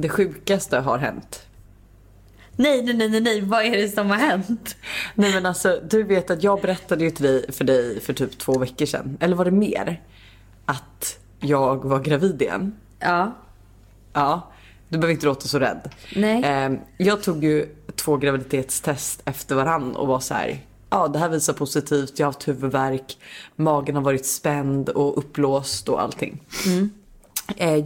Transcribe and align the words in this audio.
det 0.00 0.08
sjukaste 0.08 0.78
har 0.78 0.98
hänt. 0.98 1.46
Nej, 2.56 2.82
nej, 2.82 3.08
nej, 3.08 3.20
nej, 3.20 3.40
vad 3.40 3.64
är 3.64 3.76
det 3.76 3.88
som 3.88 4.10
har 4.10 4.16
hänt? 4.16 4.76
Nej 5.14 5.34
men 5.34 5.46
alltså 5.46 5.80
du 5.90 6.02
vet 6.02 6.30
att 6.30 6.42
jag 6.42 6.60
berättade 6.60 7.04
ju 7.04 7.10
till 7.10 7.24
dig 7.24 7.52
för 7.52 7.64
dig 7.64 8.00
för 8.00 8.12
typ 8.12 8.38
två 8.38 8.58
veckor 8.58 8.86
sedan. 8.86 9.16
Eller 9.20 9.36
var 9.36 9.44
det 9.44 9.50
mer? 9.50 10.02
Att 10.64 11.18
jag 11.40 11.84
var 11.84 12.00
gravid 12.00 12.42
igen. 12.42 12.76
Ja. 12.98 13.36
Ja, 14.12 14.50
du 14.88 14.98
behöver 14.98 15.14
inte 15.14 15.26
låta 15.26 15.48
så 15.48 15.58
rädd. 15.58 15.94
Nej. 16.16 16.44
Eh, 16.44 16.72
jag 16.98 17.22
tog 17.22 17.44
ju 17.44 17.66
två 17.96 18.16
graviditetstest 18.16 19.22
efter 19.24 19.54
varann 19.54 19.96
och 19.96 20.08
var 20.08 20.20
så 20.20 20.34
här. 20.34 20.60
Ja, 20.90 21.08
det 21.08 21.18
här 21.18 21.28
visar 21.28 21.52
positivt. 21.52 22.18
Jag 22.18 22.26
har 22.26 22.32
haft 22.32 22.48
huvudvärk. 22.48 23.18
Magen 23.56 23.94
har 23.94 24.02
varit 24.02 24.26
spänd 24.26 24.88
och 24.88 25.18
uppblåst 25.18 25.88
och 25.88 26.02
allting. 26.02 26.42
Eh, 26.66 26.86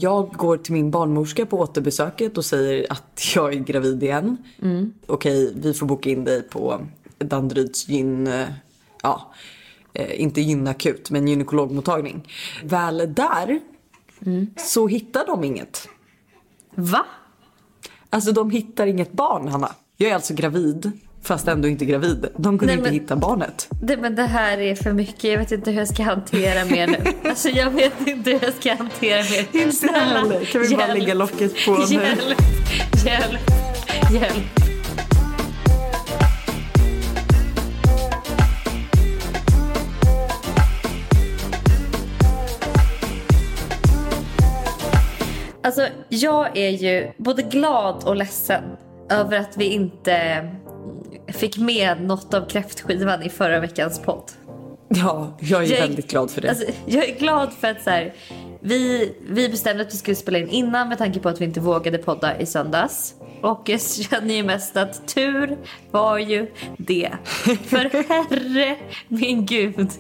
jag 0.01 0.33
går 0.33 0.57
till 0.57 0.73
min 0.73 0.91
barnmorska 0.91 1.47
på 1.47 1.59
återbesöket 1.59 2.39
och 2.39 2.45
säger 2.45 2.87
att 2.93 3.21
jag 3.35 3.55
är 3.55 3.59
gravid 3.59 4.03
igen. 4.03 4.37
Okej, 5.07 5.53
vi 5.57 5.75
får 5.75 5.87
boka 5.87 6.11
in 6.11 6.25
dig 6.25 6.43
på 6.43 6.81
Danderyds 7.19 7.89
gyn... 7.89 8.27
eh, 8.27 8.47
Ja, 9.03 9.33
eh, 9.93 10.21
inte 10.21 10.41
gynakut 10.41 11.11
men 11.11 11.29
gynekologmottagning. 11.29 12.29
Väl 12.65 13.15
där 13.15 13.61
så 14.57 14.87
hittar 14.87 15.27
de 15.27 15.45
inget. 15.45 15.89
Va? 16.75 17.07
Alltså 18.11 18.33
de 18.33 18.51
hittar 18.51 18.87
inget 18.87 19.13
barn 19.13 19.49
Hanna. 19.49 19.73
Jag 19.97 20.11
är 20.11 20.15
alltså 20.15 20.35
gravid 20.35 20.91
fast 21.25 21.49
ändå 21.49 21.69
inte 21.69 21.85
gravid. 21.85 22.27
De 22.37 22.59
kunde 22.59 22.67
Nej, 22.67 22.75
inte 22.75 22.91
men- 22.91 23.01
hitta 23.01 23.17
barnet. 23.17 23.69
Det, 23.83 23.97
men 23.97 24.15
det 24.15 24.23
här 24.23 24.59
är 24.59 24.75
för 24.75 24.93
mycket. 24.93 25.25
Jag 25.25 25.39
vet 25.39 25.53
inte 25.53 25.71
hur 25.71 25.79
jag 25.79 25.89
ska 25.89 26.03
hantera 26.03 26.65
mer 26.65 26.87
nu. 26.87 26.99
Alltså 27.29 27.49
jag 27.49 27.71
vet 27.71 28.07
inte 28.07 28.31
hur 28.31 28.39
jag 28.45 28.55
ska 28.55 28.75
hantera 28.75 29.23
mer. 29.23 29.63
Inte 29.63 29.87
heller. 29.87 30.45
Kan 30.45 30.63
vi 30.63 30.77
bara 30.77 30.87
hjälp. 30.87 30.99
lägga 30.99 31.15
locket 31.15 31.67
på 31.67 31.71
nu? 31.77 31.85
Hjälp, 31.95 32.39
hjälp, 33.05 33.41
hjälp. 34.13 34.45
Alltså 45.63 45.89
jag 46.09 46.57
är 46.57 46.69
ju 46.71 47.13
både 47.19 47.43
glad 47.43 48.05
och 48.05 48.17
ledsen 48.17 48.63
över 49.11 49.39
att 49.39 49.57
vi 49.57 49.65
inte 49.65 50.49
fick 51.29 51.59
med 51.59 52.03
något 52.03 52.35
av 52.35 52.49
kräftskivan 52.49 53.23
i 53.23 53.29
förra 53.29 53.61
veckans 53.61 54.01
podd. 54.03 54.31
Ja, 54.89 55.37
jag 55.41 55.65
är 55.65 55.67
Jag 55.71 55.79
är- 55.79 55.83
väldigt 55.83 56.11
glad 56.11 56.31
för 56.31 56.41
det. 56.41 56.49
Alltså, 56.49 56.65
jag 56.87 57.09
är 57.09 57.19
glad 57.19 57.53
för 57.53 57.69
att 57.69 57.83
så 57.83 57.91
här, 57.91 58.15
vi, 58.65 59.15
vi 59.29 59.49
bestämde 59.49 59.83
att 59.83 59.95
vi 59.95 59.99
skulle 59.99 60.15
spela 60.15 60.39
in 60.39 60.49
innan 60.49 60.89
med 60.89 60.99
tanke 60.99 61.21
på 61.21 61.29
att 61.29 61.41
vi 61.41 61.45
inte 61.45 61.61
vågade 61.61 61.99
podda 61.99 62.41
i 62.41 62.47
söndags. 62.47 63.15
Och 63.43 63.63
jag 63.69 63.81
känner 63.83 64.35
ju 64.35 64.43
mest 64.43 64.77
att 64.77 65.09
tur 65.09 65.59
var 65.91 66.19
ju 66.19 66.51
det. 66.77 67.11
För 67.45 68.09
herre 68.09 68.77
min 69.09 69.47
gud, 69.47 69.91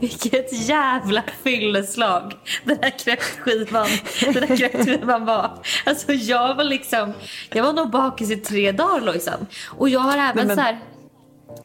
vilket 0.00 0.68
jävla 0.68 1.22
fylleslag 1.42 2.32
den 2.64 2.78
här 2.82 2.98
kräftskivan, 2.98 3.86
den 4.34 4.48
här 4.48 4.56
kräftskivan 4.56 5.24
var. 5.24 5.50
Alltså 5.86 6.12
jag 6.12 6.54
var 6.54 6.64
liksom, 6.64 7.12
jag 7.52 7.64
var 7.64 7.72
nog 7.72 7.90
bakis 7.90 8.30
i 8.30 8.36
tre 8.36 8.72
dagar 8.72 9.00
Lojsan. 9.00 9.46
Och 9.66 9.88
jag 9.88 10.00
har 10.00 10.18
även 10.18 10.46
men- 10.46 10.56
så 10.56 10.62
här 10.62 10.78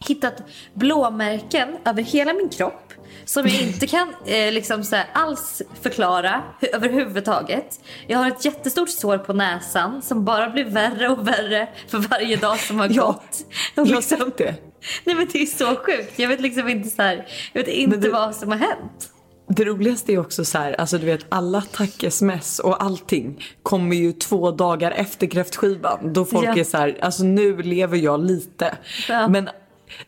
hittat 0.07 0.43
blåmärken 0.73 1.77
över 1.85 2.03
hela 2.03 2.33
min 2.33 2.49
kropp 2.49 2.88
som 3.29 3.47
jag 3.47 3.61
inte 3.61 3.87
kan 3.87 4.13
eh, 4.25 4.51
liksom 4.51 4.83
så 4.83 4.95
alls 5.13 5.61
förklara 5.81 6.43
hu- 6.61 6.75
överhuvudtaget. 6.75 7.79
Jag 8.07 8.17
har 8.19 8.27
ett 8.27 8.45
jättestort 8.45 8.89
sår 8.89 9.17
på 9.17 9.33
näsan 9.33 10.01
som 10.01 10.25
bara 10.25 10.49
blir 10.49 10.65
värre 10.65 11.09
och 11.09 11.27
värre 11.27 11.69
för 11.87 11.97
varje 11.97 12.35
dag 12.35 12.59
som 12.59 12.79
har 12.79 12.87
Ja, 12.91 13.05
gått. 13.05 13.45
jag 13.75 13.85
har 13.85 13.95
Liksom- 13.95 14.17
sett 14.17 14.37
det. 14.37 14.55
Nej 15.03 15.15
men 15.15 15.27
det 15.31 15.41
är 15.41 15.45
så 15.45 15.65
sjukt. 15.75 16.19
Jag 16.19 16.27
vet 16.27 16.41
liksom 16.41 16.69
inte 16.69 16.89
så 16.89 17.01
här, 17.01 17.27
jag 17.53 17.63
vet 17.65 17.73
inte 17.73 17.97
du- 17.97 18.09
vad 18.11 18.35
som 18.35 18.49
har 18.51 18.57
hänt. 18.57 19.09
Det 19.51 19.65
roligaste 19.65 20.13
är 20.13 20.19
också 20.19 20.45
så 20.45 20.57
här, 20.57 20.73
alltså 20.81 20.97
du 20.97 21.05
vet 21.05 21.25
alla 21.29 21.61
tack-sms 21.61 22.59
och 22.59 22.83
allting 22.83 23.43
kommer 23.63 23.95
ju 23.95 24.11
två 24.11 24.51
dagar 24.51 24.91
efter 24.91 25.27
kräftskivan. 25.27 26.13
Då 26.13 26.25
folk 26.25 26.47
Ja. 26.47 26.57
är 26.57 26.63
så 26.63 26.77
här, 26.77 26.97
alltså 27.01 27.23
nu 27.23 27.57
lever 27.61 27.97
jag 27.97 28.25
lite. 28.25 28.77
Ja. 29.07 29.27
Men 29.27 29.49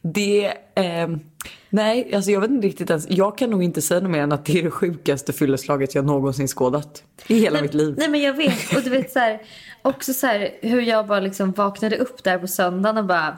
det, 0.01 0.45
eh, 0.75 1.07
nej 1.71 2.15
alltså 2.15 2.31
jag 2.31 2.41
vet 2.41 2.49
inte 2.49 2.67
riktigt 2.67 2.89
ens, 2.89 3.09
jag 3.09 3.37
kan 3.37 3.49
nog 3.49 3.63
inte 3.63 3.81
säga 3.81 3.99
något 3.99 4.11
mer 4.11 4.21
än 4.21 4.31
att 4.31 4.45
det 4.45 4.59
är 4.59 4.63
det 4.63 4.71
sjukaste 4.71 5.33
fylleslaget 5.33 5.95
jag 5.95 6.05
någonsin 6.05 6.47
skådat. 6.47 7.03
I 7.27 7.39
hela 7.39 7.53
Nej, 7.53 7.61
mitt 7.61 7.73
liv. 7.73 7.95
nej 7.97 8.09
men 8.09 8.21
jag 8.21 8.33
vet. 8.33 8.75
Och 8.75 8.81
du 8.83 8.89
vet 8.89 9.11
så 9.11 9.19
här, 9.19 9.41
också 9.81 10.13
så 10.13 10.27
här, 10.27 10.49
hur 10.61 10.81
jag 10.81 11.07
bara 11.07 11.19
liksom 11.19 11.51
vaknade 11.51 11.97
upp 11.97 12.23
där 12.23 12.37
på 12.37 12.47
söndagen 12.47 12.97
och 12.97 13.05
bara 13.05 13.37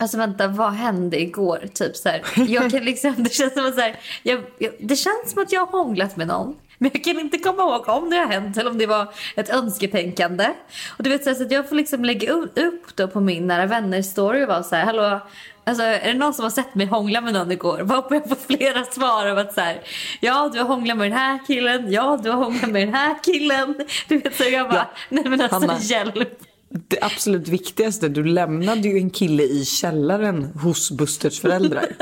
Alltså 0.00 0.18
vänta, 0.18 0.48
vad 0.48 0.72
hände 0.72 1.20
igår? 1.20 1.68
Typ 1.74 1.96
så 1.96 2.08
här, 2.08 2.22
jag 2.48 2.70
kan 2.70 2.84
liksom, 2.84 3.14
det 3.18 3.32
känns 3.32 3.54
som 3.54 3.66
att 3.66 3.74
så 3.74 3.80
jag, 4.22 4.40
jag, 4.58 4.72
det 4.80 4.96
känns 4.96 5.30
som 5.30 5.42
att 5.42 5.52
jag 5.52 5.66
har 5.66 5.84
hånglat 5.84 6.16
med 6.16 6.26
någon. 6.26 6.56
Men 6.78 6.90
jag 6.94 7.04
kan 7.04 7.18
inte 7.18 7.38
komma 7.38 7.62
ihåg 7.62 7.88
om 7.88 8.10
det 8.10 8.16
har 8.16 8.26
hänt 8.26 8.56
eller 8.56 8.70
om 8.70 8.78
det 8.78 8.86
var 8.86 9.12
ett 9.36 9.50
önsketänkande. 9.50 10.48
Och 10.96 11.04
du 11.04 11.10
vet 11.10 11.24
så, 11.24 11.30
här, 11.30 11.34
så 11.34 11.42
att 11.42 11.52
jag 11.52 11.68
får 11.68 11.76
liksom 11.76 12.04
lägga 12.04 12.32
upp 12.32 12.96
då 12.96 13.08
på 13.08 13.20
min 13.20 13.46
nära 13.46 13.66
vänner 13.66 14.02
story 14.02 14.44
och 14.44 14.48
vara 14.48 14.62
så 14.62 14.76
här, 14.76 14.84
hallå, 14.84 15.20
alltså 15.68 15.82
är 15.82 16.12
det 16.12 16.18
någon 16.18 16.34
som 16.34 16.42
har 16.42 16.50
sett 16.50 16.74
mig 16.74 16.86
hångla 16.86 17.20
med 17.20 17.32
någon 17.32 17.52
igår? 17.52 17.80
Varpå 17.82 18.14
jag 18.14 18.28
får 18.28 18.56
flera 18.56 18.84
svar 18.84 19.26
av 19.26 19.38
att 19.38 19.54
så 19.54 19.60
här, 19.60 19.80
ja 20.20 20.50
du 20.52 20.58
har 20.58 20.66
hånglat 20.66 20.96
med 20.96 21.10
den 21.10 21.18
här 21.18 21.38
killen, 21.46 21.92
ja 21.92 22.20
du 22.22 22.30
har 22.30 22.36
hånglat 22.36 22.70
med 22.70 22.86
den 22.86 22.94
här 22.94 23.16
killen. 23.22 23.74
Du 24.08 24.18
vet 24.18 24.36
så 24.36 24.44
jag 24.44 24.68
bara, 24.70 24.76
Ja, 24.76 24.90
nej 25.08 25.24
men 25.28 25.40
alltså 25.40 25.58
Hanna. 25.58 25.78
hjälp. 25.80 26.28
Det 26.70 26.98
absolut 27.02 27.48
viktigaste, 27.48 28.08
du 28.08 28.24
lämnade 28.24 28.88
ju 28.88 28.96
en 28.98 29.10
kille 29.10 29.42
i 29.42 29.64
källaren 29.64 30.44
hos 30.62 30.90
Busters 30.90 31.40
föräldrar. 31.40 31.86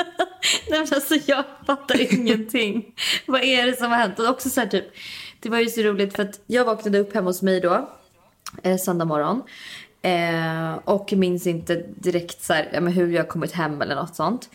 Nej 0.71 0.81
men 0.81 0.89
alltså 0.95 1.15
jag 1.27 1.45
fattar 1.67 2.15
ingenting. 2.15 2.85
Vad 3.27 3.43
är 3.43 3.67
det 3.67 3.79
som 3.79 3.91
har 3.91 3.99
hänt? 3.99 4.19
Och 4.19 4.29
också 4.29 4.51
så 4.51 4.61
här 4.61 4.67
typ, 4.69 4.85
det 5.41 5.49
var 5.49 5.59
ju 5.61 5.67
så 5.67 5.81
roligt 5.83 6.17
för 6.17 6.23
att 6.23 6.41
jag 6.47 6.65
vaknade 6.65 6.99
upp 6.99 7.15
hemma 7.15 7.29
hos 7.31 7.43
mig 7.43 7.61
då, 7.61 7.91
eh, 8.63 8.77
söndag 8.77 9.05
morgon. 9.05 9.43
Eh, 10.07 10.75
och 10.85 11.13
minns 11.13 11.47
inte 11.47 11.85
direkt 11.97 12.45
så 12.45 12.53
här, 12.53 12.69
ja, 12.73 12.81
men 12.81 12.93
hur 12.93 13.13
jag 13.13 13.29
kommit 13.29 13.53
hem 13.53 13.83
eller 13.83 13.95
något 13.95 14.17
sånt. 14.17 14.49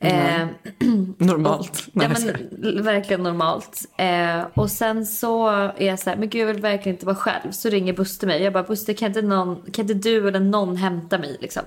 Eh, 0.00 0.46
Normalt. 1.18 1.88
ja, 1.92 2.02
jag 2.02 2.18
skojar. 2.18 2.40
men, 2.50 2.82
verkligen 2.82 3.22
normalt. 3.22 3.80
Eh, 3.98 4.42
och 4.54 4.70
sen 4.70 5.06
så 5.06 5.48
är 5.48 5.86
jag 5.86 5.98
så 5.98 6.10
här, 6.10 6.16
men 6.16 6.28
gud 6.28 6.42
jag 6.42 6.46
vill 6.46 6.62
verkligen 6.62 6.96
inte 6.96 7.06
vara 7.06 7.16
själv. 7.16 7.50
Så 7.50 7.68
ringer 7.68 7.92
Buster 7.92 8.26
mig. 8.26 8.42
Jag 8.42 8.52
bara, 8.52 8.62
Buster 8.62 8.92
kan 8.92 9.08
inte, 9.08 9.22
någon, 9.22 9.56
kan 9.72 9.82
inte 9.82 10.08
du 10.08 10.28
eller 10.28 10.40
någon 10.40 10.76
hämta 10.76 11.18
mig 11.18 11.36
liksom? 11.40 11.62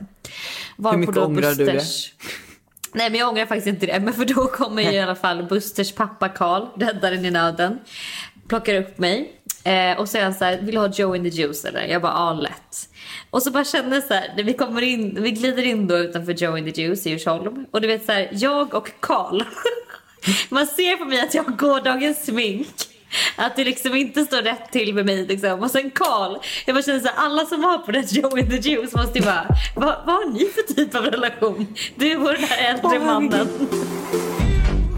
Varpå 0.78 0.98
mycket 0.98 1.16
då 1.16 1.26
ångrar 1.26 1.56
du 1.56 1.66
det? 1.66 1.84
Nej 2.94 3.10
men 3.10 3.20
jag 3.20 3.30
ångrar 3.30 3.46
faktiskt 3.46 3.68
inte 3.68 3.86
det. 3.86 4.00
Men 4.00 4.14
för 4.14 4.26
då 4.26 4.48
kommer 4.48 4.94
i 4.94 5.00
alla 5.04 5.16
fall 5.16 5.44
Busters 5.44 5.92
pappa 5.92 6.30
Karl, 6.30 6.68
räddaren 6.76 7.26
i 7.26 7.32
nöden. 7.32 7.80
Plockar 8.48 8.76
upp 8.76 8.98
mig. 8.98 9.32
Eh, 9.64 10.00
och 10.00 10.10
så 10.10 10.18
är 10.18 10.24
han 10.24 10.34
så 10.34 10.46
här, 10.46 10.58
vill 10.58 10.76
du 10.76 10.82
ha 10.82 10.88
Joe 10.88 11.16
in 11.16 11.24
the 11.24 11.30
juice 11.30 11.66
eller? 11.66 11.88
Jag 11.88 12.02
bara, 12.02 12.14
ja 12.14 12.34
lätt. 12.34 12.89
Och 13.30 13.44
så 13.44 13.52
bara 13.52 13.66
jag 13.74 14.04
så 14.04 14.14
här, 14.14 14.34
när 14.36 14.44
vi 14.44 14.54
kommer 14.54 14.82
in, 14.82 15.18
vi 15.24 15.32
glider 15.32 15.64
in 15.64 15.88
då 15.88 15.98
utanför 15.98 16.34
Joe 16.34 16.58
in 16.58 16.72
the 16.72 16.82
juice 16.82 17.08
i 17.08 17.10
Djursholm. 17.10 17.66
Och 17.72 17.82
du 17.82 17.88
vet 17.88 18.06
så 18.06 18.12
här, 18.12 18.30
jag 18.32 18.74
och 18.74 18.92
Karl. 19.00 19.44
Man 20.50 20.68
ser 20.68 20.98
på 20.98 21.06
mig 21.06 21.22
att 21.22 21.34
jag 21.34 21.44
har 21.44 21.52
gårdagens 21.52 22.26
smink. 22.26 22.68
Att 23.36 23.56
det 23.56 23.64
liksom 23.64 23.96
inte 23.96 24.24
står 24.24 24.42
rätt 24.42 24.72
till 24.72 24.94
med 24.94 25.06
mig 25.06 25.26
liksom. 25.26 25.60
Och 25.60 25.72
sen 25.72 25.92
Karl, 25.92 26.38
jag 26.66 26.76
bara 26.76 26.84
känner 26.84 27.00
så 27.00 27.08
här, 27.08 27.16
alla 27.18 27.46
som 27.46 27.64
har 27.64 27.78
på 27.78 27.92
den 27.92 28.04
Joe 28.10 28.38
in 28.38 28.50
the 28.50 28.70
juice 28.70 28.96
måste 28.96 29.20
ju 29.20 29.26
bara, 29.26 29.48
vad, 29.76 29.96
vad 30.06 30.16
har 30.16 30.34
ni 30.34 30.46
för 30.46 30.74
typ 30.74 30.96
av 30.96 31.04
relation? 31.04 31.76
Du 31.96 32.18
och 32.18 32.34
den 32.34 32.44
här 32.44 32.74
äldre 32.74 33.00
mannen. 33.00 33.48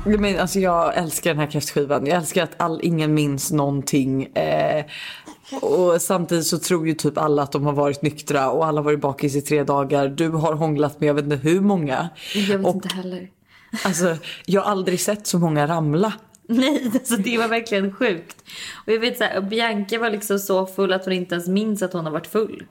Men 0.05 0.39
alltså 0.39 0.59
jag 0.59 0.97
älskar 0.97 1.29
den 1.29 1.39
här 1.39 1.51
kräftskivan. 1.51 2.05
Jag 2.05 2.17
älskar 2.17 2.43
att 2.43 2.61
all, 2.61 2.79
ingen 2.83 3.13
minns 3.13 3.51
någonting. 3.51 4.25
Eh, 4.35 4.85
och 5.61 6.01
samtidigt 6.01 6.47
så 6.47 6.59
tror 6.59 6.87
ju 6.87 6.93
typ 6.93 7.17
alla 7.17 7.43
att 7.43 7.51
de 7.51 7.65
har 7.65 7.73
varit 7.73 8.01
nyktra 8.01 8.49
och 8.51 8.65
alla 8.65 8.79
har 8.79 8.85
varit 8.85 8.99
bakis 8.99 9.35
i 9.35 9.41
tre 9.41 9.63
dagar. 9.63 10.07
Du 10.07 10.29
har 10.29 10.53
hånglat 10.53 10.99
med 10.99 11.09
jag 11.09 11.13
vet 11.13 11.23
inte 11.23 11.35
hur 11.35 11.61
många. 11.61 12.09
Jag 12.35 12.57
vet 12.57 12.65
och 12.65 12.75
inte 12.75 12.95
heller. 12.95 13.29
alltså 13.83 14.17
jag 14.45 14.61
har 14.61 14.71
aldrig 14.71 14.99
sett 14.99 15.27
så 15.27 15.39
många 15.39 15.67
ramla. 15.67 16.13
Nej, 16.47 16.91
alltså 16.93 17.17
det 17.17 17.37
var 17.37 17.47
verkligen 17.47 17.93
sjukt. 17.93 18.37
Och 18.85 18.93
jag 18.93 18.99
vet 18.99 19.17
så 19.17 19.23
här, 19.23 19.41
Bianca 19.41 19.99
var 19.99 20.09
liksom 20.09 20.39
så 20.39 20.65
full 20.65 20.93
att 20.93 21.05
hon 21.05 21.13
inte 21.13 21.35
ens 21.35 21.47
minns 21.47 21.81
att 21.81 21.93
hon 21.93 22.05
har 22.05 22.11
varit 22.11 22.27
full. 22.27 22.65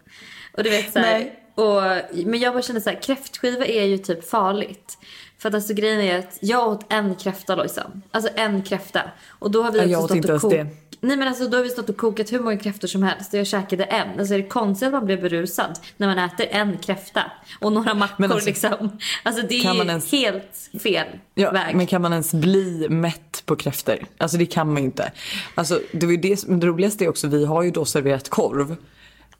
Och 0.56 0.62
du 0.62 0.70
vet 0.70 0.93
så 0.93 0.99
här, 0.99 1.19
Nej. 1.19 1.38
och, 1.54 1.82
men 2.26 2.40
jag 2.40 2.52
bara 2.52 2.62
kände 2.62 2.81
så 2.81 2.90
här, 2.90 3.02
kräftskiva 3.02 3.66
är 3.66 3.84
ju 3.84 3.99
typ 3.99 4.31
farligt. 4.31 4.99
För 5.38 5.49
att 5.49 5.54
alltså 5.54 5.75
grejen 5.75 6.00
är 6.00 6.19
att 6.19 6.38
jag 6.40 6.69
åt 6.69 6.93
en 6.93 7.14
kräfta 7.14 7.54
Lojsan. 7.54 8.02
Alltså 8.10 8.31
en 8.37 8.62
kräfta. 8.62 9.02
Och 9.28 9.50
då 9.50 9.62
har 9.62 9.72
vi 9.72 9.78
också 9.78 9.90
jag 9.90 10.00
åt 10.00 10.04
stått 10.04 10.16
inte 10.16 10.34
och 10.34 10.52
ens 10.52 10.66
kokat. 10.70 10.89
Nej 11.02 11.17
men 11.17 11.29
alltså 11.29 11.49
då 11.49 11.56
har 11.56 11.64
vi 11.64 11.69
stått 11.70 11.88
och 11.88 11.97
kokat 11.97 12.32
hur 12.32 12.41
många 12.41 12.56
kräftor 12.56 12.88
som 12.88 13.02
helst 13.02 13.32
och 13.35 13.38
jag 13.38 13.47
käkade 13.47 13.85
en. 13.85 14.19
Alltså 14.19 14.35
är 14.35 14.38
det 14.38 14.44
konstigt 14.49 14.87
att 14.87 14.93
man 14.93 15.05
blir 15.06 15.17
berusad 15.17 15.79
när 15.97 16.06
man 16.06 16.19
äter 16.19 16.47
en 16.50 16.79
kräfta 16.79 17.23
och 17.61 17.73
några 17.73 17.94
mackor 17.94 18.25
alltså, 18.32 18.47
liksom. 18.49 18.99
Alltså 19.23 19.47
det 19.47 19.55
är 19.55 19.75
ju 19.75 19.81
ens- 19.81 20.12
helt 20.12 20.70
fel 20.82 21.06
Ja, 21.35 21.50
väg. 21.50 21.75
men 21.76 21.87
kan 21.87 22.02
man 22.02 22.12
ens 22.12 22.35
bli 22.35 22.87
mätt 22.91 23.43
på 23.47 23.56
kräftor? 23.56 23.97
Alltså 24.19 24.37
det 24.37 24.47
kan 24.47 24.67
man 24.73 24.76
ju 24.82 24.85
inte. 24.85 25.12
Alltså 25.55 25.81
det 25.93 26.06
var 26.06 26.12
det 26.17 26.43
det 26.61 26.67
roligaste 26.67 27.05
är 27.05 27.08
också, 27.08 27.26
vi 27.29 27.44
har 27.44 27.62
ju 27.62 27.70
då 27.70 27.85
serverat 27.85 28.29
korv. 28.29 28.76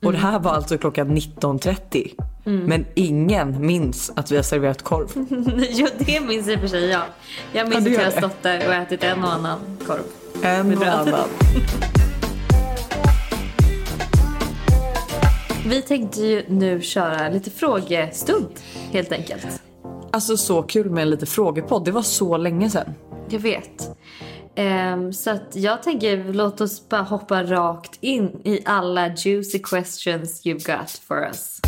Och 0.03 0.12
det 0.12 0.19
här 0.19 0.39
var 0.39 0.51
alltså 0.53 0.79
klockan 0.79 1.17
19.30. 1.17 2.11
Men 2.45 2.87
ingen 2.95 3.67
minns 3.67 4.12
att 4.17 4.31
vi 4.33 4.37
har 4.37 4.43
serverat 4.43 4.83
korv. 4.83 5.09
jo, 5.71 5.87
det 5.99 6.21
minns 6.21 6.49
i 6.49 6.57
och 6.57 6.61
för 6.61 6.67
sig 6.69 6.85
jag. 6.91 7.03
Jag 7.53 7.69
minns 7.69 7.87
Ja, 7.87 7.93
att 7.93 7.99
jag 7.99 8.05
har 8.12 8.19
stått 8.29 8.43
där 8.43 8.69
och 8.69 8.75
ätit 8.75 9.05
en 9.05 9.25
och 9.25 9.33
annan 9.33 9.59
korv. 9.87 10.03
En 10.42 10.82
annan. 10.82 11.28
Vi 15.66 15.82
tänkte 15.82 16.20
ju 16.20 16.44
nu 16.48 16.81
köra 16.81 17.28
lite 17.28 17.50
frågestund 17.50 18.48
helt 18.90 19.12
enkelt. 19.12 19.62
Alltså 20.12 20.37
så 20.37 20.62
kul 20.62 20.90
med 20.90 21.02
en 21.02 21.10
liten 21.10 21.26
frågepodd. 21.26 21.84
Det 21.84 21.90
var 21.90 22.02
så 22.02 22.37
länge 22.37 22.70
sedan. 22.70 22.94
Jag 23.28 23.40
vet. 23.40 23.90
Ehm, 24.54 25.12
så 25.12 25.31
att 25.31 25.56
jag 25.56 25.82
tänker 25.82 26.32
låt 26.32 26.60
oss 26.60 26.88
bara 26.88 27.02
hoppa 27.02 27.42
rakt 27.42 27.98
in 28.00 28.40
i 28.44 28.60
alla 28.64 29.14
juicy 29.16 29.58
questions 29.58 30.46
you've 30.46 30.78
got 30.78 30.90
for 30.90 31.26
us. 31.26 31.60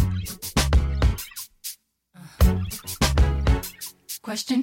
Question. 4.22 4.62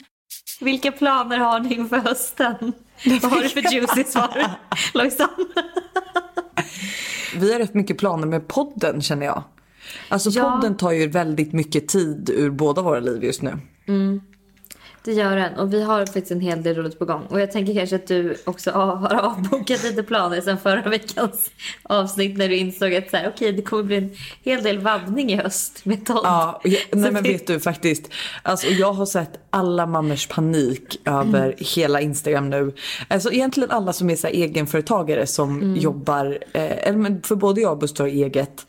Vilka 0.60 0.92
planer 0.92 1.38
har 1.38 1.60
ni 1.60 1.74
inför 1.76 1.98
hösten? 1.98 2.74
Vad 3.22 3.32
har 3.32 3.42
du 3.42 3.50
för 3.50 3.74
juicy 3.74 4.04
svar? 4.04 4.52
Lojsan? 4.94 5.30
Vi 7.36 7.52
har 7.54 7.60
rätt 7.60 7.74
mycket 7.74 7.98
planer 7.98 8.28
med 8.28 8.48
podden 8.48 9.02
känner 9.02 9.26
jag. 9.26 9.44
Alltså 10.10 10.30
Ja. 10.30 10.52
podden 10.52 10.78
tar 10.78 10.92
ju 10.92 11.08
väldigt 11.08 11.54
mycket 11.54 11.88
tid 11.88 12.30
ur 12.30 12.50
båda 12.50 12.82
våra 12.82 13.00
liv 13.00 13.24
just 13.24 13.42
nu. 13.42 13.58
Det 15.04 15.14
gör 15.14 15.36
den 15.36 15.54
och 15.54 15.74
vi 15.74 15.84
har 15.84 16.06
faktiskt 16.06 16.32
en 16.32 16.40
hel 16.42 16.64
del 16.64 16.76
roligt 16.76 17.00
på 17.00 17.06
gång. 17.06 17.26
Och 17.30 17.40
jag 17.42 17.52
tänker 17.52 17.74
kanske 17.74 17.96
att 17.96 18.08
du 18.08 18.36
också 18.46 18.72
har 18.72 19.14
avbokat 19.16 19.84
lite 19.84 20.04
planer 20.04 20.42
sen 20.42 20.58
förra 20.58 20.90
veckans 20.90 21.52
avsnitt 21.84 22.38
när 22.38 22.50
du 22.50 22.56
insåg 22.56 22.94
att 22.96 23.10
så 23.10 23.18
här, 23.18 23.32
okej 23.36 23.52
det 23.52 23.62
kommer 23.62 23.84
bli 23.84 23.96
en 23.98 24.12
hel 24.44 24.64
del 24.64 24.80
vabbning 24.80 25.32
i 25.32 25.36
höst 25.36 25.86
med 25.86 26.06
Todd. 26.06 26.22
Ja, 26.24 26.62
jag, 26.64 26.80
nej 26.92 27.12
men 27.12 27.24
det- 27.24 27.30
vet 27.32 27.48
du 27.48 27.60
faktiskt. 27.60 28.10
Alltså 28.44 28.68
jag 28.68 28.94
har 28.94 29.06
sett 29.06 29.40
alla 29.50 29.86
mammors 29.86 30.28
panik 30.28 31.02
över 31.06 31.56
hela 31.76 32.02
Instagram 32.02 32.50
nu. 32.50 32.74
Alltså 33.08 33.32
egentligen 33.32 33.72
alla 33.72 33.94
som 33.94 34.10
är 34.10 34.16
så 34.16 34.28
här 34.28 34.34
egenföretagare 34.34 35.28
som 35.28 35.76
jobbar, 35.76 36.38
eh, 36.54 36.94
för 37.24 37.36
både 37.36 37.62
jag 37.62 37.72
och 37.72 37.78
Buster 37.78 38.04
har 38.04 38.10
eget. 38.12 38.68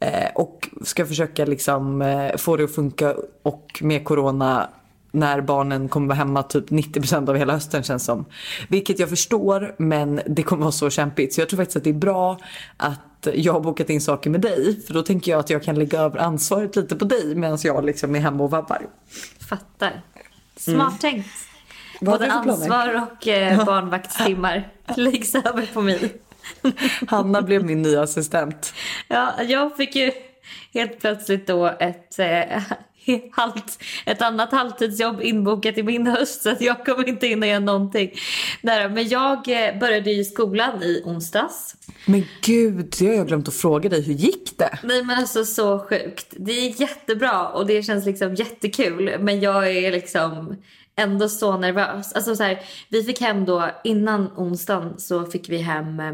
Eh, 0.00 0.28
och 0.34 0.68
ska 0.84 1.06
försöka 1.06 1.44
liksom 1.44 2.02
eh, 2.02 2.36
få 2.36 2.56
det 2.56 2.64
att 2.64 2.74
funka 2.74 3.14
och 3.42 3.78
med 3.80 4.04
corona 4.04 4.68
när 5.10 5.40
barnen 5.40 5.88
kommer 5.88 6.06
vara 6.06 6.16
hemma 6.16 6.42
typ 6.42 6.70
90% 6.70 7.28
av 7.28 7.36
hela 7.36 7.52
hösten 7.52 7.82
känns 7.82 8.04
som. 8.04 8.24
Vilket 8.68 8.98
jag 8.98 9.08
förstår 9.08 9.74
men 9.78 10.20
det 10.26 10.42
kommer 10.42 10.62
vara 10.62 10.72
så 10.72 10.90
kämpigt. 10.90 11.34
Så 11.34 11.40
jag 11.40 11.48
tror 11.48 11.56
faktiskt 11.56 11.76
att 11.76 11.84
det 11.84 11.90
är 11.90 11.94
bra 11.94 12.38
att 12.76 13.28
jag 13.34 13.52
har 13.52 13.60
bokat 13.60 13.90
in 13.90 14.00
saker 14.00 14.30
med 14.30 14.40
dig. 14.40 14.80
För 14.86 14.94
då 14.94 15.02
tänker 15.02 15.30
jag 15.30 15.40
att 15.40 15.50
jag 15.50 15.62
kan 15.62 15.74
lägga 15.74 16.00
över 16.00 16.18
ansvaret 16.18 16.76
lite 16.76 16.96
på 16.96 17.04
dig 17.04 17.34
medan 17.34 17.58
jag 17.62 17.84
liksom 17.84 18.16
är 18.16 18.20
hemma 18.20 18.44
och 18.44 18.50
vabbar. 18.50 18.86
Fattar. 19.48 20.02
Smart 20.56 21.00
tänkt. 21.00 21.28
Mm. 22.00 22.10
Vad 22.12 22.20
har 22.20 22.28
Både 22.28 22.32
ansvar 22.32 23.02
och 23.02 23.28
eh, 23.28 23.64
barnvaktstimmar 23.64 24.68
läggs 24.96 25.34
över 25.34 25.66
på 25.74 25.82
mig. 25.82 26.14
Hanna 27.08 27.42
blev 27.42 27.64
min 27.64 27.82
nya 27.82 28.02
assistent. 28.02 28.74
Ja, 29.08 29.42
jag 29.42 29.76
fick 29.76 29.96
ju 29.96 30.12
helt 30.72 31.00
plötsligt 31.00 31.46
då 31.46 31.66
ett, 31.66 32.18
eh, 32.18 32.62
halvt, 33.32 33.82
ett 34.06 34.22
annat 34.22 34.52
halvtidsjobb 34.52 35.22
inbokat 35.22 35.78
i 35.78 35.82
min 35.82 36.06
höst 36.06 36.42
så 36.42 36.50
att 36.50 36.60
jag 36.60 36.86
kommer 36.86 37.08
inte 37.08 37.26
hinna 37.26 37.46
göra 37.46 37.58
någonting. 37.58 38.10
Där, 38.62 38.88
men 38.88 39.08
jag 39.08 39.48
eh, 39.48 39.78
började 39.78 40.10
ju 40.10 40.24
skolan 40.24 40.82
i 40.82 41.02
onsdags. 41.04 41.76
Men 42.06 42.24
gud, 42.40 42.94
det 42.98 43.06
har 43.06 43.14
jag 43.14 43.26
glömt 43.26 43.48
att 43.48 43.54
fråga 43.54 43.88
dig. 43.88 44.02
Hur 44.02 44.14
gick 44.14 44.58
det? 44.58 44.78
Nej 44.82 45.04
men 45.04 45.18
alltså 45.18 45.44
så 45.44 45.78
sjukt. 45.78 46.26
Det 46.36 46.52
är 46.52 46.80
jättebra 46.80 47.48
och 47.48 47.66
det 47.66 47.82
känns 47.82 48.06
liksom 48.06 48.34
jättekul 48.34 49.16
men 49.20 49.40
jag 49.40 49.70
är 49.70 49.92
liksom 49.92 50.56
ändå 50.96 51.28
så 51.28 51.56
nervös. 51.56 52.12
Alltså 52.12 52.36
så 52.36 52.42
här, 52.42 52.60
vi 52.88 53.02
fick 53.02 53.20
hem 53.20 53.44
då 53.44 53.70
innan 53.84 54.30
onsdagen 54.36 54.94
så 54.98 55.26
fick 55.26 55.48
vi 55.48 55.58
hem 55.58 56.00
eh, 56.00 56.12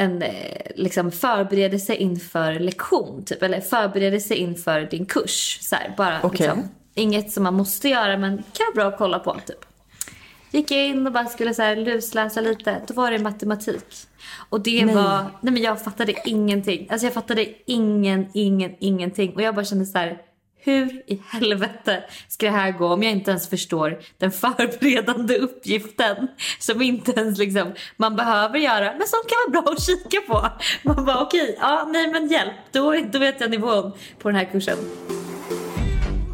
en 0.00 0.22
eh, 0.22 0.30
liksom 0.74 1.12
förberedelse 1.12 1.94
inför 1.94 2.52
lektion 2.60 3.24
typ 3.24 3.42
eller 3.42 3.60
förberedelse 3.60 4.34
inför 4.34 4.80
din 4.80 5.06
kurs. 5.06 5.58
Så 5.60 5.76
här, 5.76 5.94
bara 5.96 6.20
Okej. 6.22 6.46
liksom, 6.46 6.68
inget 6.94 7.32
som 7.32 7.42
man 7.42 7.54
måste 7.54 7.88
göra 7.88 8.16
men 8.16 8.36
kan 8.36 8.66
vara 8.74 8.74
bra 8.74 8.94
att 8.94 8.98
kolla 8.98 9.18
på 9.18 9.34
typ. 9.46 9.64
Gick 10.50 10.70
jag 10.70 10.86
in 10.86 11.06
och 11.06 11.12
bara 11.12 11.26
skulle 11.26 11.54
så 11.54 11.62
här 11.62 11.76
lusläsa 11.76 12.40
lite. 12.40 12.82
Då 12.86 12.94
var 12.94 13.10
det 13.10 13.18
matematik. 13.18 13.84
Och 14.48 14.60
det 14.60 14.84
Nej. 14.84 14.94
var... 14.94 15.24
Nej 15.40 15.52
men 15.52 15.62
jag 15.62 15.84
fattade 15.84 16.14
ingenting. 16.24 16.86
Alltså 16.90 17.06
jag 17.06 17.14
fattade 17.14 17.46
ingen, 17.66 18.26
ingen, 18.34 18.74
ingenting. 18.80 19.34
Och 19.34 19.42
jag 19.42 19.54
bara 19.54 19.64
kände 19.64 19.86
så 19.86 19.98
här. 19.98 20.18
Hur 20.62 21.02
i 21.06 21.22
helvete 21.28 22.04
ska 22.28 22.46
det 22.46 22.52
här 22.52 22.70
gå 22.70 22.86
om 22.86 23.02
jag 23.02 23.12
inte 23.12 23.30
ens 23.30 23.48
förstår 23.48 23.98
den 24.18 24.32
förberedande 24.42 25.38
uppgiften 25.38 26.28
som 26.58 26.82
inte 26.82 27.12
ens 27.12 27.38
liksom 27.38 27.72
man 27.96 28.16
behöver 28.16 28.58
göra 28.58 28.92
men 28.98 29.06
som 29.06 29.20
kan 29.28 29.52
vara 29.52 29.62
bra 29.62 29.72
att 29.72 29.82
kika 29.82 30.20
på. 30.20 30.48
Man 30.82 31.04
bara 31.04 31.22
okej, 31.22 31.56
ja 31.60 31.88
nej 31.92 32.12
men 32.12 32.28
hjälp, 32.28 32.54
då, 32.72 32.96
då 33.12 33.18
vet 33.18 33.40
jag 33.40 33.50
nivån 33.50 33.92
på 34.18 34.28
den 34.28 34.36
här 34.36 34.44
kursen. 34.44 34.78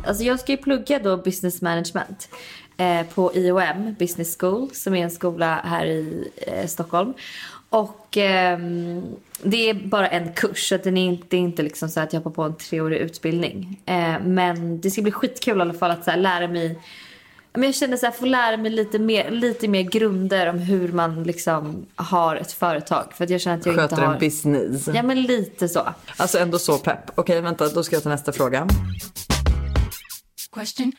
Alltså 0.06 0.24
jag 0.24 0.40
ska 0.40 0.52
ju 0.52 0.58
plugga 0.58 0.98
då 0.98 1.16
business 1.16 1.62
management 1.62 2.28
eh, 2.76 3.06
på 3.14 3.34
IOM 3.34 3.94
Business 3.98 4.36
School 4.40 4.70
som 4.72 4.94
är 4.94 5.02
en 5.02 5.10
skola 5.10 5.60
här 5.64 5.86
i 5.86 6.30
eh, 6.36 6.66
Stockholm. 6.66 7.14
Och 7.68 8.16
ehm, 8.16 9.02
det 9.42 9.70
är 9.70 9.74
bara 9.74 10.08
en 10.08 10.32
kurs 10.32 10.68
så 10.68 10.74
att 10.74 10.84
den 10.84 10.96
är 10.96 11.06
inte, 11.06 11.26
det 11.28 11.36
är 11.36 11.40
inte 11.40 11.62
liksom 11.62 11.88
så 11.88 12.00
att 12.00 12.12
jag 12.12 12.20
hoppar 12.20 12.30
på 12.30 12.42
en 12.42 12.56
treårig 12.56 12.98
utbildning. 12.98 13.80
Eh, 13.86 14.20
men 14.24 14.80
det 14.80 14.90
ska 14.90 15.02
bli 15.02 15.12
skitkul 15.12 15.58
i 15.58 15.60
alla 15.60 15.74
fall 15.74 15.90
att 15.90 16.04
så 16.04 16.10
här, 16.10 16.18
lära 16.18 16.48
mig 16.48 16.78
men 17.56 17.62
jag 17.62 17.74
känner 17.74 17.96
så 17.96 18.06
här, 18.06 18.12
få 18.12 18.26
lära 18.26 18.56
mig 18.56 18.70
lite 18.70 18.98
mer, 18.98 19.30
lite 19.30 19.68
mer 19.68 19.82
grunder 19.82 20.46
om 20.46 20.58
hur 20.58 20.92
man 20.92 21.22
liksom 21.22 21.86
har 21.96 22.36
ett 22.36 22.52
företag. 22.52 23.12
För 23.14 23.24
att 23.24 23.30
jag 23.30 23.40
känner 23.40 23.58
att 23.58 23.66
jag 23.66 23.72
inte 23.72 23.82
Sköter 23.82 24.02
har... 24.02 24.12
en 24.12 24.18
business. 24.18 24.88
Ja 24.94 25.02
men 25.02 25.22
lite 25.22 25.68
så. 25.68 25.88
Alltså 26.16 26.38
ändå 26.38 26.58
så 26.58 26.78
pepp. 26.78 27.10
Okej 27.14 27.40
vänta, 27.40 27.68
då 27.68 27.82
ska 27.82 27.96
jag 27.96 28.02
ta 28.02 28.08
nästa 28.08 28.32
fråga. 28.32 28.68
Question. 30.52 30.92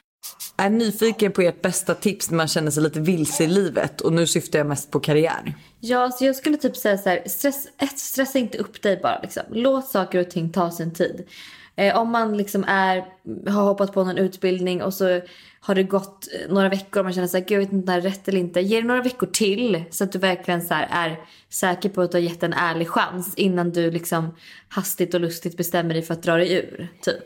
Är 0.57 0.69
nyfiken 0.69 1.31
på 1.31 1.41
ert 1.41 1.61
bästa 1.61 1.95
tips 1.95 2.29
när 2.29 2.37
man 2.37 2.47
känner 2.47 2.71
sig 2.71 2.83
lite 2.83 2.99
vilse 2.99 3.43
i 3.43 3.47
livet 3.47 4.01
och 4.01 4.13
nu 4.13 4.27
syftar 4.27 4.59
jag 4.59 4.67
mest 4.67 4.91
på 4.91 4.99
karriär. 4.99 5.53
Ja, 5.79 6.11
så 6.11 6.25
jag 6.25 6.35
skulle 6.35 6.57
typ 6.57 6.75
säga 6.75 6.97
så 6.97 7.09
här, 7.09 7.23
stress, 7.25 7.67
ett, 7.77 7.99
stressa 7.99 8.39
inte 8.39 8.57
upp 8.57 8.81
dig 8.81 8.99
bara 9.03 9.19
liksom. 9.21 9.43
Låt 9.51 9.87
saker 9.87 10.19
och 10.19 10.29
ting 10.29 10.51
ta 10.51 10.71
sin 10.71 10.93
tid. 10.93 11.27
Eh, 11.75 11.97
om 11.97 12.11
man 12.11 12.37
liksom 12.37 12.63
är, 12.67 13.05
har 13.49 13.63
hoppat 13.63 13.93
på 13.93 14.03
någon 14.03 14.17
utbildning 14.17 14.83
och 14.83 14.93
så 14.93 15.21
har 15.59 15.75
det 15.75 15.83
gått 15.83 16.27
eh, 16.33 16.53
några 16.53 16.69
veckor 16.69 16.99
och 16.99 17.05
man 17.05 17.13
känner 17.13 17.27
så 17.27 17.37
här, 17.37 17.45
jag 17.47 17.59
vet 17.59 17.73
inte 17.73 17.91
om 17.93 18.01
det 18.01 18.07
är 18.07 18.11
rätt 18.11 18.27
eller 18.27 18.39
inte. 18.39 18.61
Ge 18.61 18.81
det 18.81 18.87
några 18.87 19.01
veckor 19.01 19.27
till 19.27 19.83
så 19.91 20.03
att 20.03 20.11
du 20.11 20.19
verkligen 20.19 20.61
så 20.61 20.73
är 20.89 21.19
säker 21.49 21.89
på 21.89 22.01
att 22.01 22.11
du 22.11 22.17
har 22.17 22.23
gett 22.23 22.43
en 22.43 22.53
ärlig 22.53 22.87
chans 22.87 23.35
innan 23.35 23.71
du 23.71 23.91
liksom 23.91 24.35
hastigt 24.67 25.13
och 25.13 25.19
lustigt 25.19 25.57
bestämmer 25.57 25.93
dig 25.93 26.03
för 26.03 26.13
att 26.13 26.23
dra 26.23 26.37
dig 26.37 26.53
ur. 26.53 26.87
Typ. 27.01 27.23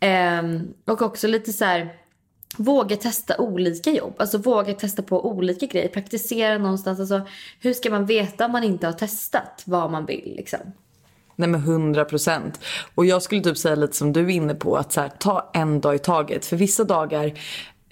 Ehm, 0.00 0.74
och 0.84 1.02
också 1.02 1.28
lite 1.28 1.52
så 1.52 1.64
här 1.64 2.01
våga 2.56 2.96
testa 2.96 3.38
olika 3.38 3.90
jobb. 3.90 4.14
Alltså 4.18 4.38
våga 4.38 4.74
testa 4.74 5.02
på 5.02 5.26
olika 5.26 5.66
grejer. 5.66 5.88
Praktisera 5.88 6.58
någonstans. 6.58 7.00
Alltså, 7.00 7.20
hur 7.60 7.72
ska 7.72 7.90
man 7.90 8.06
veta 8.06 8.44
om 8.44 8.52
man 8.52 8.64
inte 8.64 8.86
har 8.86 8.92
testat 8.92 9.62
vad 9.64 9.90
man 9.90 10.06
vill 10.06 10.34
liksom? 10.36 10.60
Nej 11.36 11.48
men 11.48 11.60
100 11.60 12.04
procent. 12.04 12.60
Och 12.94 13.06
jag 13.06 13.22
skulle 13.22 13.40
typ 13.40 13.58
säga 13.58 13.74
lite 13.74 13.96
som 13.96 14.12
du 14.12 14.20
är 14.20 14.28
inne 14.28 14.54
på 14.54 14.76
att 14.76 14.92
så 14.92 15.00
här, 15.00 15.08
ta 15.08 15.50
en 15.54 15.80
dag 15.80 15.94
i 15.94 15.98
taget. 15.98 16.46
För 16.46 16.56
vissa 16.56 16.84
dagar, 16.84 17.32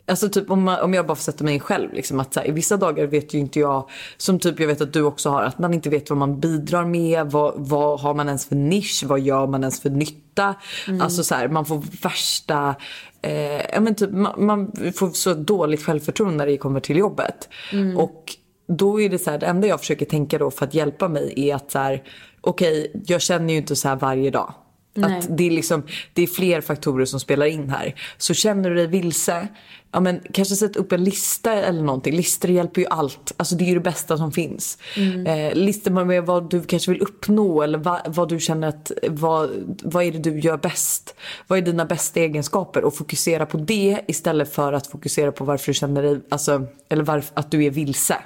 alltså 0.07 0.29
typ 0.29 0.51
om, 0.51 0.63
man, 0.63 0.81
om 0.81 0.95
jag 0.95 1.07
bara 1.07 1.15
får 1.15 1.23
sätta 1.23 1.45
mig 1.45 1.55
in 1.55 1.61
själv. 1.61 1.93
Liksom, 1.93 2.21
att 2.21 2.35
så 2.35 2.41
här, 2.41 2.49
I 2.49 2.51
vissa 2.51 2.77
dagar 2.77 3.07
vet 3.07 3.35
ju 3.35 3.39
inte 3.39 3.61
jag, 3.61 3.89
som 4.17 4.39
typ 4.39 4.61
jag 4.61 4.67
vet 4.67 4.81
att 4.81 4.93
du 4.93 5.03
också 5.03 5.31
har, 5.31 5.43
att 5.43 5.59
man 5.59 5.75
inte 5.75 5.91
vet 5.91 6.11
vad 6.11 6.19
man 6.19 6.41
bidrar 6.41 6.85
med. 6.85 7.31
Vad, 7.31 7.55
vad 7.57 8.01
har 8.01 8.15
man 8.15 8.27
ens 8.27 8.47
för 8.47 8.57
nisch? 8.57 9.05
Vad 9.07 9.21
gör 9.21 9.47
man 9.47 9.61
ens 9.61 9.81
för 9.81 9.91
nytta? 9.91 10.55
Alltså 11.01 11.25
så 11.25 11.35
här, 11.35 11.49
man 11.49 11.67
får 11.67 11.83
värsta, 12.03 12.75
eh, 13.23 13.73
ja 13.73 13.81
men 13.81 13.95
typ 13.95 14.11
man, 14.11 14.45
man 14.47 14.73
får 14.95 15.11
så 15.11 15.35
dåligt 15.35 15.83
självförtroende 15.83 16.37
när 16.37 16.47
det 16.47 16.57
kommer 16.57 16.81
till 16.81 16.97
jobbet. 16.97 17.49
Och 17.97 18.37
då 18.69 19.01
är 19.01 19.09
det 19.09 19.19
så 19.19 19.31
här, 19.31 19.39
det 19.39 19.47
enda 19.47 19.67
jag 19.67 19.81
försöker 19.81 20.07
tänka 20.07 20.39
då 20.39 20.51
för 20.51 20.67
att 20.67 20.75
hjälpa 20.75 21.09
mig 21.09 21.33
är 21.37 21.55
att 21.55 21.71
så 21.71 21.79
här, 21.79 22.03
okej, 22.41 23.03
jag 23.07 23.21
känner 23.21 23.53
ju 23.53 23.59
inte 23.59 23.77
så 23.77 23.89
här 23.89 23.97
varje 23.97 24.31
dag. 24.31 24.55
Nej. 24.95 25.19
Att 25.19 25.37
det 25.37 25.47
är 25.47 25.51
liksom, 25.51 25.83
det 26.13 26.23
är 26.23 26.27
fler 26.27 26.61
faktorer 26.61 27.05
som 27.05 27.21
spelar 27.21 27.47
in 27.47 27.71
här. 27.71 27.95
Så 28.19 28.35
känner 28.35 28.71
du 28.71 28.77
dig 28.77 28.87
vilse, 28.87 29.49
ja 29.93 30.01
men 30.01 30.21
kanske 30.33 30.57
sätt 30.57 30.77
upp 30.77 30.93
en 30.93 31.05
lista 31.05 31.53
eller 31.53 31.83
någonting. 31.83 32.17
Listor 32.17 32.51
hjälper 32.51 32.81
ju 32.81 32.87
allt. 32.87 33.33
Alltså 33.37 33.55
det 33.55 33.65
är 33.65 33.67
ju 33.67 33.75
det 33.75 33.81
bästa 33.81 34.17
som 34.17 34.33
finns. 34.33 34.79
Eh, 35.27 35.55
listor 35.55 36.05
med 36.05 36.27
vad 36.27 36.51
du 36.51 36.63
kanske 36.63 36.91
vill 36.91 37.01
uppnå 37.01 37.63
eller 37.63 37.79
vad, 37.79 38.01
vad 38.07 38.29
du 38.29 38.41
känner 38.41 38.69
att, 38.69 38.93
vad, 39.09 39.51
vad 39.83 40.05
är 40.05 40.13
det 40.13 40.19
du 40.19 40.41
gör 40.41 40.57
bäst? 40.57 41.15
Vad 41.47 41.59
är 41.59 41.63
dina 41.63 41.85
bästa 41.85 42.21
egenskaper? 42.21 42.85
Och 42.85 42.97
fokusera 42.97 43.47
på 43.47 43.57
det 43.57 44.01
istället 44.09 44.55
för 44.55 44.73
att 44.73 44.87
fokusera 44.87 45.33
på 45.33 45.45
varför 45.45 45.67
du 45.67 45.75
känner 45.75 46.03
dig, 46.03 46.21
alltså, 46.29 46.67
eller 46.89 47.03
varför, 47.03 47.31
att 47.35 47.51
du 47.51 47.65
är 47.65 47.71
vilse. 47.71 48.17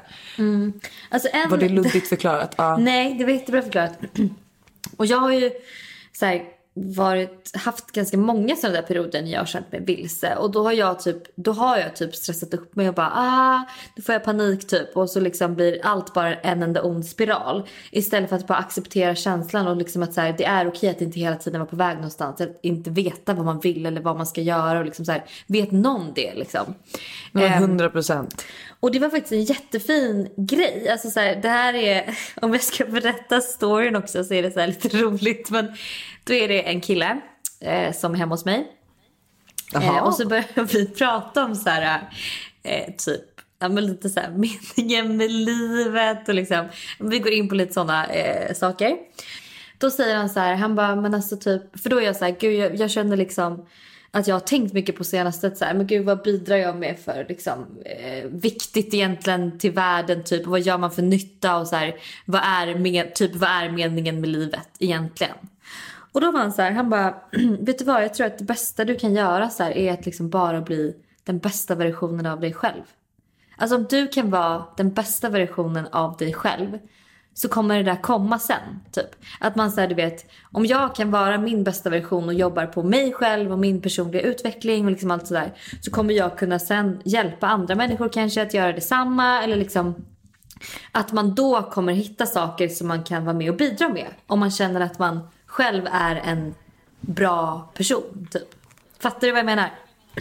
Alltså 1.11 1.29
en... 1.33 1.51
Var 1.51 1.59
det 1.59 1.69
luddigt 1.69 2.09
förklarat? 2.09 2.55
Ja. 2.57 2.77
Nej, 2.77 3.15
det 3.15 3.25
var 3.25 3.33
jättebra 3.33 3.63
förklarat. 3.63 3.99
Och 4.97 5.07
jag 5.07 5.19
har 5.19 5.33
ju 5.33 5.51
så 6.13 6.27
här, 6.27 6.43
varit, 6.75 7.57
haft 7.57 7.91
ganska 7.93 8.17
många 8.17 8.57
sådana 8.57 8.81
där 8.81 8.87
perioder 8.87 9.23
när 9.23 9.31
jag 9.31 9.41
har 9.41 9.47
känt 9.47 9.73
mig 9.73 9.81
vilse. 9.85 10.37
Och 10.37 10.51
då 10.51 10.63
har 10.63 10.73
jag 10.73 11.01
typ, 11.01 11.23
då 11.37 11.53
har 11.53 11.79
jag 11.79 11.97
typ 11.97 12.15
stressat 12.15 12.55
upp 12.55 12.77
mig 12.77 12.89
och 12.89 12.95
bara 12.95 13.13
ah, 13.15 13.63
då 13.97 14.03
får 14.03 14.13
jag 14.13 14.25
panik 14.25 14.67
typ. 14.67 14.97
Och 14.97 15.11
så 15.11 15.21
liksom 15.21 15.55
blir 15.55 15.79
allt 15.83 16.15
bara 16.15 16.35
en 16.35 16.63
enda 16.63 16.83
ond 16.83 17.07
spiral. 17.07 17.69
Istället 17.91 18.29
för 18.29 18.37
att 18.37 18.47
bara 18.47 18.59
acceptera 18.59 19.15
känslan 19.15 19.67
och 19.67 19.77
liksom 19.77 20.03
att 20.03 20.15
så 20.15 20.21
här, 20.21 20.35
det 20.39 20.45
är 20.45 20.69
okej 20.69 20.91
att 20.91 21.01
inte 21.01 21.21
hela 21.21 21.37
tiden 21.37 21.61
vara 21.61 21.71
på 21.71 21.77
väg 21.77 21.97
någonstans. 21.97 22.41
Att 22.41 22.59
inte 22.63 22.91
veta 22.91 23.35
vad 23.35 23.45
man 23.45 23.61
vill 23.61 23.87
eller 23.87 24.01
vad 24.01 24.17
man 24.17 24.27
ska 24.27 24.41
göra. 24.41 24.79
Och 24.79 24.85
liksom 24.85 25.05
så 25.05 25.13
här, 25.13 25.25
vet 25.47 25.71
någon 25.71 26.13
det 26.15 26.35
liksom? 26.35 26.75
Men 27.33 27.53
100 27.53 27.91
procent. 27.91 28.45
Och 28.81 28.93
det 28.93 28.99
var 28.99 29.11
faktiskt 29.11 29.33
en 29.33 29.45
jättefin 29.45 30.29
grej. 30.37 30.89
Alltså 30.89 31.11
så 31.11 31.21
här, 31.21 31.37
det 31.37 31.49
här 31.49 31.75
är, 31.75 32.19
om 32.43 32.53
jag 32.53 32.63
ska 32.63 32.85
berätta 32.85 33.41
storyn 33.41 33.97
också 33.97 34.25
så 34.25 34.35
är 34.35 34.43
det 34.43 34.51
så 34.51 34.67
lite 34.67 34.89
roligt. 34.89 35.51
Men 35.51 35.69
då 36.25 36.33
är 36.33 36.49
det 36.49 36.69
en 36.69 36.81
kille 36.81 37.21
eh, 37.61 37.93
som 37.93 38.15
är 38.15 38.19
hemma 38.19 38.35
hos 38.35 38.45
mig. 38.45 38.67
Eh, 39.75 39.99
och 39.99 40.15
så 40.15 40.29
börjar 40.29 40.65
vi 40.73 40.87
prata 40.87 41.45
om 41.45 41.55
så 41.55 41.71
här, 41.71 42.01
eh, 42.63 42.95
typ 42.99 43.35
ja, 43.59 43.69
men 43.69 43.87
lite 43.87 44.09
så 44.09 44.21
här, 44.21 44.31
meningen 44.77 45.17
med 45.17 45.31
livet 45.31 46.29
och 46.29 46.35
liksom, 46.35 46.69
vi 46.99 47.19
går 47.19 47.33
in 47.33 47.49
på 47.49 47.55
lite 47.55 47.73
sådana 47.73 48.07
eh, 48.07 48.55
saker. 48.55 48.97
Då 49.79 49.91
säger 49.91 50.17
han 50.17 50.31
så 50.31 50.41
här, 50.41 50.55
han 50.55 50.75
bara, 50.75 50.97
men 50.97 51.15
alltså 51.15 51.37
typ, 51.37 51.81
för 51.81 51.91
då 51.91 52.01
är 52.01 52.05
jag 52.05 52.17
så 52.17 52.25
här, 52.25 52.37
gud 52.41 52.55
jag, 52.55 52.77
jag 52.77 52.91
känner 52.91 53.17
liksom 53.17 53.67
att 54.11 54.29
jag 54.29 54.35
har 54.35 54.41
tänkt 54.41 54.73
mycket 54.73 54.97
på 54.97 55.05
senaste 55.05 55.57
så 55.57 55.65
här, 55.65 55.75
men 55.75 55.87
gud 55.87 56.05
vad 56.05 56.23
bidrar 56.23 56.57
jag 56.57 56.77
med 56.77 56.99
för 56.99 57.27
liksom, 57.29 57.67
eh, 57.85 58.25
viktigt 58.25 58.95
egentligen 58.95 59.59
till 59.59 59.73
världen 59.73 60.25
typ, 60.25 60.47
vad 60.47 60.61
gör 60.61 60.79
man 60.79 60.91
för 60.91 61.03
nytta 61.03 61.57
och 61.57 61.67
så 61.67 61.77
här, 61.77 61.95
vad 62.25 62.41
är, 62.45 62.75
med, 62.79 63.15
typ, 63.15 63.35
vad 63.35 63.51
är 63.51 63.71
meningen 63.71 64.21
med 64.21 64.31
livet 64.31 64.69
egentligen? 64.79 65.35
Och 66.15 66.21
då 66.21 66.31
var 66.31 66.41
han 66.41 66.53
så 66.53 66.63
här, 66.63 66.73
han 66.73 66.91
bara, 66.91 67.15
vet 67.61 67.79
du 67.79 67.85
vad, 67.85 68.03
jag 68.03 68.15
tror 68.15 68.27
att 68.27 68.39
det 68.39 68.45
bästa 68.45 68.85
du 68.85 68.95
kan 68.97 69.15
göra 69.15 69.51
så 69.51 69.63
här, 69.63 69.71
är 69.71 69.93
att 69.93 70.07
liksom 70.07 70.31
bara 70.31 70.61
bli 70.61 70.97
den 71.25 71.39
bästa 71.39 71.75
versionen 71.75 72.27
av 72.27 72.41
dig 72.41 72.53
själv. 72.53 72.83
Alltså 73.57 73.77
om 73.77 73.87
du 73.91 74.09
kan 74.09 74.31
vara 74.31 74.65
den 74.77 74.93
bästa 74.93 75.29
versionen 75.29 75.87
av 75.93 76.17
dig 76.17 76.33
själv 76.33 76.79
så 77.35 77.49
kommer 77.49 77.77
det 77.77 77.83
där 77.83 78.03
komma 78.03 78.39
sen. 78.39 78.81
Typ. 78.93 79.11
Att 79.41 79.57
man 79.57 79.73
säger 79.73 79.89
du 79.89 79.95
vet, 79.95 80.31
om 80.53 80.67
jag 80.67 80.95
kan 80.95 81.11
vara 81.11 81.39
min 81.39 81.65
bästa 81.65 81.91
version 81.91 82.25
och 82.25 82.35
jobbar 82.35 82.67
på 82.67 82.83
mig 82.83 83.13
själv 83.13 83.53
och 83.53 83.59
min 83.59 83.83
personliga 83.83 84.23
utveckling 84.23 84.85
och 84.85 84.91
liksom 84.91 85.11
allt 85.11 85.27
sådär. 85.27 85.53
Så 85.81 85.91
kommer 85.91 86.15
jag 86.15 86.39
kunna 86.39 86.59
sen 86.59 87.03
hjälpa 87.05 87.47
andra 87.47 87.75
människor 87.75 88.09
kanske 88.09 88.43
att 88.43 88.55
göra 88.55 88.73
detsamma 88.73 89.43
eller 89.43 89.57
liksom 89.57 89.95
att 90.93 91.13
man 91.13 91.35
då 91.35 91.63
kommer 91.63 91.93
hitta 91.93 92.27
saker 92.27 92.69
som 92.69 92.89
man 92.89 93.03
kan 93.03 93.25
vara 93.25 93.37
med 93.37 93.51
och 93.51 93.57
bidra 93.57 93.89
med. 93.89 94.07
Om 94.27 94.41
man 94.41 94.51
känner 94.51 94.81
att 94.81 94.99
man 94.99 95.29
själv 95.55 95.87
är 95.93 96.17
en 96.17 96.55
bra 97.01 97.71
person 97.75 98.29
typ. 98.31 98.49
Fattar 98.99 99.21
du 99.27 99.31
vad 99.31 99.39
jag 99.39 99.47
menar? 99.47 99.71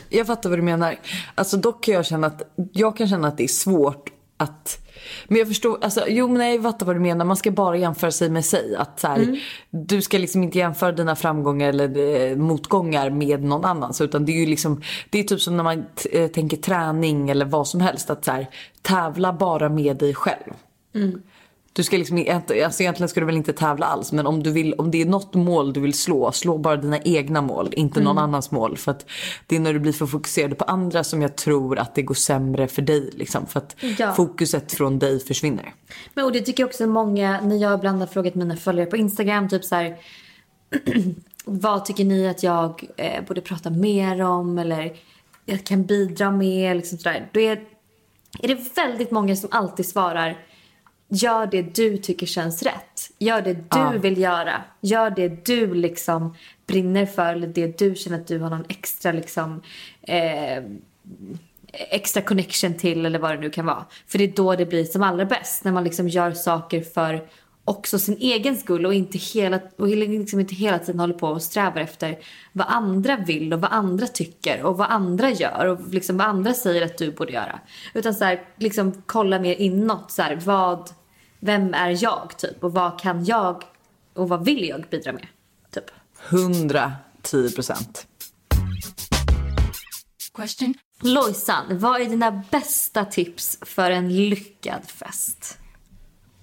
Jag 0.10 0.28
fattar 0.28 0.50
vad 0.50 0.60
du 0.60 0.64
menar. 0.64 0.96
Alltså 1.36 1.58
dock 1.58 1.84
kan 1.84 1.94
jag 1.94 2.06
känna 2.06 2.28
att, 2.28 2.42
jag 2.72 2.98
kan 2.98 3.08
känna 3.08 3.28
att 3.28 3.38
det 3.38 3.44
är 3.44 3.48
svårt 3.48 4.10
att 4.38 4.80
men 5.28 5.38
jag 5.38 5.48
förstår, 5.48 5.78
alltså, 5.82 6.06
jo 6.08 6.28
men 6.28 6.52
jag 6.52 6.64
fattar 6.64 6.86
vad 6.86 6.96
du 6.96 7.00
menar. 7.00 7.26
Man 7.26 7.38
ska 7.38 7.52
bara 7.52 7.78
jämföra 7.78 8.12
sig 8.12 8.30
med 8.30 8.46
sig. 8.46 8.76
Att 8.76 9.00
så 9.00 9.08
här, 9.08 9.18
mm. 9.18 9.38
Du 9.70 10.02
ska 10.02 10.18
liksom 10.18 10.44
inte 10.44 10.58
jämföra 10.58 10.92
dina 10.92 11.16
framgångar 11.16 11.70
eller 11.70 11.98
eh, 11.98 12.38
motgångar 12.38 13.10
med 13.10 13.44
någon 13.44 13.66
annans. 13.66 14.02
Utan 14.02 14.26
det 14.26 14.32
är 14.32 14.40
ju 14.40 14.46
liksom, 14.46 14.82
det 15.10 15.20
är 15.20 15.24
typ 15.24 15.42
som 15.42 15.58
när 15.58 15.64
man 15.64 15.86
eh, 16.12 16.28
tänker 16.28 16.58
träning 16.58 17.30
eller 17.30 17.46
vad 17.46 17.68
som 17.68 17.82
helst. 17.82 18.10
Att 18.10 18.26
så 18.26 18.32
här, 18.32 18.48
tävla 18.82 19.34
bara 19.34 19.70
med 19.70 19.98
dig 19.98 20.14
själv. 20.14 20.54
Mm. 20.96 21.22
Du 21.76 21.84
ska 21.84 21.98
liksom, 21.98 22.26
alltså 22.38 22.82
egentligen 22.82 23.10
ska 23.10 23.20
du 23.20 23.26
väl 23.26 23.38
inte 23.38 23.54
tävla 23.54 23.86
alls 23.86 24.12
men 24.12 24.28
om, 24.28 24.44
du 24.44 24.52
vill, 24.52 24.74
om 24.74 24.92
det 24.92 25.02
är 25.02 25.06
något 25.06 25.34
mål 25.34 25.74
du 25.74 25.80
vill 25.80 25.94
slå, 25.94 26.32
slå 26.32 26.58
bara 26.58 26.76
dina 26.76 27.00
egna 27.00 27.42
mål, 27.42 27.74
inte 27.78 28.00
någon 28.00 28.18
mm. 28.18 28.24
annans 28.24 28.52
mål. 28.52 28.78
För 28.78 28.92
att 28.92 29.06
det 29.48 29.56
är 29.56 29.60
när 29.60 29.74
du 29.74 29.80
blir 29.80 29.94
för 29.94 30.06
fokuserad 30.06 30.58
på 30.58 30.66
andra 30.66 31.04
som 31.04 31.22
jag 31.22 31.36
tror 31.36 31.80
att 31.80 31.96
det 31.96 32.02
går 32.02 32.16
sämre 32.16 32.68
för 32.68 32.82
dig. 32.82 33.10
Liksom, 33.14 33.46
för 33.46 33.60
att 33.60 33.76
ja. 34.00 34.14
fokuset 34.14 34.74
från 34.74 35.00
dig 35.00 35.20
försvinner. 35.20 35.74
Men 36.14 36.26
och 36.26 36.32
det 36.32 36.42
tycker 36.42 36.64
jag 36.64 36.68
också 36.68 36.88
många, 36.88 37.42
när 37.42 37.56
jag 37.56 37.78
ibland 37.78 38.00
har 38.00 38.08
frågat 38.08 38.36
mina 38.36 38.56
följare 38.56 38.86
på 38.86 38.98
Instagram, 38.98 39.50
typ 39.50 39.64
så 39.64 39.76
här, 39.76 39.98
vad 41.46 41.86
tycker 41.86 42.06
ni 42.06 42.28
att 42.28 42.44
jag 42.44 42.84
eh, 42.98 43.24
borde 43.28 43.42
prata 43.42 43.70
mer 43.70 44.22
om 44.22 44.58
eller 44.58 44.94
jag 45.46 45.64
kan 45.64 45.84
bidra 45.84 46.32
med, 46.32 46.78
liksom 46.78 46.98
sådär. 46.98 47.30
Då 47.32 47.40
är, 47.40 47.62
är 48.42 48.48
det 48.48 48.76
väldigt 48.76 49.12
många 49.12 49.36
som 49.36 49.50
alltid 49.52 49.86
svarar 49.86 50.38
Gör 51.14 51.48
det 51.48 51.62
du 51.62 51.98
tycker 51.98 52.26
känns 52.26 52.64
rätt. 52.64 53.12
Gör 53.20 53.42
det 53.42 53.54
du 53.54 53.64
ja. 53.70 53.94
vill 54.02 54.18
göra. 54.18 54.62
Gör 54.82 55.10
det 55.10 55.46
du 55.46 55.74
liksom 55.74 56.36
brinner 56.68 57.06
för 57.06 57.34
eller 57.34 57.48
det 57.48 57.78
du 57.78 57.96
känner 57.96 58.20
att 58.20 58.28
du 58.28 58.40
har 58.40 58.50
någon 58.50 58.66
extra 58.70 59.12
liksom 59.12 59.62
eh, 60.02 60.64
extra 61.74 62.22
connection 62.22 62.74
till 62.74 63.06
eller 63.06 63.20
vad 63.20 63.32
det 63.32 63.40
nu 63.40 63.50
kan 63.50 63.66
vara. 63.66 63.86
För 64.08 64.18
det 64.18 64.24
är 64.24 64.34
då 64.36 64.56
det 64.56 64.66
blir 64.66 64.84
som 64.84 65.04
allra 65.04 65.26
bäst. 65.26 65.64
När 65.64 65.72
man 65.72 65.84
liksom 65.84 66.08
gör 66.08 66.32
saker 66.32 66.82
för 66.82 67.28
också 67.66 68.00
sin 68.00 68.18
egen 68.18 68.58
skull 68.58 68.86
och 68.86 68.94
inte 68.94 69.18
hela, 69.18 69.60
och 69.78 69.88
liksom 69.88 70.40
inte 70.40 70.56
hela 70.56 70.80
tiden 70.80 71.00
håller 71.00 71.14
på 71.14 71.28
och 71.28 71.42
strävar 71.42 71.82
efter 71.82 72.20
vad 72.52 72.68
andra 72.70 73.18
vill 73.18 73.54
och 73.54 73.62
vad 73.62 73.72
andra 73.72 74.08
tycker 74.08 74.64
och 74.64 74.78
vad 74.78 74.90
andra 74.90 75.30
gör 75.30 75.66
och 75.66 75.94
liksom 75.94 76.18
vad 76.18 76.28
andra 76.28 76.54
säger 76.54 76.86
att 76.86 76.98
du 76.98 77.12
borde 77.12 77.32
göra. 77.32 77.60
Utan 77.94 78.14
så 78.14 78.26
här, 78.26 78.42
liksom 78.58 79.04
kolla 79.06 79.40
mer 79.40 79.56
inåt. 79.56 80.12
Så 80.12 80.22
här, 80.22 80.36
vad, 80.46 80.90
vem 81.44 81.74
är 81.74 82.04
jag 82.04 82.38
typ 82.38 82.64
och 82.64 82.74
vad 82.74 83.00
kan 83.00 83.26
jag 83.26 83.64
och 84.14 84.30
vad 84.30 84.46
vill 84.46 84.68
jag 84.68 84.86
bidra 84.92 85.12
med? 85.12 85.28
Typ. 85.72 85.86
110 86.30 87.50
procent. 87.56 88.08
Lojsan, 91.02 91.80
vad 91.80 92.02
är 92.02 92.06
dina 92.06 92.44
bästa 92.52 93.06
tips 93.06 93.58
för 93.62 93.92
en 93.92 94.30
lyckad 94.30 94.82
fest? 94.86 95.60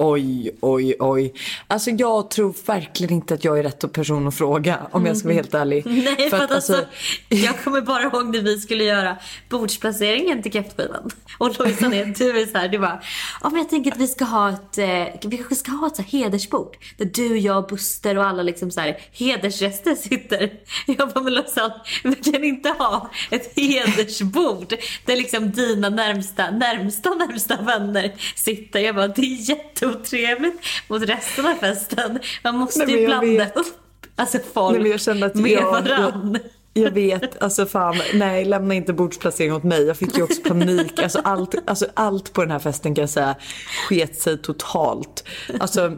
Oj, 0.02 0.50
oj, 0.60 0.94
oj. 0.98 1.32
Alltså 1.66 1.90
jag 1.90 2.30
tror 2.30 2.54
verkligen 2.66 3.12
inte 3.12 3.34
att 3.34 3.44
jag 3.44 3.58
är 3.58 3.62
rätt 3.62 3.92
person 3.92 4.28
att 4.28 4.34
fråga 4.34 4.78
om 4.90 5.06
jag 5.06 5.16
ska 5.16 5.28
vara 5.28 5.34
helt 5.34 5.54
ärlig. 5.54 5.86
Nej, 5.86 6.30
för, 6.30 6.36
att, 6.36 6.50
alltså, 6.50 6.74
alltså, 6.74 6.88
jag 7.28 7.64
kommer 7.64 7.80
bara 7.80 8.02
ihåg 8.02 8.26
när 8.26 8.42
vi 8.42 8.60
skulle 8.60 8.84
göra 8.84 9.16
bordsplaceringen 9.48 10.42
till 10.42 10.52
kräftskivan. 10.52 11.10
Och 11.38 11.58
Lojsan 11.58 11.94
är, 11.94 12.04
du 12.04 12.40
är 12.40 12.46
så 12.46 12.58
här, 12.58 12.68
du 12.68 12.78
bara, 12.78 13.02
ja 13.42 13.50
men 13.50 13.58
jag 13.58 13.68
tänker 13.68 13.92
att 13.92 13.98
vi 13.98 14.08
ska 14.08 14.24
ha 14.24 14.50
ett, 14.50 14.78
eh, 14.78 15.28
vi 15.30 15.36
kanske 15.36 15.54
ska 15.54 15.72
ha 15.72 15.86
ett 15.86 15.96
så 15.96 16.02
här 16.02 16.10
hedersbord. 16.10 16.76
Där 16.96 17.10
du, 17.14 17.38
jag, 17.38 17.68
Buster 17.68 18.18
och 18.18 18.24
alla 18.24 18.42
liksom 18.42 18.70
så 18.70 18.80
här 18.80 19.96
sitter. 19.96 20.52
Jag 20.86 21.08
bara, 21.08 21.24
men 21.24 21.34
Lojsan, 21.34 21.70
vi 22.04 22.14
kan 22.14 22.44
inte 22.44 22.68
ha 22.68 23.10
ett 23.30 23.52
hedersbord 23.56 24.74
där 25.06 25.16
liksom 25.16 25.50
dina 25.50 25.88
närmsta, 25.88 26.50
närmsta, 26.50 27.10
närmsta 27.10 27.62
vänner 27.62 28.12
sitter. 28.36 28.80
Jag 28.80 28.94
bara, 28.94 29.08
det 29.08 29.22
är 29.22 29.50
jätte 29.50 29.89
otrevligt 29.90 30.60
mot 30.88 31.02
resten 31.02 31.46
av 31.46 31.54
festen. 31.54 32.18
Man 32.44 32.56
måste 32.56 32.86
Nej, 32.86 33.00
ju 33.00 33.06
blanda 33.06 33.50
upp 33.54 33.80
alltså 34.16 34.38
folk 34.52 34.78
Nej, 34.78 34.90
jag 34.90 35.00
känner 35.00 35.26
att 35.26 35.34
med 35.34 35.50
jag, 35.50 35.70
varann. 35.70 36.38
Jag, 36.72 36.84
jag 36.84 36.90
vet, 36.90 37.42
alltså 37.42 37.66
fan, 37.66 37.96
nej 38.14 38.44
lämna 38.44 38.74
inte 38.74 38.92
bordsplacering 38.92 39.54
åt 39.54 39.64
mig. 39.64 39.82
Jag 39.82 39.96
fick 39.96 40.16
ju 40.16 40.22
också 40.22 40.42
panik. 40.42 41.02
Alltså 41.02 41.20
allt, 41.24 41.54
alltså 41.66 41.86
allt 41.94 42.32
på 42.32 42.40
den 42.40 42.50
här 42.50 42.58
festen 42.58 42.94
kan 42.94 43.02
jag 43.02 43.10
säga 43.10 43.34
sket 43.88 44.20
sig 44.20 44.38
totalt. 44.38 45.24
Alltså 45.60 45.96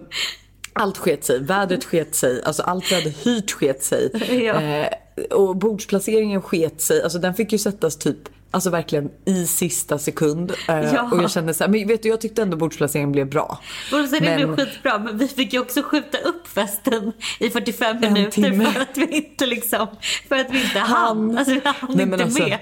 allt 0.73 0.99
sket 0.99 1.25
sig, 1.25 1.41
vädret 1.41 1.85
sket 1.85 2.15
sig, 2.15 2.43
alltså 2.43 2.63
allt 2.63 2.91
vi 2.91 2.95
hade 2.95 3.11
hyrt 3.11 3.51
sket 3.51 3.83
sig. 3.83 4.11
Ja. 4.45 4.63
Eh, 4.63 4.89
och 5.31 5.57
bordsplaceringen 5.57 6.43
sket 6.43 6.81
sig, 6.81 7.03
alltså 7.03 7.19
den 7.19 7.35
fick 7.35 7.53
ju 7.53 7.59
sättas 7.59 7.99
typ 7.99 8.19
Alltså 8.55 8.71
verkligen 8.71 9.11
i 9.25 9.47
sista 9.47 9.99
sekund. 9.99 10.53
Eh, 10.69 10.81
ja. 10.95 11.09
Och 11.13 11.23
jag 11.23 11.31
kände 11.31 11.55
så 11.55 11.65
här, 11.65 11.71
men 11.71 11.89
vet 11.89 12.03
du 12.03 12.09
jag 12.09 12.21
tyckte 12.21 12.43
ändå 12.43 12.57
bordsplaceringen 12.57 13.13
blev 13.13 13.31
bra. 13.31 13.59
Bordsplaceringen 13.91 14.41
men... 14.41 14.55
blev 14.55 14.67
skitbra 14.67 14.99
men 14.99 15.19
vi 15.19 15.29
fick 15.29 15.53
ju 15.53 15.61
också 15.61 15.83
skjuta 15.83 16.19
upp 16.19 16.49
festen 16.49 17.13
i 17.41 17.51
45 17.51 18.01
minuter 18.01 18.73
för 18.73 18.81
att 18.81 18.97
vi 18.97 19.17
inte 19.17 19.47
liksom, 19.47 19.87
för 20.29 20.37
att 20.37 20.51
vi 20.51 20.63
inte 20.63 20.79
hann. 20.79 21.39
Alltså 21.39 21.55
vi 21.55 21.61
hann 21.65 21.91
nej, 21.95 22.03
inte 22.03 22.25
alltså, 22.25 22.43
med. 22.43 22.59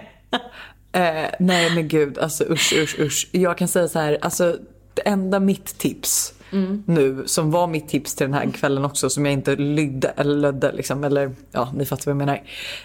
Eh, 0.92 1.30
nej 1.38 1.74
men 1.74 1.88
gud, 1.88 2.18
alltså 2.18 2.44
usch 2.44 2.72
usch 2.72 2.98
usch. 2.98 3.28
Jag 3.32 3.58
kan 3.58 3.68
säga 3.68 3.88
så 3.88 3.98
här, 3.98 4.18
alltså 4.22 4.56
det 4.94 5.02
enda 5.02 5.40
mitt 5.40 5.78
tips 5.78 6.34
mm. 6.52 6.82
nu 6.86 7.22
som 7.26 7.50
var 7.50 7.66
mitt 7.66 7.88
tips 7.88 8.14
till 8.14 8.26
den 8.26 8.34
här 8.34 8.50
kvällen 8.50 8.84
också 8.84 9.10
som 9.10 9.26
jag 9.26 9.32
inte 9.32 9.56
lydde 9.56 10.08
eller 10.08 10.36
lödde 10.36 10.72
liksom, 10.72 11.04
eller 11.04 11.30
ja 11.52 11.72
ni 11.74 11.84
fattar 11.84 12.12
vad 12.12 12.20
jag 12.20 12.26
menar. 12.26 12.42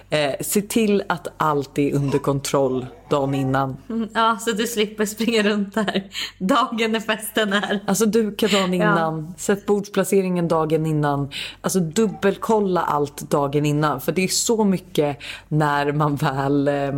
Eh, 0.10 0.36
se 0.42 0.62
till 0.62 1.04
att 1.10 1.28
allt 1.38 1.80
är 1.80 1.94
under 1.94 2.20
kontroll 2.20 2.86
dagen 3.10 3.36
innan. 3.36 3.78
Mm, 3.90 4.10
Ja, 4.14 4.38
så 4.40 4.52
du 4.52 4.68
slipper 4.68 5.06
springa 5.06 5.44
runt 5.44 5.76
där 5.76 6.04
dagen 6.38 6.92
när 6.92 7.00
festen 7.00 7.54
är. 7.54 7.80
Alltså 7.88 8.06
duka 8.06 8.48
dagen 8.48 8.74
innan, 8.74 9.34
sätt 9.38 9.66
bordsplaceringen 9.66 10.48
dagen 10.48 10.86
innan. 10.86 11.30
Alltså 11.62 11.80
dubbelkolla 11.80 12.82
allt 12.82 13.30
dagen 13.30 13.66
innan. 13.66 14.02
För 14.02 14.12
det 14.12 14.24
är 14.24 14.28
så 14.28 14.64
mycket 14.64 15.18
när 15.48 15.92
man 15.92 16.16
väl, 16.16 16.68
eh, 16.68 16.92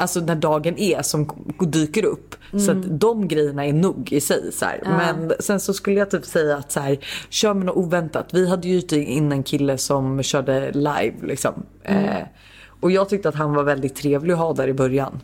alltså 0.00 0.20
när 0.20 0.34
dagen 0.34 0.78
är 0.78 1.02
som 1.02 1.28
dyker 1.60 2.04
upp. 2.04 2.34
Så 2.58 2.70
att 2.70 3.00
de 3.00 3.28
grejerna 3.28 3.66
är 3.66 3.72
nog 3.72 4.12
i 4.12 4.20
sig. 4.20 4.52
Så 4.52 4.64
här. 4.64 4.80
Men 4.84 5.32
sen 5.40 5.60
så 5.60 5.74
skulle 5.74 5.98
jag 5.98 6.10
typ 6.10 6.24
säga 6.24 6.56
att 6.56 6.72
så 6.72 6.80
här, 6.80 6.98
kör 7.28 7.54
med 7.54 7.66
något 7.66 7.76
oväntat. 7.76 8.28
Vi 8.34 8.48
hade 8.48 8.68
ju 8.68 9.04
in 9.04 9.32
en 9.32 9.42
kille 9.42 9.78
som 9.78 10.22
körde 10.22 10.72
live 10.72 11.14
liksom. 11.22 11.62
Eh, 11.82 12.18
och 12.84 12.90
jag 12.90 13.08
tyckte 13.08 13.28
att 13.28 13.34
han 13.34 13.54
var 13.54 13.62
väldigt 13.64 13.94
trevlig 13.96 14.32
att 14.32 14.38
ha 14.38 14.52
där 14.52 14.68
i 14.68 14.72
början. 14.72 15.20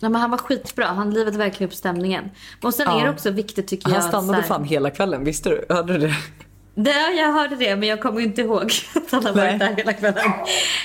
Ja, 0.00 0.08
men 0.08 0.20
han 0.20 0.30
var 0.30 0.38
skitbra, 0.38 0.84
han 0.86 1.10
livade 1.10 1.38
verkligen 1.38 1.68
upp 1.70 1.74
stämningen. 1.76 2.24
Och 2.62 2.74
sen 2.74 2.86
Ja. 2.88 3.00
är 3.00 3.04
det 3.04 3.10
också 3.10 3.30
viktigt 3.30 3.66
tycker 3.68 3.88
jag 3.88 3.96
Han 4.00 4.08
stannade 4.08 4.38
här- 4.38 4.48
fan 4.48 4.64
hela 4.64 4.90
kvällen, 4.90 5.24
visste 5.24 5.48
du? 5.48 5.64
Hörde 5.68 5.98
du 5.98 5.98
det? 5.98 6.90
Ja, 6.90 7.08
jag 7.10 7.32
hörde 7.32 7.56
det 7.56 7.76
men 7.76 7.88
jag 7.88 8.00
kommer 8.02 8.20
inte 8.20 8.40
ihåg 8.40 8.62
att 8.94 9.10
han 9.10 9.24
har 9.26 9.32
varit 9.32 9.58
där 9.58 9.74
hela 9.76 9.92
kvällen. 9.92 10.24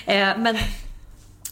Eh, 0.05 0.27
men 0.37 0.57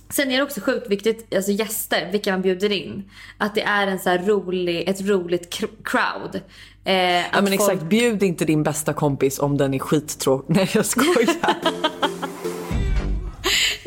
sen 0.10 0.32
är 0.32 0.38
det 0.38 0.44
också 0.44 0.62
sjukt 0.62 0.90
viktigt, 0.92 1.36
alltså 1.36 1.52
gäster, 1.52 2.10
vilka 2.12 2.32
man 2.32 2.42
bjuder 2.42 2.72
in. 2.72 3.10
Att 3.38 3.56
det 3.56 3.62
är 3.64 3.88
en 3.88 4.00
så 4.00 4.10
rolig, 4.18 4.90
ett 4.90 5.02
roligt 5.02 5.56
cr- 5.56 5.70
crowd. 5.84 6.42
Eh, 6.84 6.94
Ja 6.96 7.22
men 7.34 7.46
folk- 7.48 7.54
exakt, 7.54 7.84
bjud 7.84 8.24
inte 8.24 8.46
din 8.46 8.64
bästa 8.64 8.94
kompis 8.94 9.40
om 9.40 9.58
den 9.58 9.74
är 9.74 9.80
skittråkig. 9.80 10.56
Nej 10.56 10.70
jag 10.74 10.86
skojar. 10.86 11.36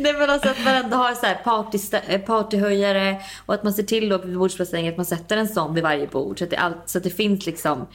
Nej 0.00 0.12
men 0.12 0.30
alltså 0.30 0.48
att 0.48 0.64
man 0.64 0.74
ändå 0.74 0.96
har 0.96 1.14
så 1.14 1.26
här 1.26 1.34
party, 1.44 1.78
eh, 2.08 2.20
partyhöjare 2.20 3.20
och 3.46 3.54
att 3.54 3.62
man 3.64 3.72
ser 3.72 3.82
till 3.82 4.08
då 4.08 4.18
vid 4.18 4.38
bordsplaceringen 4.38 4.92
att 4.92 4.96
man 4.96 5.06
sätter 5.06 5.36
en 5.36 5.48
sån 5.48 5.74
vid 5.74 5.82
varje 5.82 6.06
bord. 6.06 6.38
Så 6.38 6.44
att 6.44 6.50
det, 6.50 6.56
allt, 6.56 6.76
så 6.86 6.98
att 6.98 7.04
det 7.04 7.10
finns 7.10 7.46
liksom, 7.46 7.86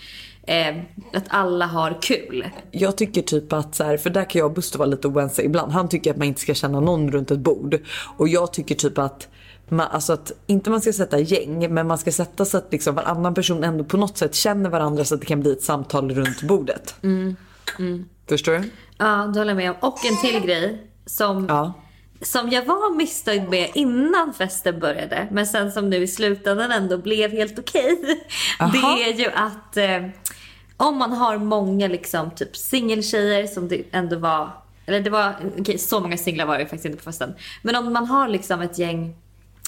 eh, 0.48 0.76
att 1.14 1.26
alla 1.28 1.66
har 1.66 1.98
kul. 2.02 2.50
Jag 2.72 2.98
tycker 2.98 3.22
typ 3.22 3.54
att 3.54 3.76
så 3.76 3.84
här, 3.84 3.98
för 3.98 4.10
där 4.10 4.30
kan 4.30 4.40
jag 4.40 4.46
och 4.46 4.54
Buster 4.54 4.80
vara 4.80 4.90
lite 4.90 5.08
oense 5.08 5.44
ibland. 5.44 5.72
Han 5.72 5.90
tycker 5.90 6.12
att 6.12 6.18
man 6.18 6.28
inte 6.28 6.42
ska 6.42 6.54
känna 6.54 6.80
någon 6.80 7.12
runt 7.12 7.32
ett 7.32 7.40
bord. 7.40 7.78
Och 8.18 8.28
jag 8.28 8.54
tycker 8.54 8.76
typ 8.76 8.98
att 8.98 9.28
man, 9.70 9.88
alltså 9.92 10.14
att 10.14 10.32
inte 10.48 10.70
man 10.70 10.82
ska 10.82 10.94
sätta 10.94 11.20
gäng 11.20 11.74
men 11.74 11.88
man 11.88 11.98
ska 11.98 12.12
sätta 12.12 12.46
så 12.46 12.58
att 12.58 12.72
liksom 12.72 12.96
varannan 12.96 13.34
person 13.34 13.64
ändå 13.64 13.84
på 13.84 13.98
något 13.98 14.18
sätt 14.18 14.36
känner 14.36 14.70
varandra 14.70 15.06
så 15.06 15.16
att 15.16 15.22
det 15.22 15.28
kan 15.28 15.40
bli 15.40 15.52
ett 15.52 15.64
samtal 15.64 16.12
runt 16.12 16.42
bordet. 16.42 16.96
Förstår 18.30 18.52
du? 18.52 18.70
Ja, 18.98 19.06
det 19.34 19.40
håller 19.40 19.52
jag 19.52 19.58
med 19.58 19.70
om. 19.72 19.76
Och 19.80 20.06
en 20.06 20.22
till 20.22 20.40
grej 20.46 20.88
som, 21.06 21.46
Ja. 21.50 21.74
Som 22.22 22.50
jag 22.50 22.66
var 22.66 22.96
missnöjd 22.96 23.50
med 23.50 23.72
innan 23.74 24.34
festen 24.34 24.80
började. 24.80 25.28
Men 25.32 25.48
sen 25.48 25.72
som 25.72 25.90
nu 25.90 25.98
i 25.98 26.08
slutändan 26.08 26.72
ändå 26.72 26.98
blev 26.98 27.32
helt 27.32 27.60
okej. 27.60 28.24
Jaha. 28.60 28.72
Det 28.72 29.04
är 29.04 29.14
ju 29.14 29.26
att 29.26 29.78
eh, 29.78 30.10
om 30.78 30.98
man 30.98 31.12
har 31.12 31.38
många 31.38 31.88
liksom 31.88 32.32
typ 32.32 32.56
singeltjejer 32.56 33.48
som 33.48 33.68
det 33.68 33.84
ändå 33.92 34.18
var. 34.18 34.52
Eller 34.86 35.00
det 35.00 35.10
var, 35.10 35.34
okej 35.60 35.78
så 35.78 36.00
många 36.00 36.18
singlar 36.18 36.46
var 36.46 36.58
det 36.58 36.66
faktiskt 36.66 36.86
inte 36.86 36.98
på 36.98 37.04
festen. 37.04 37.34
Men 37.62 37.76
om 37.76 37.94
man 37.94 38.06
har 38.06 38.28
liksom 38.28 38.62
ett 38.62 38.80
gäng. 38.80 39.16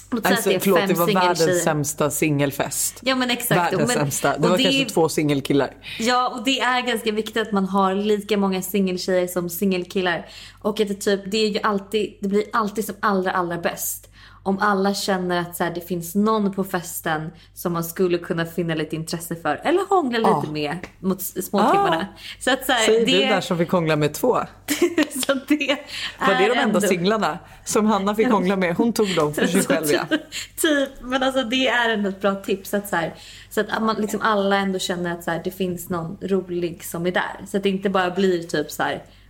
Låt 0.10 0.24
säga 0.24 0.36
Alltså, 0.36 0.50
att 0.50 0.54
det 0.54 0.56
är 0.56 0.60
förlåt, 0.60 0.80
fem 0.80 0.88
det 0.88 0.94
var 0.94 1.14
världens 1.14 1.64
sämsta 1.64 2.12
singelfest. 2.12 3.00
Ja 3.02 3.16
men 3.16 3.32
exakt. 3.32 3.52
Världens 3.52 3.88
men, 3.88 3.98
sämsta. 3.98 4.38
Det 4.38 4.48
var 4.48 4.58
kanske 4.58 4.86
två 4.86 5.10
singelkillar. 5.10 5.74
Ja, 6.00 6.28
och 6.28 6.44
det 6.44 6.60
är 6.60 6.82
ganska 6.82 7.12
viktigt 7.12 7.38
att 7.38 7.52
man 7.52 7.66
har 7.66 7.96
lika 7.96 8.38
många 8.38 8.62
singeltjejer 8.62 9.28
som 9.28 9.50
singelkillar. 9.50 10.30
Och 10.62 10.80
att 10.80 10.88
det 10.88 10.94
typ, 10.94 11.22
det 11.32 11.38
är 11.38 11.50
ju 11.50 11.60
alltid, 11.64 12.18
det 12.22 12.28
blir 12.28 12.44
alltid 12.54 12.86
som 12.86 12.96
allra, 13.00 13.32
allra 13.32 13.58
bäst. 13.58 14.07
Om 14.48 14.60
alla 14.60 14.94
känner 14.94 15.42
att 15.42 15.56
så 15.56 15.64
här, 15.64 15.72
det 15.76 15.82
finns 15.82 16.16
någon 16.16 16.54
på 16.54 16.64
festen 16.64 17.32
som 17.54 17.74
man 17.74 17.84
skulle 17.84 18.18
kunna 18.18 18.46
finna 18.46 18.76
lite 18.76 18.96
intresse 18.96 19.36
för. 19.36 19.62
Eller 19.64 19.90
hångla 19.90 20.18
lite 20.18 20.30
Ja. 20.30 20.52
med 20.52 20.78
mot 21.00 21.22
småtimmarna. 21.22 22.08
Så 22.40 22.52
att 22.54 22.66
så 22.66 22.72
här, 22.72 22.86
Säger 22.86 23.06
det, 23.06 23.12
du 23.12 23.26
där 23.26 23.42
som 23.42 23.58
fick 23.58 23.70
hångla 23.72 23.96
med 23.96 24.14
två? 24.14 24.38
så 25.26 25.34
det 25.48 25.78
Var 26.20 26.28
det 26.28 26.34
är 26.34 26.38
de 26.38 26.44
enda 26.46 26.62
ändå- 26.62 26.82
singlarna 26.82 27.40
som 27.66 27.86
Hanna 27.86 28.16
fick 28.16 28.28
hångla 28.28 28.56
med? 28.56 28.76
Hon 28.76 28.94
tog 28.94 29.16
dem 29.16 29.34
för 29.34 29.48
sig 29.48 29.64
själv 29.68 29.86
ja. 29.92 30.18
typ, 30.62 30.90
men 31.02 31.24
alltså 31.24 31.44
det 31.44 31.68
är 31.68 31.90
ändå 31.90 32.10
ett 32.10 32.22
bra 32.22 32.36
tips. 32.36 32.74
Att 32.74 32.90
så, 32.90 32.96
här, 32.96 33.14
så 33.50 33.62
att 33.62 33.82
man, 33.84 33.96
liksom 33.96 34.22
alla 34.22 34.56
ändå 34.58 34.80
känner 34.80 35.12
att 35.14 35.24
så 35.24 35.32
här, 35.32 35.42
det 35.44 35.52
finns 35.52 35.90
någon 35.90 36.18
rolig 36.22 36.84
som 36.84 37.06
är 37.08 37.12
där. 37.12 37.46
Så 37.48 37.58
att 37.58 37.64
det 37.64 37.70
inte 37.70 37.90
bara 37.90 38.12
blir 38.12 38.44
typ 38.44 38.72
så 38.72 38.84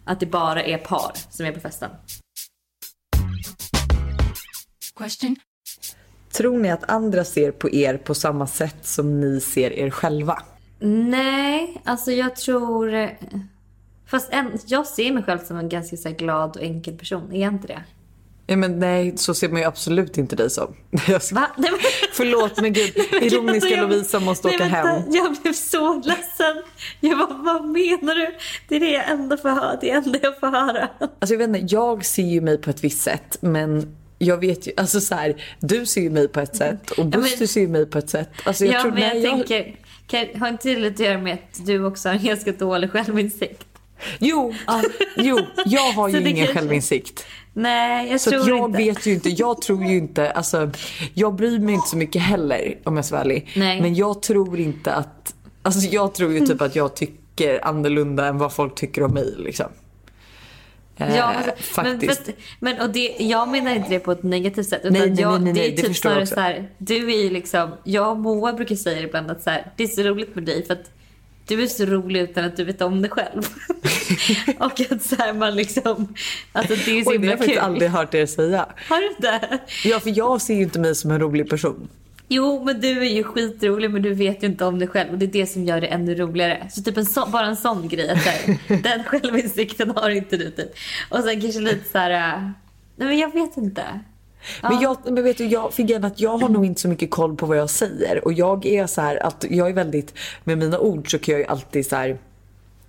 att 0.06 0.20
det 0.20 0.26
bara 0.26 0.64
är 0.64 0.78
par 0.78 1.12
som 1.30 1.46
är 1.46 1.52
på 1.52 1.60
festen. 1.60 1.90
Question. 4.98 5.36
Tror 6.32 6.58
ni 6.60 6.72
att 6.72 6.90
andra 6.90 7.24
ser 7.26 7.52
på 7.52 7.70
er 7.70 7.98
på 7.98 8.16
samma 8.16 8.48
sätt 8.48 8.78
som 8.82 9.20
ni 9.22 9.40
ser 9.42 9.72
er 9.74 9.90
själva? 9.90 10.44
Nej, 10.80 11.82
alltså 11.86 12.12
jag 12.12 12.36
tror... 12.36 12.94
eh, 12.94 13.10
Fast 14.10 14.34
en, 14.34 14.52
jag 14.66 14.88
ser 14.88 15.12
mig 15.12 15.24
själv 15.24 15.40
som 15.40 15.58
en 15.58 15.70
ganska 15.70 15.98
så 15.98 16.10
glad 16.12 16.56
och 16.58 16.64
enkel 16.64 16.98
person. 16.98 17.32
Är 17.34 17.42
jag 17.42 17.54
inte 17.54 17.68
det? 17.68 17.84
Ja, 18.50 18.56
men 18.56 18.80
nej, 18.80 19.18
så 19.18 19.34
ser 19.34 19.50
man 19.50 19.60
ju 19.62 19.68
absolut 19.68 20.18
inte 20.18 20.36
dig 20.36 20.50
som. 20.50 20.76
Jag 21.08 21.24
ska... 21.24 21.36
Va? 21.36 21.48
Nej, 21.58 21.72
men... 21.72 21.80
Förlåt 22.14 22.62
men 22.62 22.74
gud, 22.74 22.94
ironiska 23.22 23.70
Jag- 23.70 23.90
Lovisa 23.90 24.20
måste 24.20 24.48
Nej, 24.48 24.56
åka 24.56 24.64
vänta, 24.66 24.88
hem. 24.90 25.04
Jag 25.12 25.36
blev 25.44 25.54
så 25.54 25.94
ledsen. 25.96 26.64
Jag 27.00 27.18
bara, 27.18 27.34
vad 27.38 27.66
menar 27.66 28.16
du? 28.16 28.36
Det 28.68 28.76
är 28.76 28.80
det 28.80 28.92
jag 28.92 29.10
ändå 29.10 29.38
får 29.38 29.50
höra. 29.50 29.78
Det 29.82 29.92
är 29.92 29.98
enda 29.98 30.20
jag 30.22 30.40
får 30.40 30.48
höra. 30.48 30.90
Alltså 31.00 31.34
jag 31.34 31.38
vet 31.38 31.48
inte, 31.62 31.76
jag 31.76 32.06
ser 32.06 32.24
ju 32.24 32.42
mig 32.42 32.58
på 32.58 32.70
ett 32.70 32.84
visst 32.84 33.02
sätt 33.02 33.38
men 33.42 33.96
jag 34.18 34.38
vet 34.38 34.68
ju, 34.68 34.72
alltså 34.78 35.02
så 35.02 35.16
här, 35.16 35.44
du 35.60 35.86
ser 35.86 36.02
ju 36.02 36.10
mig 36.10 36.28
på 36.28 36.40
ett 36.40 36.56
sätt 36.56 36.92
och 36.92 36.98
Ja, 37.00 37.04
men- 37.04 37.12
Buster 37.22 37.46
ser 37.48 37.62
ju 37.62 37.68
mig 37.68 37.86
på 37.86 37.98
ett 37.98 38.10
sätt. 38.10 38.30
Alltså 38.44 38.66
jag 38.66 38.74
ja, 38.76 38.82
tror, 38.82 38.92
men 38.92 39.02
jag 39.02 39.14
nej, 39.14 39.24
tänker, 39.24 39.76
kan, 40.08 40.40
har 40.42 40.48
inte 40.48 40.70
det 40.70 40.80
lite 40.80 41.04
att 41.04 41.08
göra 41.10 41.18
med 41.18 41.34
att 41.34 41.66
du 41.66 41.86
också 41.86 42.10
har 42.10 42.16
en 42.16 42.24
ganska 42.24 42.52
dålig 42.52 42.92
självinsikt? 42.92 43.64
Jo, 44.20 44.54
ja, 44.68 44.84
jo, 45.18 45.40
jag 45.66 45.92
har 45.92 46.10
ju 46.10 46.18
ingen 46.20 46.36
kanske- 46.36 46.54
självinsikt. 46.54 47.26
Nej, 47.54 48.12
jag 48.12 48.22
Så 48.22 48.30
tror 48.32 48.50
jag 48.50 48.70
inte. 48.70 48.78
vet 48.78 49.06
ju 49.06 49.14
inte, 49.14 49.30
jag 49.30 49.62
tror 49.62 49.84
ju 49.86 49.98
inte, 49.98 50.32
alltså 50.32 50.72
jag 51.14 51.36
bryr 51.36 51.60
mig 51.60 51.76
inte 51.76 51.88
så 51.90 51.98
mycket 51.98 52.22
heller 52.22 52.78
om 52.84 52.96
jag 52.96 53.06
ska 53.06 53.16
vara 53.16 53.24
ärlig. 53.24 53.50
Nej. 53.56 53.82
Men 53.82 53.96
jag 53.96 54.22
tror 54.22 54.60
inte 54.60 54.94
att, 54.94 55.34
alltså 55.62 55.90
jag 55.90 56.14
tror 56.14 56.34
ju 56.34 56.46
typ 56.46 56.62
att 56.62 56.76
jag 56.76 56.96
tycker 56.96 57.66
annorlunda 57.66 58.26
än 58.28 58.38
vad 58.38 58.54
folk 58.54 58.76
tycker 58.76 59.04
om 59.04 59.12
mig 59.14 59.34
liksom. 59.38 59.66
Eh, 60.98 61.16
Ja, 61.16 61.24
alltså, 61.24 61.52
men, 61.82 61.92
faktiskt. 61.92 62.18
fast, 62.26 62.32
men 62.60 62.82
och 62.82 62.90
det, 62.90 63.16
jag 63.20 63.50
menar 63.50 63.76
inte 63.76 63.90
det 63.90 64.00
på 64.00 64.12
ett 64.12 64.24
negativt 64.24 64.68
sätt. 64.70 64.82
Utan 64.84 64.94
Nej, 64.94 65.10
nej, 65.10 65.22
jag, 65.22 65.32
nej, 65.32 65.40
nej, 65.42 65.54
det 65.54 65.60
nej, 65.60 65.68
är 65.68 65.76
det 65.76 65.78
typ 65.82 65.88
förstår 65.88 66.12
jag 66.12 66.28
snarare 66.28 66.56
så 66.56 66.62
här, 66.62 66.70
du 66.78 67.26
är 67.26 67.32
liksom, 67.32 67.72
jag 67.84 68.12
och 68.12 68.18
Moa 68.20 68.54
brukar 68.54 68.76
säga 68.76 69.00
ibland 69.02 69.32
att 69.32 69.42
så 69.44 69.50
här, 69.50 69.72
det 69.76 69.84
är 69.84 69.88
så 69.88 70.04
roligt 70.04 70.36
med 70.36 70.44
dig 70.44 70.66
för 70.66 70.74
att 70.74 70.92
du 71.48 71.64
är 71.64 71.68
så 71.68 71.86
rolig 71.86 72.22
utan 72.22 72.46
att 72.46 72.58
du 72.58 72.64
vet 72.64 72.82
om 72.82 73.02
det 73.02 73.10
själv. 73.10 73.42
och 74.60 74.82
att 74.92 75.04
så 75.04 75.16
här, 75.16 75.34
man 75.34 75.56
liksom, 75.56 76.14
alltså 76.52 76.76
det 76.86 77.00
är 77.00 77.04
så 77.04 77.10
Oj, 77.10 77.18
det 77.18 77.28
har 77.28 77.28
himla 77.28 77.30
jag 77.30 77.38
faktiskt 77.38 77.58
kul. 77.60 77.66
aldrig 77.66 77.90
hört 77.92 78.14
er 78.14 78.26
säga. 78.26 78.66
Har 78.90 79.02
du 79.02 79.08
inte? 79.08 79.60
Ja, 79.84 80.00
för 80.00 80.18
jag 80.18 80.42
ser 80.42 80.54
ju 80.54 80.62
inte 80.62 80.80
mig 80.80 80.96
som 80.96 81.12
en 81.12 81.20
rolig 81.20 81.50
person. 81.50 81.88
Jo, 82.28 82.64
men 82.64 82.82
du 82.82 83.00
är 83.00 83.10
ju 83.10 83.24
skitrolig 83.24 83.92
men 83.92 84.02
du 84.02 84.14
vet 84.14 84.44
ju 84.44 84.48
inte 84.48 84.66
om 84.66 84.80
det 84.80 84.88
själv 84.88 85.12
och 85.12 85.18
det 85.18 85.26
är 85.26 85.32
det 85.32 85.46
som 85.46 85.64
gör 85.64 85.82
det 85.82 85.88
ännu 85.88 86.16
roligare. 86.16 86.68
Så 86.72 86.84
typ 86.84 86.98
en 86.98 87.06
så, 87.06 87.26
bara 87.26 87.46
en 87.46 87.56
sån 87.56 87.88
grej, 87.88 88.10
att 88.10 88.18
här, 88.18 88.58
den 88.84 89.04
självinsikten 89.04 89.92
har 89.92 90.10
inte 90.10 90.38
du 90.38 90.52
typ. 90.52 90.72
Och 91.10 91.24
sen 91.24 91.42
kanske 91.42 91.60
lite 91.60 91.90
så 91.92 91.98
här, 91.98 92.12
äh, 92.12 92.42
nej 92.96 93.08
men 93.08 93.18
jag 93.18 93.34
vet 93.34 93.58
inte. 93.58 93.84
Men, 94.62 94.82
jag, 94.82 94.98
men 95.06 95.24
vet 95.24 95.38
du, 95.38 95.46
jag 95.46 95.74
fick 95.74 95.90
igen 95.90 96.04
att 96.04 96.20
jag 96.20 96.38
har 96.38 96.50
nog 96.50 96.66
inte 96.66 96.82
så 96.82 96.88
mycket 96.88 97.12
koll 97.12 97.36
på 97.36 97.46
vad 97.46 97.58
jag 97.58 97.70
säger. 97.70 98.26
Och 98.26 98.34
jag 98.34 98.66
är 98.66 98.88
så 98.88 99.02
här 99.02 99.24
att 99.26 99.46
jag 99.50 99.70
är 99.70 99.74
väldigt, 99.74 100.14
med 100.44 100.58
mina 100.58 100.80
ord 100.80 101.12
så 101.12 101.20
kan 101.20 101.32
jag 101.32 101.40
ju 101.40 101.46
alltid 101.46 101.86
så 101.86 101.96
här. 101.96 102.18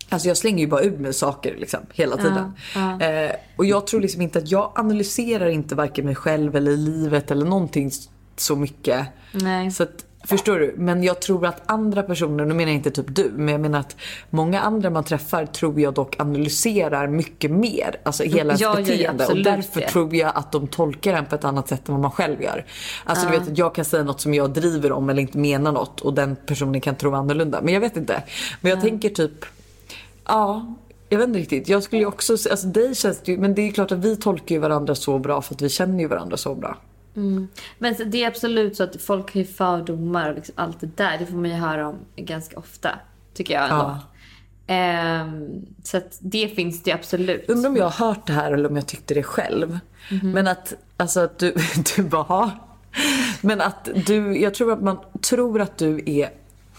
Alltså 0.09 0.29
jag 0.29 0.37
slänger 0.37 0.59
ju 0.59 0.67
bara 0.67 0.83
ur 0.83 0.99
mig 0.99 1.15
saker 1.15 1.57
liksom 1.59 1.81
hela 1.93 2.17
tiden. 2.17 2.53
Ja, 2.75 3.01
Eh, 3.01 3.33
och 3.57 3.65
jag 3.65 3.87
tror 3.87 4.01
liksom 4.01 4.23
inte 4.23 4.39
att 4.39 4.51
jag 4.51 4.73
analyserar 4.75 5.49
inte 5.49 5.75
varken 5.75 6.05
mig 6.05 6.15
själv 6.15 6.57
eller 6.57 6.77
livet 6.77 7.31
eller 7.31 7.47
någonting 7.47 7.91
så 8.41 8.57
mycket. 8.57 9.07
Nej. 9.33 9.71
Så 9.71 9.83
att, 9.83 10.05
förstår 10.25 10.59
du? 10.59 10.75
Men 10.77 11.03
jag 11.03 11.21
tror 11.21 11.47
att 11.47 11.63
andra 11.71 12.03
personer, 12.03 12.45
nu 12.45 12.55
menar 12.55 12.71
jag 12.71 12.77
inte 12.77 12.91
typ 12.91 13.07
du, 13.09 13.31
men 13.35 13.49
jag 13.49 13.61
menar 13.61 13.79
att 13.81 13.97
många 14.31 14.61
andra 14.61 14.91
man 14.91 15.05
träffar 15.05 15.47
tror 15.47 15.81
jag 15.81 15.95
dock 15.95 16.21
analyserar 16.21 17.09
mycket 17.09 17.51
mer. 17.51 18.01
Alltså 18.03 18.23
hela 18.25 18.41
ens 18.41 18.61
Ja, 18.61 18.75
beteende. 18.77 19.27
och 19.27 19.37
därför 19.37 19.81
det. 19.81 19.89
tror 19.89 20.15
jag 20.15 20.33
att 20.35 20.53
de 20.53 20.67
tolkar 20.67 21.15
en 21.15 21.27
på 21.27 21.35
ett 21.35 21.45
annat 21.45 21.69
sätt 21.69 21.89
än 21.89 21.95
vad 21.95 22.03
man 22.03 22.11
själv 22.11 22.43
gör. 22.43 22.65
Alltså 23.05 23.27
du 23.27 23.39
vet 23.39 23.49
att 23.49 23.59
jag 23.59 23.75
kan 23.75 23.85
säga 23.85 24.03
något 24.03 24.21
som 24.21 24.35
jag 24.35 24.51
driver 24.53 24.93
om 24.93 25.11
eller 25.11 25.23
inte 25.23 25.39
menar 25.39 25.73
något 25.73 26.01
och 26.01 26.15
den 26.15 26.37
personen 26.47 26.81
kan 26.81 26.95
tro 26.97 27.15
annorlunda. 27.15 27.61
Men 27.63 27.75
jag 27.75 27.81
vet 27.81 27.97
inte. 27.97 28.23
Men 28.61 28.71
jag 28.71 28.81
tänker 28.81 29.09
typ, 29.09 29.45
ja. 30.25 30.75
Jag 31.09 31.19
vet 31.19 31.29
inte 31.29 31.41
riktigt. 31.41 31.69
Jag 31.69 31.83
skulle 31.83 32.01
ju 32.03 32.07
också, 32.07 32.33
alltså 32.33 32.67
dig 32.67 32.95
känns 32.95 33.21
det 33.21 33.33
ju, 33.33 33.39
men 33.39 33.55
det 33.55 33.63
är 33.63 33.67
ju 33.67 33.73
klart 33.73 33.93
att 33.93 33.99
vi 33.99 34.17
tolkar 34.17 34.55
ju 34.55 34.61
varandra 34.61 34.95
så 34.95 35.19
bra 35.19 35.43
för 35.43 35.55
att 35.55 35.63
vi 35.63 35.69
känner 35.69 36.01
ju 36.01 36.07
varandra 36.09 36.37
så 36.37 36.55
bra. 36.55 36.77
Men 37.79 37.95
så 37.95 38.05
det 38.05 38.25
är 38.25 38.29
absolut 38.29 38.77
så 38.77 38.83
att 38.83 39.03
folk 39.03 39.35
har 39.35 39.41
ju 39.41 39.47
fördomar 39.47 40.29
och 40.31 40.35
liksom 40.35 40.55
allt 40.59 40.81
det 40.81 40.97
där. 40.97 41.19
Det 41.19 41.27
får 41.27 41.37
man 41.37 41.51
ju 41.51 41.57
höra 41.57 41.89
om 41.89 41.97
ganska 42.17 42.59
ofta. 42.59 42.91
Tycker 43.35 43.55
jag. 43.55 43.69
Ja. 43.71 44.01
Ehm, 44.67 45.49
så 45.85 46.01
det 46.21 46.49
finns 46.49 46.83
det 46.83 46.93
absolut. 46.93 47.45
Undrar 47.49 47.71
om 47.71 47.77
jag 47.77 47.85
har 47.89 48.07
hört 48.07 48.27
det 48.27 48.33
här 48.33 48.53
eller 48.53 48.69
om 48.69 48.77
jag 48.77 48.87
tyckte 48.87 49.15
det 49.15 49.23
själv. 49.23 49.79
Mhm. 50.11 50.31
Men 50.31 50.47
att, 50.49 50.75
alltså 50.97 51.21
att 51.21 51.39
du, 51.39 51.55
du 51.97 52.03
bara, 52.03 52.23
"Ha, 52.23 52.51
Men 53.41 53.61
att 53.61 53.89
du, 54.07 54.41
jag 54.41 54.55
tror 54.55 54.73
att 54.73 54.83
man 54.83 54.99
tror 55.21 55.61
att 55.61 55.79
du 55.79 56.03
är 56.07 56.31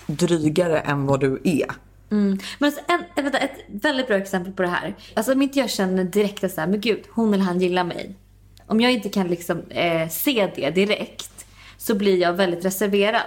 drygare 0.07 0.79
än 0.79 1.05
vad 1.05 1.19
du 1.19 1.41
är. 1.43 1.71
Mm. 2.11 2.39
Men 2.59 2.67
alltså 2.67 2.81
en, 2.87 3.23
vänta, 3.23 3.37
ett 3.37 3.57
väldigt 3.67 4.07
bra 4.07 4.17
exempel 4.17 4.53
på 4.53 4.61
det 4.61 4.67
här. 4.67 4.95
Alltså 5.13 5.31
om 5.33 5.41
inte 5.41 5.59
jag 5.59 5.69
känner 5.69 6.03
direkt 6.03 6.43
att 6.43 6.51
så 6.51 6.61
här, 6.61 6.67
men 6.67 6.81
gud, 6.81 6.99
hon 7.11 7.33
eller 7.33 7.43
han 7.43 7.61
gillar 7.61 7.83
mig. 7.83 8.15
Om 8.69 8.81
jag 8.81 8.91
inte 8.91 9.09
kan 9.09 9.27
liksom 9.27 9.61
eh, 9.69 10.09
se 10.09 10.51
det 10.55 10.69
direkt 10.69 11.45
så 11.77 11.95
blir 11.95 12.17
jag 12.21 12.33
väldigt 12.33 12.65
reserverad. 12.65 13.21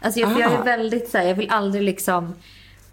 Alltså 0.00 0.20
jag, 0.20 0.30
jag 0.40 0.52
är 0.52 0.58
Ah. 0.58 0.62
väldigt 0.62 1.08
så 1.10 1.18
här, 1.18 1.24
jag 1.24 1.34
vill 1.34 1.50
aldrig 1.50 1.82
liksom... 1.84 2.34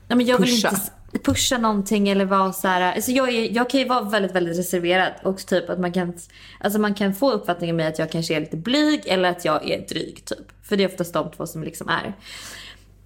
Ja, 0.07 0.15
men 0.15 0.25
jag 0.25 0.37
vill 0.39 0.61
Pusha. 0.61 0.69
inte 1.13 1.19
pusha 1.31 1.57
någonting 1.57 2.09
eller 2.09 2.25
vara 2.25 2.53
så 2.53 2.67
här. 2.67 2.95
Alltså 2.95 3.11
jag, 3.11 3.29
är, 3.29 3.55
jag 3.55 3.69
kan 3.69 3.79
ju 3.79 3.87
vara 3.87 4.01
väldigt, 4.01 4.35
väldigt 4.35 4.57
reserverad 4.57 5.13
och 5.23 5.37
typ 5.45 5.69
att 5.69 5.79
man 5.79 5.91
kan, 5.91 6.13
alltså 6.59 6.79
man 6.79 6.93
kan 6.93 7.13
få 7.13 7.31
uppfattningen 7.31 7.75
med 7.75 7.87
att 7.87 7.99
jag 7.99 8.11
kanske 8.11 8.35
är 8.35 8.39
lite 8.39 8.57
blyg 8.57 9.01
eller 9.05 9.29
att 9.29 9.45
jag 9.45 9.69
är 9.69 9.87
dryg 9.87 10.25
typ. 10.25 10.47
För 10.63 10.77
det 10.77 10.83
är 10.83 10.87
oftast 10.87 11.13
de 11.13 11.31
två 11.31 11.47
som 11.47 11.63
liksom 11.63 11.89
är. 11.89 12.13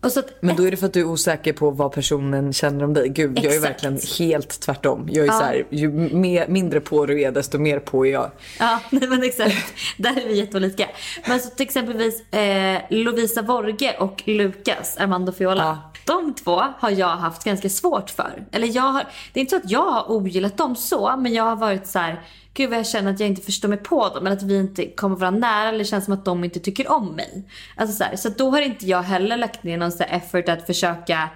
Att 0.06 0.41
Men 0.41 0.56
då 0.56 0.63
är 0.63 0.72
det 0.72 0.78
för 0.78 0.86
att 0.86 0.94
du 0.94 1.00
är 1.00 1.06
osäker 1.06 1.54
på 1.54 1.72
vad 1.72 1.91
personen 1.91 2.54
känner 2.54 2.84
om 2.84 2.94
dig. 2.94 3.10
Gud, 3.10 3.38
jag 3.38 3.46
är 3.46 3.50
Exakt. 3.50 3.65
verkligen 3.65 4.00
helt 4.20 4.60
tvärtom. 4.60 5.10
Jag 5.12 5.26
är 5.26 5.32
så 5.32 5.44
här, 5.44 5.65
ju 5.70 5.89
mer, 5.91 6.48
mindre 6.48 6.80
på 6.80 7.06
du 7.06 7.22
är 7.22 7.32
desto 7.32 7.58
mer 7.58 7.80
på 7.80 8.06
är 8.06 8.12
jag. 8.12 8.32
Ja, 8.60 8.80
nej 8.89 9.10
men 9.10 9.24
exakt. 9.24 9.74
Där 9.98 10.22
är 10.22 10.28
vi 10.28 10.38
jätteolika. 10.38 10.88
Men 11.28 11.39
så 11.39 11.50
till 11.50 11.65
exempelvis 11.65 12.34
eh, 12.34 12.82
Lovisa 12.89 13.41
Vorge 13.41 13.98
och 13.98 14.22
Lukas 14.26 14.98
Armando 14.98 15.32
Fiola. 15.32 15.63
Ja. 15.63 15.91
De 16.06 16.34
två 16.34 16.63
har 16.80 16.89
jag 16.89 17.08
haft 17.08 17.44
ganska 17.44 17.70
svårt 17.70 18.10
för. 18.10 18.46
Eller 18.52 18.76
jag 18.76 18.84
har, 18.84 19.04
det 19.34 19.39
är 19.39 19.41
inte 19.41 19.50
så 19.50 19.65
att 19.65 19.72
jag 19.72 19.91
har 19.91 20.12
ogillat 20.12 20.58
dem 20.58 20.76
så, 20.76 21.15
men 21.18 21.34
jag 21.34 21.44
har 21.44 21.56
varit 21.56 21.88
så 21.88 22.00
här. 22.00 22.22
Gud 22.58 22.70
vad 22.70 22.80
jag 22.80 22.88
känner 22.88 23.13
att 23.13 23.20
jag 23.20 23.30
inte 23.30 23.41
förstår 23.41 23.70
mig 23.70 23.78
på 23.78 24.10
dem. 24.10 24.26
Eller 24.26 24.38
att 24.38 24.44
vi 24.44 24.58
inte 24.60 24.86
kommer 24.86 25.15
varandra 25.15 25.39
nära. 25.39 25.70
Eller 25.70 25.80
det 25.80 25.86
känns 25.86 26.06
som 26.06 26.13
att 26.13 26.26
de 26.26 26.44
inte 26.44 26.60
tycker 26.60 26.91
om 26.91 27.15
mig. 27.15 27.50
Alltså 27.76 27.96
så 27.98 28.04
här, 28.04 28.15
så 28.15 28.30
då 28.30 28.50
har 28.50 28.62
inte 28.62 28.86
jag 28.86 29.02
heller 29.02 29.38
lagt 29.38 29.63
ner 29.63 29.78
någon 29.78 29.91
så 29.91 30.04
här 30.04 30.18
effort 30.18 30.50
att 30.50 30.65
försöka 30.65 31.30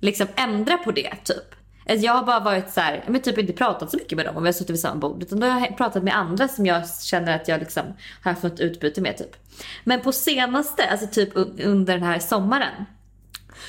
liksom 0.00 0.26
ändra 0.36 0.78
på 0.78 0.90
det 0.90 1.10
typ. 1.24 1.54
Alltså, 1.88 2.06
Jag 2.06 2.12
har 2.12 2.22
bara 2.22 2.40
varit 2.40 2.70
så 2.70 2.80
här, 2.80 3.04
men 3.06 3.22
typ 3.22 3.38
inte 3.38 3.52
pratat 3.52 3.90
så 3.90 3.96
mycket 3.96 4.16
med 4.16 4.26
dem 4.26 4.36
om 4.36 4.42
vi 4.42 4.48
har 4.48 4.52
suttit 4.52 4.70
vid 4.70 4.80
samma 4.80 5.00
bord. 5.00 5.22
Utan 5.22 5.40
då 5.40 5.46
har 5.46 5.60
jag 5.60 5.76
pratat 5.76 6.02
med 6.02 6.16
andra 6.16 6.48
som 6.48 6.66
jag 6.66 6.90
känner 7.00 7.36
att 7.36 7.48
jag 7.48 7.60
liksom 7.60 7.82
har 8.22 8.32
haft 8.32 8.42
något 8.42 8.60
utbyte 8.60 9.00
med 9.00 9.16
typ. 9.16 9.36
Men 9.84 10.00
på 10.00 10.12
senaste, 10.12 10.90
alltså 10.90 11.06
typ 11.06 11.36
under 11.64 11.94
den 11.94 12.02
här 12.02 12.18
sommaren. 12.18 12.84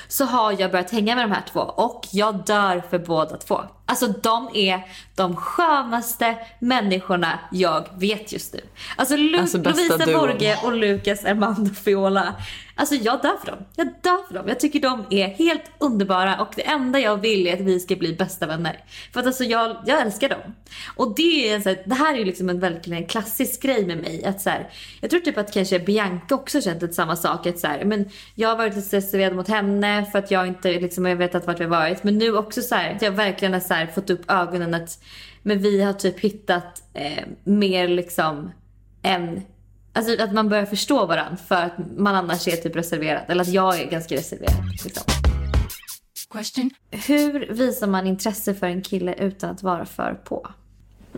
Så 0.07 0.25
har 0.25 0.55
jag 0.61 0.71
börjat 0.71 0.91
hänga 0.91 1.15
med 1.15 1.23
de 1.23 1.31
här 1.31 1.43
två 1.51 1.59
och 1.59 2.07
jag 2.11 2.45
dör 2.45 2.83
för 2.89 2.99
båda 2.99 3.37
två. 3.37 3.61
Alltså 3.85 4.07
de 4.07 4.49
är 4.53 4.81
de 5.15 5.35
skönaste 5.35 6.35
människorna 6.59 7.39
jag 7.51 7.87
vet 7.97 8.31
just 8.33 8.53
nu. 8.53 8.59
Alltså, 8.95 9.15
Lu- 9.15 9.39
Alltså, 9.39 9.57
Lovisa. 9.57 9.97
Borge 10.05 10.57
och 10.63 10.73
Lukas 10.73 11.25
Armando 11.25 11.73
Fiola. 11.73 12.35
Alltså 12.77 12.95
jag 12.95 13.21
dör 13.21 13.37
för 13.43 13.51
dem. 13.51 13.59
Jag 13.75 13.87
dör 14.01 14.27
för 14.27 14.33
dem. 14.33 14.47
Jag 14.47 14.59
tycker 14.59 14.79
de 14.79 15.05
är 15.09 15.27
helt 15.27 15.61
underbara 15.79 16.41
och 16.41 16.53
det 16.55 16.67
enda 16.67 16.99
jag 16.99 17.17
vill 17.17 17.47
är 17.47 17.53
att 17.53 17.59
vi 17.59 17.79
ska 17.79 17.95
bli 17.95 18.13
bästa 18.13 18.47
vänner. 18.47 18.79
För 19.13 19.19
att 19.19 19.25
alltså 19.25 19.43
jag, 19.43 19.77
jag 19.85 20.01
älskar 20.01 20.29
dem. 20.29 20.39
Och 20.95 21.15
det, 21.15 21.49
är 21.51 21.59
så 21.59 21.69
här, 21.69 21.81
det 21.85 21.95
här 21.95 22.13
är 22.13 22.17
ju 22.17 22.25
liksom 22.25 22.49
en 22.49 22.59
verkligen 22.59 23.05
klassisk 23.07 23.61
grej 23.61 23.85
med 23.85 23.97
mig. 23.97 24.25
Att 24.25 24.41
så 24.41 24.49
här, 24.49 24.69
jag 25.01 25.09
tror 25.09 25.19
typ 25.19 25.37
att 25.37 25.53
kanske 25.53 25.79
Bianca 25.79 26.35
också 26.35 26.61
känt 26.61 26.81
lite 26.81 26.93
samma 26.93 27.15
sak. 27.15 27.45
Att 27.47 27.59
så 27.59 27.67
här, 27.67 27.85
men 27.85 28.09
jag 28.35 28.49
har 28.49 28.55
varit 28.57 28.75
lite 28.75 28.97
reserverad 28.97 29.35
mot 29.35 29.47
henne 29.47 30.05
för 30.11 30.19
att 30.19 30.31
jag 30.31 30.47
inte 30.47 30.71
liksom, 30.79 31.05
jag 31.05 31.15
vet 31.15 31.35
att 31.35 31.47
vart 31.47 31.59
vi 31.59 31.63
har 31.63 31.71
varit. 31.71 32.03
Men 32.03 32.17
nu 32.17 32.37
också 32.37 32.61
så 32.61 32.75
här, 32.75 32.95
att 32.95 33.01
jag 33.01 33.11
verkligen 33.11 33.53
har 33.53 33.59
så 33.59 33.73
här, 33.75 33.87
fått 33.87 34.09
upp 34.09 34.31
ögonen 34.31 34.73
att 34.73 35.03
men 35.43 35.59
vi 35.59 35.81
har 35.81 35.93
typ 35.93 36.19
hittat 36.19 36.83
eh, 36.93 37.23
mer 37.43 37.87
liksom 37.87 38.51
en 39.01 39.41
Alltså 39.93 40.23
att 40.23 40.33
man 40.33 40.49
börjar 40.49 40.65
förstå 40.65 41.05
varandra 41.05 41.37
för 41.37 41.55
att 41.55 41.73
man 41.97 42.15
annars 42.15 42.47
är 42.47 42.55
typ 42.55 42.75
reserverad. 42.75 43.23
Eller 43.27 43.41
att 43.41 43.47
jag 43.47 43.79
är 43.79 43.89
ganska 43.89 44.15
reserverad. 44.15 44.65
Liksom. 44.83 45.03
Question. 46.31 46.69
Hur 46.91 47.53
visar 47.53 47.87
man 47.87 48.07
intresse 48.07 48.53
för 48.53 48.67
en 48.67 48.81
kille 48.81 49.13
utan 49.13 49.49
att 49.49 49.63
vara 49.63 49.85
för 49.85 50.13
på? 50.13 50.47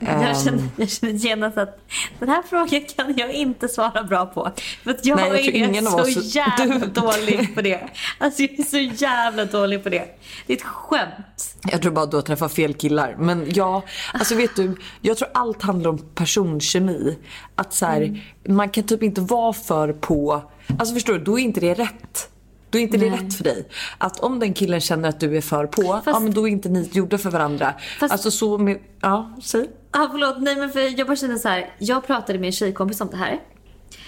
Ehm. 0.02 0.22
Jag, 0.22 0.42
känner, 0.44 0.64
jag 0.76 0.90
känner 0.90 1.14
genast 1.14 1.58
att 1.58 1.80
den 2.20 2.30
här 2.30 2.44
frågan 2.50 2.82
kan 2.96 3.18
jag 3.18 3.32
inte 3.34 3.68
svara 3.68 4.04
bra 4.04 4.26
på. 4.26 4.52
För 4.84 4.92
att 4.92 5.06
jag, 5.06 5.16
Nej, 5.18 5.60
jag 5.60 5.76
är 5.76 5.82
så 5.82 6.02
oss- 6.02 6.36
jävla 6.36 6.76
Du- 6.86 6.88
dålig 7.02 7.56
på 7.56 7.62
det. 7.62 7.90
Alltså 8.18 8.42
jag 8.42 8.60
är 8.60 8.64
så 8.64 8.78
jävla 9.04 9.46
dålig 9.46 9.84
på 9.84 9.90
det. 9.90 10.06
Det 10.48 10.54
är 10.54 10.58
ett 10.58 10.64
skämt. 10.64 11.56
Jag 11.72 11.82
tror 11.82 11.92
bara 11.92 12.04
att 12.04 12.12
du 12.12 12.18
har 12.18 12.22
träffat 12.22 12.54
fel 12.54 12.74
killar. 12.74 13.16
Men 13.20 13.46
ja, 13.54 13.84
alltså 14.14 14.36
vet 14.36 14.56
du, 14.56 14.76
jag 15.02 15.18
tror 15.18 15.30
allt 15.34 15.62
handlar 15.62 15.90
om 15.90 15.98
personkemi. 16.16 17.18
Att 17.56 17.74
så 17.74 17.86
här, 17.86 18.24
man 18.48 18.70
kan 18.70 18.84
typ 18.84 19.04
inte 19.04 19.22
vara 19.22 19.54
för 19.54 19.94
på, 19.94 20.42
alltså 20.80 20.94
förstår 20.94 21.14
du, 21.14 21.20
då 21.20 21.40
är 21.40 21.44
inte 21.44 21.60
det 21.60 21.74
rätt. 21.74 22.30
Då 22.70 22.78
är 22.78 22.82
inte 22.82 22.98
det 22.98 23.10
rätt 23.10 23.34
för 23.38 23.44
dig. 23.44 23.68
Att 23.98 24.20
om 24.20 24.40
den 24.40 24.54
killen 24.54 24.82
känner 24.82 25.10
att 25.10 25.20
du 25.20 25.38
är 25.38 25.42
för 25.42 25.66
på, 25.68 26.02
ja 26.06 26.20
men 26.20 26.34
då 26.34 26.48
är 26.48 26.52
inte 26.52 26.70
ni 26.70 26.90
gjorda 26.94 27.18
för 27.18 27.30
varandra. 27.30 27.74
Fast- 28.00 28.12
Alltså 28.12 28.32
så 28.32 28.58
med, 28.58 28.78
ja, 29.02 29.36
säg. 29.44 29.70
Ah, 30.00 30.08
förlåt, 30.12 30.36
nej 30.40 30.56
men 30.56 30.70
för 30.70 31.00
jag 31.00 31.08
bara 31.08 31.16
känner 31.16 31.38
så 31.38 31.50
här. 31.50 31.70
Jag 31.78 32.08
pratade 32.08 32.40
med 32.40 32.48
en 32.48 32.52
tjejkompis 32.52 33.02
om 33.02 33.10
det 33.10 33.18
här. 33.18 33.40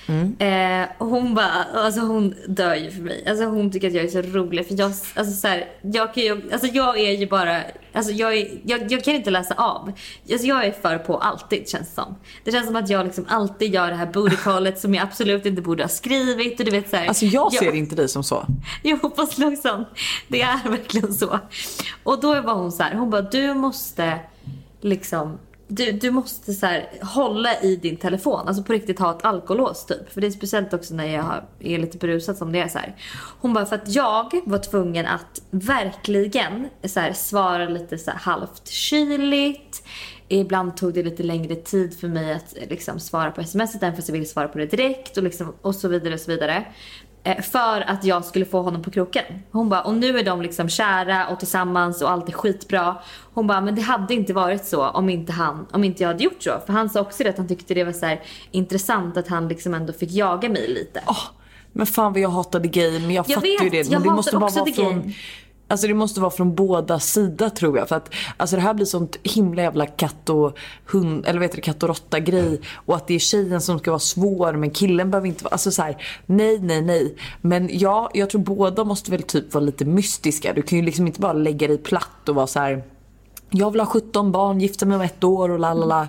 Mm. 0.07 0.35
Eh, 0.39 0.89
och 0.97 1.07
hon 1.07 1.35
bara, 1.35 1.63
alltså 1.73 1.99
hon 2.01 2.35
dör 2.47 2.75
ju 2.75 2.91
för 2.91 3.01
mig. 3.01 3.25
Alltså 3.27 3.45
hon 3.45 3.71
tycker 3.71 3.87
att 3.87 3.93
jag 3.93 4.05
är 4.05 4.07
så 4.07 4.21
rolig. 4.21 4.67
För 4.67 4.79
jag, 4.79 4.91
alltså 5.15 5.33
så 5.33 5.47
här, 5.47 5.65
jag, 5.81 6.13
kan 6.13 6.23
ju, 6.23 6.51
alltså 6.51 6.67
jag 6.67 6.99
är 6.99 7.11
ju 7.11 7.27
bara, 7.27 7.61
alltså 7.93 8.11
jag, 8.11 8.37
är, 8.37 8.61
jag, 8.63 8.91
jag 8.91 9.03
kan 9.03 9.15
inte 9.15 9.29
läsa 9.29 9.53
av. 9.53 9.91
Alltså 10.31 10.47
jag 10.47 10.65
är 10.65 10.71
för 10.71 10.97
på 10.97 11.17
alltid 11.17 11.69
känns 11.69 11.89
det 11.89 11.95
som. 11.95 12.15
Det 12.43 12.51
känns 12.51 12.67
som 12.67 12.75
att 12.75 12.89
jag 12.89 13.05
liksom 13.05 13.25
alltid 13.29 13.73
gör 13.73 13.89
det 13.89 13.95
här 13.95 14.05
booty 14.05 14.35
callet 14.35 14.79
som 14.79 14.93
jag 14.93 15.03
absolut 15.03 15.45
inte 15.45 15.61
borde 15.61 15.83
ha 15.83 15.89
skrivit. 15.89 16.59
Och 16.59 16.65
du 16.65 16.71
vet 16.71 16.89
så 16.89 16.95
här, 16.95 17.07
Alltså 17.07 17.25
jag 17.25 17.53
ser 17.53 17.75
inte 17.75 17.95
dig 17.95 18.09
som 18.09 18.23
så. 18.23 18.45
jag 18.83 18.97
hoppas 18.97 19.37
liksom, 19.37 19.85
det 20.27 20.41
är 20.41 20.69
verkligen 20.69 21.13
så. 21.13 21.39
Och 22.03 22.21
då 22.21 22.41
var 22.41 22.53
hon 22.53 22.71
så 22.71 22.83
här, 22.83 22.95
hon 22.95 23.09
bara 23.09 23.21
du 23.21 23.53
måste 23.53 24.19
liksom 24.81 25.37
du, 25.71 25.91
du 25.91 26.11
måste 26.11 26.53
så 26.53 26.65
här, 26.65 26.89
hålla 27.01 27.61
i 27.61 27.75
din 27.75 27.97
telefon, 27.97 28.47
alltså 28.47 28.63
på 28.63 28.73
riktigt 28.73 28.99
ha 28.99 29.17
ett 29.17 29.25
alkolås 29.25 29.85
typ. 29.85 30.13
För 30.13 30.21
det 30.21 30.27
är 30.27 30.31
speciellt 30.31 30.73
också 30.73 30.93
när 30.93 31.05
jag 31.05 31.23
har- 31.23 31.45
är 31.59 31.77
lite 31.77 31.97
berusad 31.97 32.37
som 32.37 32.51
det 32.51 32.59
är 32.59 32.67
så 32.67 32.77
här. 32.79 32.95
Hon 33.41 33.53
bara, 33.53 33.65
för 33.65 33.75
att 33.75 33.95
jag 33.95 34.41
var 34.45 34.57
tvungen 34.57 35.05
att 35.05 35.41
verkligen 35.51 36.67
så 36.83 36.99
här, 36.99 37.13
svara 37.13 37.65
lite 37.69 37.97
så 37.97 38.11
här, 38.11 38.17
halvt 38.17 38.67
kyligt. 38.67 39.83
Ibland 40.27 40.77
tog 40.77 40.93
det 40.93 41.03
lite 41.03 41.23
längre 41.23 41.55
tid 41.55 41.99
för 41.99 42.07
mig 42.07 42.33
att 42.33 42.55
liksom, 42.69 42.99
svara 42.99 43.31
på 43.31 43.41
sms 43.41 43.75
även 43.75 43.95
fast 43.95 44.07
jag 44.09 44.13
ville 44.13 44.25
svara 44.25 44.47
på 44.47 44.57
det 44.57 44.65
direkt 44.65 45.17
och, 45.17 45.23
liksom, 45.23 45.53
och 45.61 45.75
så 45.75 45.87
vidare 45.87 46.13
och 46.13 46.19
så 46.19 46.31
vidare. 46.31 46.65
Eh, 47.23 47.41
För 47.41 47.81
att 47.81 48.03
jag 48.03 48.25
skulle 48.25 48.45
få 48.45 48.61
honom 48.61 48.81
på 48.81 48.91
kroken. 48.91 49.23
Hon 49.51 49.69
bara, 49.69 49.81
och 49.81 49.93
nu 49.93 50.19
är 50.19 50.23
de 50.23 50.41
liksom 50.41 50.69
kära 50.69 51.27
och 51.27 51.39
tillsammans 51.39 52.01
och 52.01 52.11
allt 52.11 52.29
är 52.29 52.33
skitbra. 52.33 52.95
Hon 53.33 53.47
bara, 53.47 53.61
men 53.61 53.75
det 53.75 53.81
hade 53.81 54.13
inte 54.13 54.33
varit 54.33 54.65
så 54.65 54.87
om 54.87 55.09
inte 55.09 55.31
han, 55.31 55.67
om 55.71 55.83
inte 55.83 56.03
jag 56.03 56.07
hade 56.07 56.23
gjort 56.23 56.43
så. 56.43 56.51
För 56.65 56.73
han 56.73 56.89
sa 56.89 57.01
också 57.01 57.23
det 57.23 57.29
att 57.29 57.37
han 57.37 57.47
tyckte 57.47 57.73
det 57.73 57.83
var 57.83 57.91
så 57.91 58.05
här 58.05 58.21
intressant 58.51 59.17
att 59.17 59.27
han 59.27 59.47
liksom 59.47 59.73
ändå 59.73 59.93
fick 59.93 60.11
jaga 60.11 60.49
mig 60.49 60.67
lite. 60.67 61.03
Åh, 61.07 61.17
men 61.73 61.85
fan 61.85 62.13
vad 62.13 62.21
jag 62.21 62.29
hatar 62.29 62.59
the 62.59 62.67
game. 62.67 63.13
Jag, 63.13 63.25
Jag 63.29 63.33
fattar 63.35 63.63
ju 63.63 63.69
det. 63.69 63.77
jag 63.77 63.91
Men 63.91 64.01
det 64.01 64.09
måste 64.15 64.37
bara 64.37 64.49
vara 64.51 64.71
från. 64.73 65.13
Alltså 65.69 65.87
det 65.87 65.93
måste 65.93 66.21
vara 66.21 66.31
från 66.31 66.55
båda 66.55 66.99
sidor 66.99 67.49
tror 67.49 67.77
jag. 67.77 67.89
För 67.89 67.95
att 67.95 68.13
alltså 68.37 68.55
det 68.55 68.61
här 68.61 68.73
blir 68.73 68.85
sånt 68.85 69.17
himla 69.23 69.61
jävla 69.61 69.85
katt 69.85 70.29
och 70.29 70.57
hund, 70.85 71.25
eller 71.25 71.39
vet 71.39 71.51
du, 71.51 71.61
katt 71.61 71.83
och 71.83 71.89
råtta 71.89 72.19
grej. 72.19 72.61
Och 72.73 72.95
att 72.95 73.07
det 73.07 73.13
är 73.13 73.19
tjejen 73.19 73.61
som 73.61 73.79
ska 73.79 73.91
vara 73.91 73.99
svår 73.99 74.53
men 74.53 74.71
killen 74.71 75.11
behöver 75.11 75.27
inte 75.27 75.43
vara, 75.43 75.51
alltså 75.51 75.71
så 75.71 75.81
här, 75.81 76.03
nej 76.25 76.59
nej 76.59 76.81
nej. 76.81 77.15
Men 77.41 77.69
ja, 77.71 78.09
jag 78.13 78.29
tror 78.29 78.41
båda 78.41 78.83
måste 78.83 79.11
väl 79.11 79.23
typ 79.23 79.53
vara 79.53 79.63
lite 79.63 79.85
mystiska. 79.85 80.53
Du 80.53 80.61
kan 80.61 80.77
ju 80.79 80.85
liksom 80.85 81.07
inte 81.07 81.19
bara 81.19 81.33
lägga 81.33 81.67
dig 81.67 81.77
platt 81.77 82.29
och 82.29 82.35
vara 82.35 82.47
så 82.47 82.59
här. 82.59 82.83
Jag 83.49 83.71
vill 83.71 83.81
ha 83.81 83.87
17 83.87 84.31
barn, 84.31 84.59
gifta 84.61 84.85
mig 84.85 84.95
om 84.95 85.01
ett 85.01 85.23
år 85.23 85.49
och 85.49 85.59
la, 85.59 86.07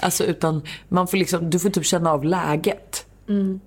Alltså 0.00 0.24
utan 0.24 0.62
man 0.88 1.06
får 1.06 1.16
liksom, 1.16 1.50
du 1.50 1.58
får 1.58 1.70
typ 1.70 1.86
känna 1.86 2.12
av 2.12 2.24
läget. 2.24 3.06
Mm. 3.28 3.60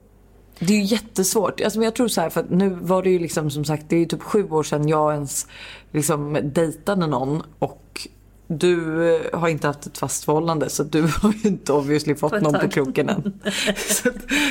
Det 0.60 0.74
är 0.74 0.78
ju 0.78 0.84
jättesvårt. 0.84 1.62
Alltså, 1.62 1.80
men 1.80 1.84
jag 1.84 1.96
tror 1.96 2.08
så 2.08 2.22
här, 2.22 2.30
för 2.30 2.46
nu 2.50 2.70
var 2.70 3.04
det 3.04 3.10
ju 3.10 3.20
liksom 3.20 3.52
som 3.52 3.66
sagt, 3.66 3.86
det 3.90 3.96
är 3.96 4.00
ju 4.00 4.06
typ 4.06 4.24
sju 4.24 4.50
år 4.50 4.64
sedan 4.64 4.88
jag 4.88 5.14
ens 5.14 5.48
liksom 5.92 6.40
dejtade 6.44 7.08
någon 7.08 7.44
och 7.60 8.08
du 8.48 9.10
eh, 9.16 9.40
har 9.40 9.48
inte 9.48 9.68
haft 9.68 9.86
ett 9.86 9.98
fast 9.98 10.26
förhållande 10.26 10.70
så 10.70 10.84
du 10.84 11.02
har 11.22 11.34
ju 11.34 11.50
inte 11.50 11.74
obviously 11.74 12.16
fått 12.16 12.42
någon 12.42 12.60
på 12.60 12.70
kroken 12.70 13.10
än. 13.10 13.42
så, 13.76 14.10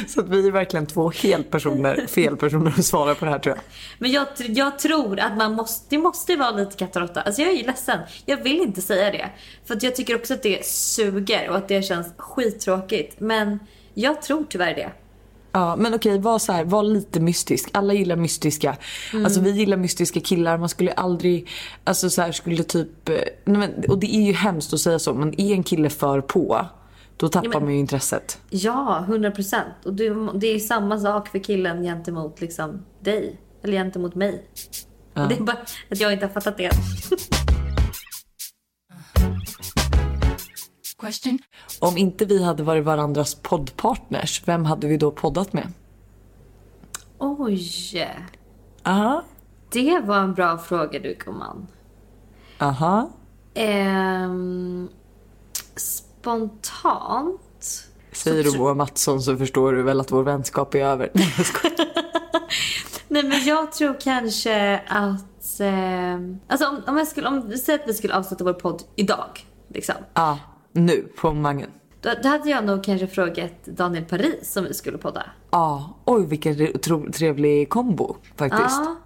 så 0.08 0.20
att 0.20 0.28
vi 0.28 0.46
är 0.46 0.50
verkligen 0.50 0.86
två 0.86 1.10
helt 1.10 1.50
personer, 1.50 2.06
fel 2.06 2.36
personer 2.36 2.74
att 2.78 2.84
svara 2.84 3.14
på 3.14 3.24
det 3.24 3.30
här 3.30 3.38
tror 3.38 3.56
jag. 3.56 3.64
Men 3.98 4.10
jag, 4.10 4.26
jag 4.38 4.78
tror 4.78 5.20
att 5.20 5.36
man 5.36 5.52
måste, 5.52 5.86
det 5.88 5.98
måste 5.98 6.36
vara 6.36 6.50
lite 6.50 6.76
katt. 6.76 6.96
Alltså 6.96 7.42
jag 7.42 7.50
är 7.50 7.56
ju 7.56 7.66
ledsen. 7.66 7.98
Jag 8.26 8.36
vill 8.36 8.60
inte 8.60 8.82
säga 8.82 9.10
det. 9.10 9.30
För 9.64 9.74
att 9.76 9.82
jag 9.82 9.96
tycker 9.96 10.16
också 10.16 10.34
att 10.34 10.42
det 10.42 10.66
suger 10.66 11.48
och 11.48 11.56
att 11.56 11.68
det 11.68 11.82
känns 11.82 12.06
skittråkigt. 12.16 13.20
Men 13.20 13.58
jag 13.94 14.22
tror 14.22 14.44
tyvärr 14.48 14.74
det. 14.74 14.90
Ja, 15.54 15.76
men 15.76 15.94
okej, 15.94 16.18
var 16.18 16.38
så 16.38 16.52
här, 16.52 16.64
var 16.64 16.82
lite 16.82 17.20
mystisk. 17.20 17.68
Alla 17.72 17.92
gillar 17.94 18.16
mystiska. 18.16 18.76
Alltså 19.24 19.40
vi 19.40 19.50
gillar 19.50 19.76
mystiska 19.76 20.20
killar. 20.20 20.58
Man 20.58 20.68
skulle 20.68 20.92
aldrig, 20.92 21.48
alltså 21.84 22.10
så 22.10 22.22
här 22.22 22.32
skulle 22.32 22.62
typ, 22.62 23.08
eh, 23.08 23.14
men, 23.44 23.84
och 23.88 23.98
det 23.98 24.16
är 24.16 24.20
ju 24.22 24.32
hemskt 24.32 24.72
att 24.72 24.80
säga 24.80 24.98
så, 24.98 25.14
men 25.14 25.40
är 25.40 25.52
en 25.54 25.62
kille 25.62 25.90
för 25.90 26.20
på, 26.20 26.66
Då 27.16 27.28
tappar 27.28 27.48
men- 27.48 27.62
man 27.62 27.72
ju 27.72 27.78
intresset. 27.78 28.38
Ja, 28.50 29.04
100 29.08 29.30
procent. 29.30 29.74
Och 29.84 29.94
du, 29.94 30.28
det 30.34 30.46
är 30.46 30.58
samma 30.58 30.98
sak 31.00 31.28
för 31.28 31.38
killen 31.38 31.82
gentemot 31.82 32.40
liksom 32.40 32.84
dig. 33.00 33.40
Eller 33.62 33.72
gentemot 33.72 34.14
mig. 34.14 34.44
Ja. 35.14 35.26
Det 35.26 35.34
är 35.34 35.40
bara 35.40 35.56
att 35.90 36.00
jag 36.00 36.12
inte 36.12 36.26
har 36.26 36.32
fattat 36.32 36.56
det. 36.58 36.70
Om 41.80 41.96
inte 41.96 42.24
vi 42.24 42.44
hade 42.44 42.62
varit 42.62 42.84
varandras 42.84 43.34
poddpartners, 43.34 44.42
vem 44.46 44.64
hade 44.64 44.86
vi 44.86 44.96
då 44.96 45.10
poddat 45.10 45.52
med? 45.52 45.72
Oj! 47.18 48.08
Aha. 48.82 49.24
Det 49.72 50.00
var 50.04 50.18
en 50.18 50.34
bra 50.34 50.58
fråga 50.58 50.98
du 50.98 51.16
gumman. 51.24 51.66
Aha. 52.58 53.10
Ehm, 53.54 54.88
spontant. 55.76 57.40
Säger 58.12 58.44
du 58.44 58.58
Moa 58.58 58.74
Mattsson 58.74 59.22
så 59.22 59.36
förstår 59.36 59.72
du 59.72 59.82
väl 59.82 60.00
att 60.00 60.12
vår 60.12 60.22
vänskap 60.22 60.74
är 60.74 60.84
över. 60.84 61.10
Nej, 63.08 63.22
men 63.22 63.44
jag 63.44 63.72
tror 63.72 64.00
kanske 64.00 64.78
att... 64.88 65.60
ehm, 65.60 66.38
alltså 66.48 66.68
om, 66.68 66.82
om 66.86 66.96
jag 66.96 67.08
skulle... 67.08 67.28
Om, 67.28 67.52
säg 67.64 67.74
att 67.74 67.88
vi 67.88 67.94
skulle 67.94 68.14
avsluta 68.16 68.44
vår 68.44 68.52
podd 68.52 68.82
idag. 68.96 69.46
Liksom. 69.68 69.94
Ja, 70.14 70.38
nu 70.74 71.06
på 71.16 71.32
Mangen. 71.32 71.70
Då, 72.00 72.10
då 72.22 72.28
hade 72.28 72.50
jag 72.50 72.64
nog 72.64 72.84
kanske 72.84 73.06
frågat 73.06 73.64
Daniel 73.64 74.04
Paris 74.04 74.56
om 74.56 74.64
vi 74.64 74.74
skulle 74.74 74.98
podda. 74.98 75.22
Ja, 75.50 75.96
oj 76.04 76.26
vilken 76.26 76.72
trevlig 77.12 77.68
kombo 77.68 78.16
faktiskt. 78.36 78.62
Ja. 78.84 78.96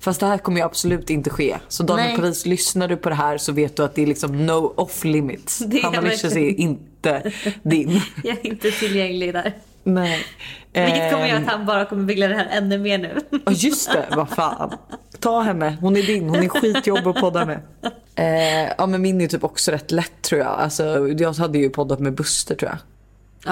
Fast 0.00 0.20
det 0.20 0.26
här 0.26 0.38
kommer 0.38 0.58
ju 0.60 0.64
absolut 0.64 1.10
inte 1.10 1.30
ske. 1.30 1.56
Så 1.68 1.82
Daniel 1.82 2.08
Nej. 2.08 2.16
Paris, 2.16 2.46
lyssnar 2.46 2.88
du 2.88 2.96
på 2.96 3.08
det 3.08 3.14
här 3.14 3.38
så 3.38 3.52
vet 3.52 3.76
du 3.76 3.82
att 3.84 3.94
det 3.94 4.02
är 4.02 4.06
liksom 4.06 4.46
no 4.46 4.72
off 4.76 5.04
limits. 5.04 5.58
Det 5.58 5.80
är 5.80 6.00
verkligen- 6.02 6.56
inte 6.56 7.32
din. 7.62 8.00
Jag 8.24 8.38
är 8.38 8.46
inte 8.46 8.70
tillgänglig 8.70 9.32
där. 9.34 9.54
Nej. 9.84 10.24
Vilket 10.72 11.12
kommer 11.12 11.26
göra 11.26 11.36
Ehm, 11.38 11.44
att 11.44 11.52
han 11.52 11.66
bara 11.66 11.84
kommer 11.84 12.04
vilja 12.04 12.28
det 12.28 12.34
här 12.34 12.48
ännu 12.50 12.78
mer 12.78 12.98
nu. 12.98 13.18
Ja 13.46 13.52
just 13.52 13.92
det, 13.92 14.06
vad 14.16 14.28
fan. 14.28 14.72
Ta 15.20 15.40
henne, 15.40 15.76
hon 15.80 15.96
är 15.96 16.02
din, 16.02 16.28
hon 16.28 16.38
är 16.42 16.48
skitjobbig 16.48 17.06
att 17.06 17.20
podda 17.20 17.46
med. 17.46 17.60
Eh, 18.14 18.72
ja 18.78 18.86
men 18.86 19.02
min 19.02 19.20
är 19.20 19.26
typ 19.26 19.44
också 19.44 19.70
rätt 19.70 19.90
lätt 19.90 20.22
tror 20.22 20.40
jag. 20.40 20.48
Alltså, 20.48 21.08
jag 21.08 21.32
hade 21.32 21.58
ju 21.58 21.70
poddat 21.70 21.98
med 22.00 22.14
Buster 22.14 22.54
tror 22.54 22.70
jag. 22.70 22.78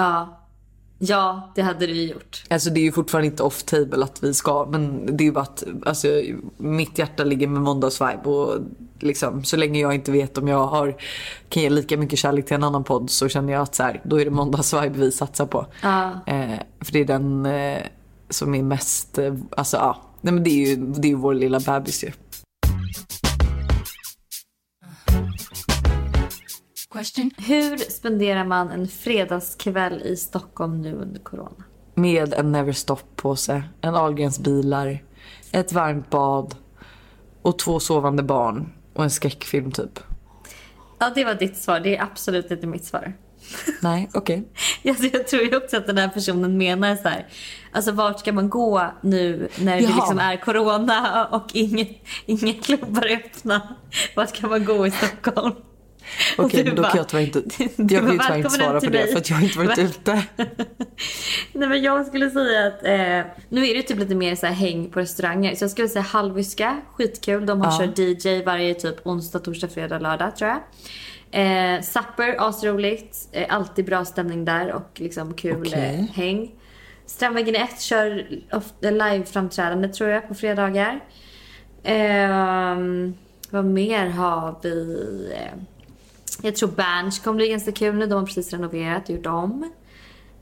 Ja. 0.03 0.38
Ja, 1.01 1.51
det 1.55 1.61
hade 1.61 1.87
du 1.87 2.03
gjort. 2.03 2.43
Alltså 2.49 2.69
det 2.69 2.79
är 2.79 2.83
ju 2.83 2.91
fortfarande 2.91 3.27
inte 3.27 3.43
off 3.43 3.63
table 3.63 4.03
att 4.03 4.23
vi 4.23 4.33
ska 4.33 4.65
men 4.65 5.05
det 5.17 5.23
är 5.23 5.25
ju 5.25 5.31
bara 5.31 5.41
att 5.41 5.63
alltså, 5.85 6.07
mitt 6.57 6.97
hjärta 6.97 7.23
ligger 7.23 7.47
med 7.47 7.61
måndagsvibe 7.61 8.29
och 8.29 8.59
liksom 8.99 9.43
så 9.43 9.57
länge 9.57 9.79
jag 9.79 9.95
inte 9.95 10.11
vet 10.11 10.37
om 10.37 10.47
jag 10.47 10.67
har 10.67 10.95
kan 11.49 11.63
ge 11.63 11.69
lika 11.69 11.97
mycket 11.97 12.19
kärlek 12.19 12.45
till 12.45 12.55
en 12.55 12.63
annan 12.63 12.83
podd 12.83 13.09
så 13.09 13.29
känner 13.29 13.53
jag 13.53 13.61
att 13.61 13.75
så 13.75 13.83
här, 13.83 14.01
då 14.03 14.21
är 14.21 14.25
det 14.25 14.31
måndagsvibe 14.31 14.99
vi 14.99 15.11
satsar 15.11 15.45
på. 15.45 15.65
Ja. 15.81 16.11
Eh, 16.27 16.59
för 16.81 16.93
det 16.93 16.99
är 16.99 17.05
den 17.05 17.45
eh, 17.45 17.81
som 18.29 18.55
är 18.55 18.63
mest, 18.63 19.17
eh, 19.17 19.33
alltså 19.57 19.77
ja, 19.77 20.01
nej 20.21 20.33
men 20.33 20.43
det 20.43 20.49
är 20.49 20.67
ju, 20.67 20.75
det 20.75 21.07
är 21.07 21.09
ju 21.09 21.15
vår 21.15 21.33
lilla 21.33 21.59
bebis 21.59 22.03
ju. 22.03 22.11
Hur 27.37 27.77
spenderar 27.77 28.43
man 28.43 28.69
en 28.71 28.87
fredagskväll 28.87 30.01
i 30.01 30.15
Stockholm 30.15 30.81
nu 30.81 30.95
under 30.95 31.19
corona? 31.19 31.63
Med 31.95 32.33
en 32.33 32.51
Neverstop-påse, 32.51 33.63
en 33.81 33.95
Ahlgrens 33.95 34.39
bilar, 34.39 35.03
ett 35.51 35.73
varmt 35.73 36.09
bad 36.09 36.55
och 37.41 37.59
två 37.59 37.79
sovande 37.79 38.23
barn 38.23 38.73
och 38.93 39.03
en 39.03 39.09
skräckfilm 39.09 39.71
typ. 39.71 39.99
Ja, 40.99 41.11
det 41.15 41.25
var 41.25 41.33
ditt 41.33 41.57
svar. 41.57 41.79
Det 41.79 41.97
är 41.97 42.03
absolut 42.03 42.51
inte 42.51 42.67
mitt 42.67 42.85
svar. 42.85 43.13
Nej, 43.81 44.09
okej. 44.13 44.51
Alltså, 44.87 45.03
jag 45.03 45.27
tror 45.27 45.43
ju 45.43 45.57
också 45.57 45.77
att 45.77 45.87
den 45.87 45.97
här 45.97 46.09
personen 46.09 46.57
menar 46.57 46.95
så 46.95 47.09
här. 47.09 47.27
Alltså 47.71 47.91
vart 47.91 48.19
ska 48.19 48.33
man 48.33 48.49
gå 48.49 48.91
nu 49.01 49.49
när 49.59 49.75
det 49.75 49.81
Jaha. 49.83 49.95
liksom 49.95 50.19
är 50.19 50.37
corona 50.37 51.25
och 51.25 51.47
inget, 51.53 51.89
inga 52.25 52.53
klubbar 52.53 53.05
är 53.05 53.15
öppna? 53.15 53.75
Vart 54.15 54.29
ska 54.29 54.47
man 54.47 54.65
gå 54.65 54.87
i 54.87 54.91
Stockholm? 54.91 55.55
Okej, 56.37 56.63
men 56.65 56.75
då 56.75 56.83
kan 56.83 56.97
jag 56.97 57.07
tyvärr 57.09 57.23
inte, 57.23 57.39
jag 57.59 57.67
kan 57.67 57.77
tyvärr 57.87 57.95
inte 58.13 58.17
"Välkommen 58.17 58.49
svara 58.51 58.79
på 58.79 58.85
det 58.85 58.91
mig." 58.91 59.11
för 59.11 59.17
att 59.19 59.29
jag 59.29 59.37
har 59.37 59.43
inte 59.43 59.57
varit 59.59 59.77
Va? 59.77 59.83
ute. 59.83 60.23
Nej 61.53 61.69
men 61.69 61.81
jag 61.81 62.07
skulle 62.07 62.29
säga 62.29 62.67
att 62.67 62.83
eh, 62.85 63.31
nu 63.49 63.67
är 63.69 63.75
det 63.75 63.81
typ 63.83 63.99
lite 63.99 64.15
mer 64.15 64.35
så 64.35 64.45
här 64.45 64.53
häng 64.53 64.89
på 64.89 64.99
restauranger. 64.99 65.55
Så 65.55 65.63
jag 65.63 65.71
skulle 65.71 65.89
säga 65.89 66.01
Halviska, 66.03 66.81
skitkul. 66.93 67.45
De 67.45 67.61
har 67.61 67.71
Ja. 67.83 67.87
kört 67.87 67.99
DJ 67.99 68.43
varje 68.43 68.73
typ 68.73 68.95
onsdag, 69.07 69.39
torsdag, 69.39 69.67
fredag, 69.67 69.99
lördag 69.99 70.35
tror 70.35 70.49
jag. 70.49 70.59
Eh, 71.31 71.81
Supper, 71.81 72.35
asroligt. 72.49 73.17
Eh, 73.31 73.45
alltid 73.49 73.85
bra 73.85 74.05
stämning 74.05 74.45
där 74.45 74.71
och 74.73 74.89
liksom 74.95 75.33
kul 75.33 75.67
Okej. 75.67 76.07
eh, 76.09 76.15
häng. 76.15 76.51
Strandvägen 77.05 77.55
1 77.55 77.81
kör 77.81 78.27
live-framträdande 78.81 79.87
tror 79.93 80.09
jag 80.09 80.27
på 80.27 80.35
fredagar. 80.35 80.99
Ehm, 81.83 83.13
vad 83.49 83.65
mer 83.65 84.09
har 84.09 84.59
vi? 84.63 84.97
Eh, 86.39 86.45
Jag 86.45 86.55
tror 86.55 86.69
Berns 86.69 87.19
kommer 87.19 87.35
bli 87.35 87.47
ganska 87.49 87.71
kul 87.71 87.95
nu. 87.95 88.05
De 88.07 88.13
har 88.19 88.25
precis 88.25 88.53
renoverat 88.53 89.09
och 89.09 89.15
gjort 89.15 89.25
om. 89.25 89.71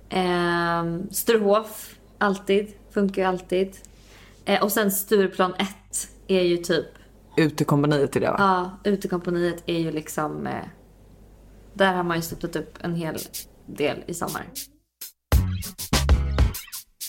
Ehm, 0.09 1.09
Sturehof, 1.11 1.95
alltid. 2.17 2.73
Funkar 2.91 3.21
ju 3.21 3.27
alltid. 3.27 3.77
Eh, 4.45 4.63
och 4.63 4.71
sen 4.71 4.91
Stureplan 4.91 5.53
1 5.53 5.67
är 6.27 6.41
ju 6.41 6.57
typ... 6.57 6.85
Utekompaniet 7.37 8.15
i 8.15 8.19
det 8.19 8.31
va? 8.31 8.35
Ja, 8.39 8.91
utekompaniet 8.91 9.63
är 9.65 9.79
ju 9.79 9.91
liksom... 9.91 10.47
Eh, 10.47 10.53
där 11.73 11.93
har 11.93 12.03
man 12.03 12.17
ju 12.17 12.21
stöttat 12.21 12.55
upp 12.55 12.77
en 12.81 12.95
hel 12.95 13.17
del 13.65 14.03
i 14.07 14.13
sommar. 14.13 14.45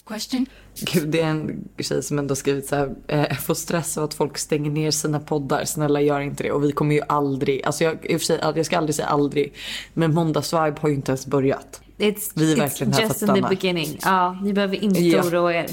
Question. 0.08 0.46
Gud, 0.80 1.08
det 1.08 1.20
är 1.20 1.26
en 1.26 1.68
tjej 1.78 2.02
som 2.02 2.18
ändå 2.18 2.34
skrivit 2.36 2.66
så 2.66 2.76
här, 2.76 2.94
eh, 3.08 3.18
jag 3.20 3.40
får 3.40 3.54
stress 3.54 3.98
av 3.98 4.04
att 4.04 4.14
folk 4.14 4.38
stänger 4.38 4.70
ner 4.70 4.90
sina 4.90 5.20
poddar. 5.20 5.64
Snälla 5.64 6.00
gör 6.00 6.20
inte 6.20 6.42
det. 6.42 6.52
Och 6.52 6.64
vi 6.64 6.72
kommer 6.72 6.94
ju 6.94 7.00
aldrig, 7.08 7.64
alltså 7.64 7.84
jag, 7.84 8.06
i 8.06 8.16
och 8.16 8.20
för 8.20 8.26
sig, 8.26 8.40
jag 8.42 8.66
ska 8.66 8.78
aldrig 8.78 8.94
säga 8.94 9.08
aldrig. 9.08 9.54
Men 9.94 10.14
måndagsvibe 10.14 10.74
har 10.80 10.88
ju 10.88 10.94
inte 10.94 11.10
ens 11.12 11.26
börjat. 11.26 11.80
It's, 11.98 12.32
Vi 12.34 12.52
är 12.52 12.56
it's 12.56 12.58
verkligen 12.58 12.92
här 12.92 13.00
för 13.00 13.08
just 13.08 13.22
att 13.22 13.36
in 13.36 13.42
the 13.42 13.48
beginning. 13.48 13.98
Ja, 14.02 14.38
ni 14.42 14.52
behöver 14.52 14.84
inte 14.84 15.00
Ja. 15.00 15.22
oroa 15.24 15.54
er. 15.54 15.66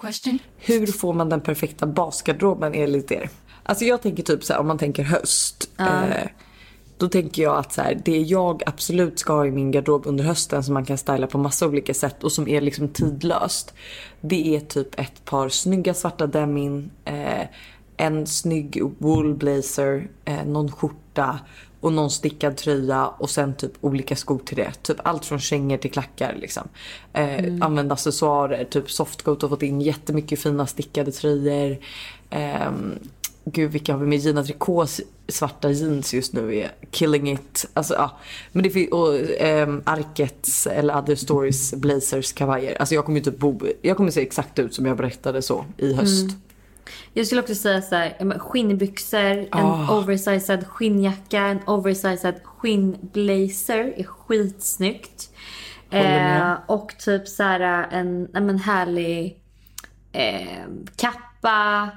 Question. 0.00 0.38
Hur 0.58 0.86
får 0.86 1.12
man 1.12 1.28
den 1.28 1.40
perfekta 1.40 1.86
basgarderoben 1.86 2.74
enligt 2.74 3.12
er? 3.12 3.30
Alltså 3.62 3.84
jag 3.84 4.02
tänker 4.02 4.22
typ 4.22 4.44
så 4.44 4.52
här, 4.52 4.60
om 4.60 4.66
man 4.66 4.78
tänker 4.78 5.02
höst. 5.02 5.70
Eh, 5.78 5.86
då 6.98 7.08
tänker 7.08 7.42
jag 7.42 7.56
att 7.56 7.72
så 7.72 7.82
här, 7.82 8.00
det 8.04 8.18
jag 8.18 8.62
absolut 8.66 9.18
ska 9.18 9.32
ha 9.32 9.46
i 9.46 9.50
min 9.50 9.70
garderob 9.70 10.06
under 10.06 10.24
hösten 10.24 10.62
som 10.64 10.74
man 10.74 10.84
kan 10.84 10.98
styla 10.98 11.26
på 11.26 11.38
massa 11.38 11.66
olika 11.66 11.94
sätt 11.94 12.24
och 12.24 12.32
som 12.32 12.48
är 12.48 12.60
liksom 12.60 12.88
tidlöst. 12.88 13.74
Det 14.20 14.56
är 14.56 14.60
typ 14.60 15.00
ett 15.00 15.24
par 15.24 15.48
snygga 15.48 15.94
svarta 15.94 16.26
denim, 16.26 16.90
eh, 17.04 17.46
en 17.96 18.26
snygg 18.26 18.82
wool 18.98 19.34
blazer, 19.34 20.08
eh, 20.24 20.44
någon 20.44 20.72
skjorta 20.72 21.38
och 21.80 21.92
någon 21.92 22.10
stickad 22.10 22.56
tröja 22.56 23.06
och 23.06 23.30
sen 23.30 23.54
typ 23.54 23.72
olika 23.80 24.16
skor 24.16 24.38
till 24.38 24.56
det. 24.56 24.72
Typ 24.82 24.96
allt 25.02 25.24
från 25.24 25.38
kängor 25.38 25.76
till 25.76 25.90
klackar 25.90 26.36
liksom. 26.40 26.68
Eh, 27.12 27.54
Använda 27.60 27.94
accessoarer, 27.94 28.64
typ 28.64 28.90
Softcoat 28.90 29.42
har 29.42 29.48
fått 29.48 29.62
in 29.62 29.80
jättemycket 29.80 30.40
fina 30.40 30.66
stickade 30.66 31.12
tröjor. 31.12 31.76
Ehm, 32.30 32.98
Gud 33.44 33.70
vilka 33.70 33.92
har 33.92 34.00
vi 34.00 34.06
med? 34.06 34.18
Gina 34.18 34.44
Tricots 34.44 35.00
svarta 35.28 35.70
jeans 35.70 36.14
just 36.14 36.32
nu 36.32 36.56
är 36.56 36.70
killing 36.90 37.32
it. 37.32 37.66
Alltså 37.74 37.94
ja. 37.94 38.18
Men 38.52 38.62
det 38.62 38.70
finns, 38.70 38.92
och 38.92 39.14
ehm, 39.38 39.82
Arkets 39.86 40.66
eller 40.66 40.98
Other 40.98 41.14
Stories 41.14 41.74
blazers 41.74 42.32
kavajer. 42.32 42.76
Alltså 42.80 42.94
jag 42.94 43.04
kommer 43.04 43.18
ju 43.18 43.24
typ 43.24 43.38
bo, 43.38 43.60
jag 43.82 43.96
kommer 43.96 44.10
se 44.10 44.22
exakt 44.22 44.58
ut 44.58 44.74
som 44.74 44.86
jag 44.86 44.96
berättade 44.96 45.42
så 45.42 45.64
i 45.76 45.94
höst. 45.94 46.30
Jag 47.12 47.26
skulle 47.26 47.40
också 47.40 47.54
säga 47.54 47.82
så 47.82 47.94
här, 47.94 48.38
skinnbyxor, 48.38 49.18
en 49.18 49.48
Ah. 49.52 49.98
oversized 49.98 50.66
skinnjacka, 50.66 51.38
en 51.40 51.58
oversized 51.66 52.34
skinnblazer 52.44 53.94
är 53.96 54.04
skitsnyggt. 54.04 55.30
Eh, 55.90 56.52
och 56.66 56.94
typ 56.98 57.28
så 57.28 57.42
här 57.42 57.60
en, 57.90 58.28
men 58.32 58.58
härlig 58.58 59.40
eh, 60.12 60.66
kappa. 60.96 61.90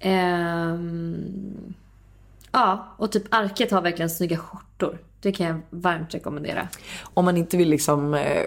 ehm, 0.00 1.74
ja, 2.56 2.94
och 2.96 3.12
typ 3.12 3.34
Arket 3.34 3.70
har 3.70 3.82
verkligen 3.82 4.10
snygga 4.10 4.36
skjortor. 4.36 4.98
Det 5.20 5.32
kan 5.32 5.46
jag 5.46 5.60
varmt 5.70 6.14
rekommendera. 6.14 6.68
Om 7.02 7.24
man 7.24 7.36
inte 7.36 7.56
vill 7.56 7.68
liksom 7.68 8.14
eh, 8.14 8.42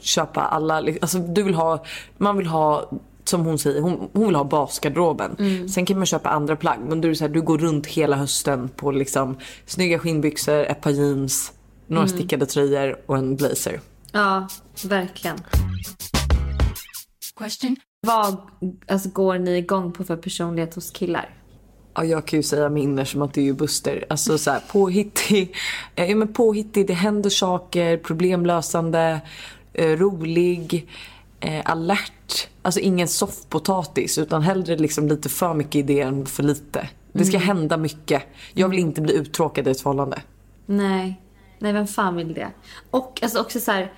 köpa 0.00 0.40
alla, 0.40 0.74
alltså 0.76 1.18
du 1.18 1.42
vill 1.42 1.54
ha, 1.54 1.84
man 2.16 2.36
vill 2.36 2.46
ha 2.46 2.90
som 3.24 3.44
hon 3.44 3.58
säger, 3.58 3.80
hon, 3.80 4.10
hon 4.12 4.26
vill 4.26 4.36
ha 4.36 4.44
basgarderoben. 4.44 5.36
Sen 5.68 5.86
kan 5.86 5.96
man 5.96 6.06
köpa 6.06 6.28
andra 6.28 6.56
plagg 6.56 6.78
men 6.80 7.00
du, 7.00 7.10
är 7.10 7.14
så 7.14 7.24
här, 7.24 7.28
du 7.28 7.42
går 7.42 7.58
runt 7.58 7.86
hela 7.86 8.16
hösten 8.16 8.68
på 8.68 8.90
liksom 8.90 9.36
snygga 9.66 9.98
skinnbyxor, 9.98 10.64
ett 10.64 10.80
par 10.80 10.90
jeans, 10.90 11.52
några 11.86 12.08
stickade 12.08 12.46
tröjor 12.46 12.96
och 13.06 13.16
en 13.18 13.36
blazer. 13.36 13.80
Ja, 14.12 14.48
verkligen. 14.84 15.36
Question. 17.36 17.76
Vad 18.06 18.36
alltså, 18.88 19.08
går 19.08 19.38
ni 19.38 19.56
igång 19.56 19.92
på 19.92 20.04
för 20.04 20.16
personlighet 20.16 20.74
hos 20.74 20.90
killar? 20.90 21.43
Ja, 21.94 22.04
jag 22.04 22.26
kan 22.26 22.38
ju 22.38 22.42
säga 22.42 22.68
minner 22.68 23.04
som 23.04 23.22
att 23.22 23.34
det 23.34 23.40
är 23.40 23.44
ju 23.44 23.52
Buster. 23.52 24.04
Alltså 24.08 24.38
så 24.38 24.50
här, 24.50 24.60
påhittig, 24.72 25.56
eh, 25.94 26.10
ja, 26.10 26.16
men 26.16 26.32
påhittig, 26.32 26.86
det 26.86 26.94
händer 26.94 27.30
saker, 27.30 27.96
problemlösande, 27.96 29.20
eh, 29.72 29.88
rolig, 29.88 30.88
eh, 31.40 31.62
alert. 31.64 32.48
Alltså 32.62 32.80
ingen 32.80 33.08
soffpotatis 33.08 34.18
utan 34.18 34.42
hellre 34.42 34.76
liksom 34.76 35.08
lite 35.08 35.28
för 35.28 35.54
mycket 35.54 35.74
idéer 35.74 36.06
än 36.06 36.26
för 36.26 36.42
lite. 36.42 36.88
Det 37.12 37.24
ska 37.24 37.38
hända 37.38 37.76
mycket. 37.76 38.22
Jag 38.52 38.68
vill 38.68 38.78
inte 38.78 39.00
bli 39.00 39.14
uttråkad 39.14 39.68
i 39.68 39.70
ett 39.70 39.80
förhållande. 39.80 40.22
Nej. 40.66 41.20
Nej, 41.58 41.72
vem 41.72 41.86
fan 41.86 42.16
vill 42.16 42.34
det? 42.34 42.50
Och 42.90 43.20
alltså 43.22 43.40
också 43.40 43.60
så 43.60 43.70
här... 43.70 43.92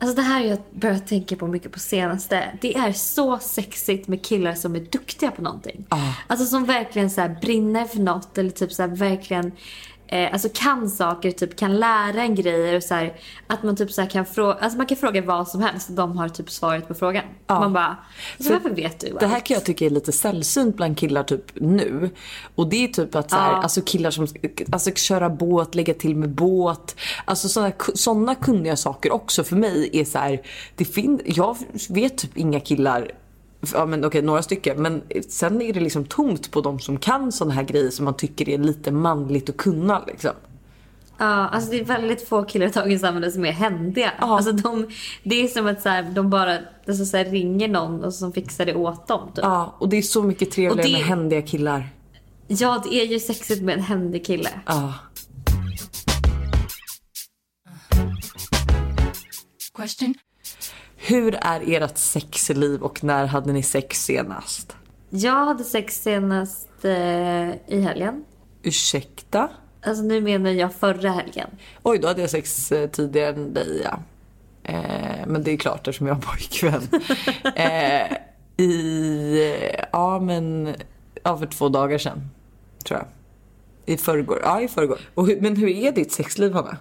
Alltså 0.00 0.16
det 0.16 0.22
här 0.22 0.40
har 0.40 0.46
jag 0.46 0.58
börjat 0.70 1.06
tänka 1.06 1.36
på 1.36 1.46
mycket 1.46 1.72
på 1.72 1.78
senaste. 1.78 2.58
Det 2.60 2.74
är 2.74 2.92
så 2.92 3.38
sexigt 3.38 4.08
med 4.08 4.24
killar 4.24 4.54
som 4.54 4.76
är 4.76 4.80
duktiga 4.80 5.30
på 5.30 5.42
någonting. 5.42 5.86
Ja. 5.90 6.14
Alltså 6.26 6.46
som 6.46 6.64
verkligen 6.64 7.10
så 7.10 7.36
brinner 7.42 7.84
för 7.84 7.98
något 7.98 8.38
eller 8.38 8.50
typ 8.50 8.72
så 8.72 8.82
här 8.82 8.88
verkligen 8.88 9.52
eh, 10.08 10.32
alltså 10.32 10.48
kan 10.54 10.88
saker, 10.90 11.30
typ 11.30 11.56
kan 11.56 11.76
lära 11.76 12.22
en 12.22 12.34
grejer 12.34 12.76
och 12.76 12.82
så 12.82 12.94
här, 12.94 13.14
att 13.46 13.62
man 13.62 13.76
typ 13.76 13.92
så 13.92 14.06
kan 14.06 14.26
fråga, 14.26 14.52
alltså 14.52 14.76
man 14.78 14.86
kan 14.86 14.96
fråga 14.96 15.22
vad 15.22 15.48
som 15.48 15.62
helst 15.62 15.88
och 15.88 15.94
de 15.94 16.18
har 16.18 16.28
typ 16.28 16.50
svaret 16.50 16.88
på 16.88 16.94
frågan. 16.94 17.24
Ja. 17.46 17.60
Man 17.60 17.72
bara, 17.72 17.96
alltså, 18.38 18.52
varför 18.52 18.70
vet 18.70 19.00
du 19.00 19.16
Det 19.20 19.26
här 19.26 19.34
allt? 19.34 19.44
kan 19.44 19.54
jag 19.54 19.64
tycka 19.64 19.84
är 19.86 19.90
lite 19.90 20.12
sällsynt 20.12 20.76
bland 20.76 20.98
killar 20.98 21.22
typ 21.22 21.44
nu. 21.54 22.10
Och 22.54 22.68
det 22.68 22.84
är 22.84 22.88
typ 22.88 23.14
att 23.14 23.30
så 23.30 23.36
här, 23.36 23.52
Ja. 23.52 23.62
alltså 23.62 23.80
killar 23.86 24.10
som 24.10 24.26
alltså, 24.72 24.90
köra 24.94 25.30
båt, 25.30 25.74
lägga 25.74 25.94
till 25.94 26.16
med 26.16 26.30
båt. 26.30 26.96
Alltså 27.24 27.48
sådana, 27.48 27.72
sådana 27.94 28.34
kunniga 28.34 28.76
saker 28.76 29.12
också 29.12 29.44
för 29.44 29.56
mig 29.56 29.90
är 29.92 30.04
så 30.04 30.18
här, 30.18 30.40
det 30.76 30.84
fin- 30.84 31.20
jag 31.24 31.56
vet 31.90 32.18
typ 32.18 32.36
inga 32.36 32.60
killar 32.60 33.10
Ja 33.74 33.86
men 33.86 34.04
okej, 34.04 34.22
några 34.22 34.42
stycken. 34.42 34.82
Men 34.82 35.02
sen 35.28 35.62
är 35.62 35.72
det 35.72 35.80
liksom 35.80 36.04
tomt 36.04 36.50
på 36.50 36.60
de 36.60 36.78
som 36.80 36.98
kan 36.98 37.32
sådana 37.32 37.54
här 37.54 37.62
grejer 37.62 37.90
som 37.90 38.04
man 38.04 38.16
tycker 38.16 38.48
är 38.48 38.58
lite 38.58 38.90
manligt 38.90 39.50
att 39.50 39.56
kunna 39.56 40.04
liksom. 40.06 40.30
Ja, 41.18 41.24
alltså 41.26 41.70
det 41.70 41.80
är 41.80 41.84
väldigt 41.84 42.28
få 42.28 42.42
killar 42.44 42.66
i 42.66 42.70
dagens 42.70 43.00
samhälle 43.00 43.30
som 43.30 43.44
är 43.44 43.52
händiga. 43.52 44.12
Ja. 44.20 44.36
Alltså 44.36 44.52
de, 44.52 44.88
det 45.22 45.44
är 45.44 45.48
som 45.48 45.66
att 45.66 45.82
så 45.82 45.88
här, 45.88 46.02
de 46.02 46.30
bara 46.30 46.58
alltså 46.88 47.04
så 47.04 47.16
här, 47.16 47.24
ringer 47.24 47.68
någon 47.68 48.04
och 48.04 48.14
som 48.14 48.32
fixar 48.32 48.66
det 48.66 48.74
åt 48.74 49.06
dem. 49.06 49.28
Typ. 49.34 49.44
Ja, 49.44 49.74
och 49.78 49.88
det 49.88 49.96
är 49.96 50.02
så 50.02 50.22
mycket 50.22 50.50
trevligare 50.50 50.88
det- 50.88 50.92
med 50.92 51.02
händiga 51.02 51.42
killar. 51.42 51.88
Ja, 52.46 52.82
det 52.88 52.94
är 53.00 53.06
ju 53.06 53.20
sexigt 53.20 53.62
med 53.62 53.74
en 53.74 53.82
händig 53.82 54.26
kille. 54.26 54.50
Ja. 54.66 54.94
Question. 59.76 60.14
Hur 61.00 61.34
är 61.40 61.82
ert 61.82 61.98
sexliv 61.98 62.82
och 62.82 63.04
när 63.04 63.26
hade 63.26 63.52
ni 63.52 63.62
sex 63.62 64.04
senast? 64.04 64.76
Jag 65.10 65.44
hade 65.44 65.64
sex 65.64 66.02
senast 66.02 66.84
eh, 66.84 67.50
i 67.66 67.80
helgen. 67.82 68.24
Ursäkta? 68.62 69.48
Alltså 69.82 70.02
nu 70.02 70.20
menar 70.20 70.50
jag 70.50 70.74
förra 70.74 71.10
helgen. 71.10 71.50
Oj, 71.82 71.98
då 71.98 72.08
hade 72.08 72.20
jag 72.20 72.30
sex 72.30 72.72
eh, 72.72 72.90
tidigare 72.90 73.34
än 73.34 73.54
dig 73.54 73.82
ja. 73.84 73.98
Eh, 74.62 75.26
men 75.26 75.42
det 75.42 75.50
är 75.50 75.56
klart 75.56 75.78
eftersom 75.88 76.06
jag 76.06 76.14
har 76.14 76.22
pojkvän. 76.22 76.88
eh, 77.56 78.16
I, 78.56 79.52
eh, 79.54 79.84
ja 79.92 80.20
men, 80.20 80.74
ja 81.22 81.38
för 81.38 81.46
två 81.46 81.68
dagar 81.68 81.98
sedan. 81.98 82.30
Tror 82.84 82.98
jag. 82.98 83.08
I 83.94 83.96
förrgår. 83.96 84.40
Ja 84.42 84.60
i 84.60 84.68
förrgår. 84.68 84.98
Och 85.14 85.26
hur, 85.26 85.40
men 85.40 85.56
hur 85.56 85.68
är 85.68 85.92
ditt 85.92 86.12
sexliv 86.12 86.52
Hanna? 86.52 86.76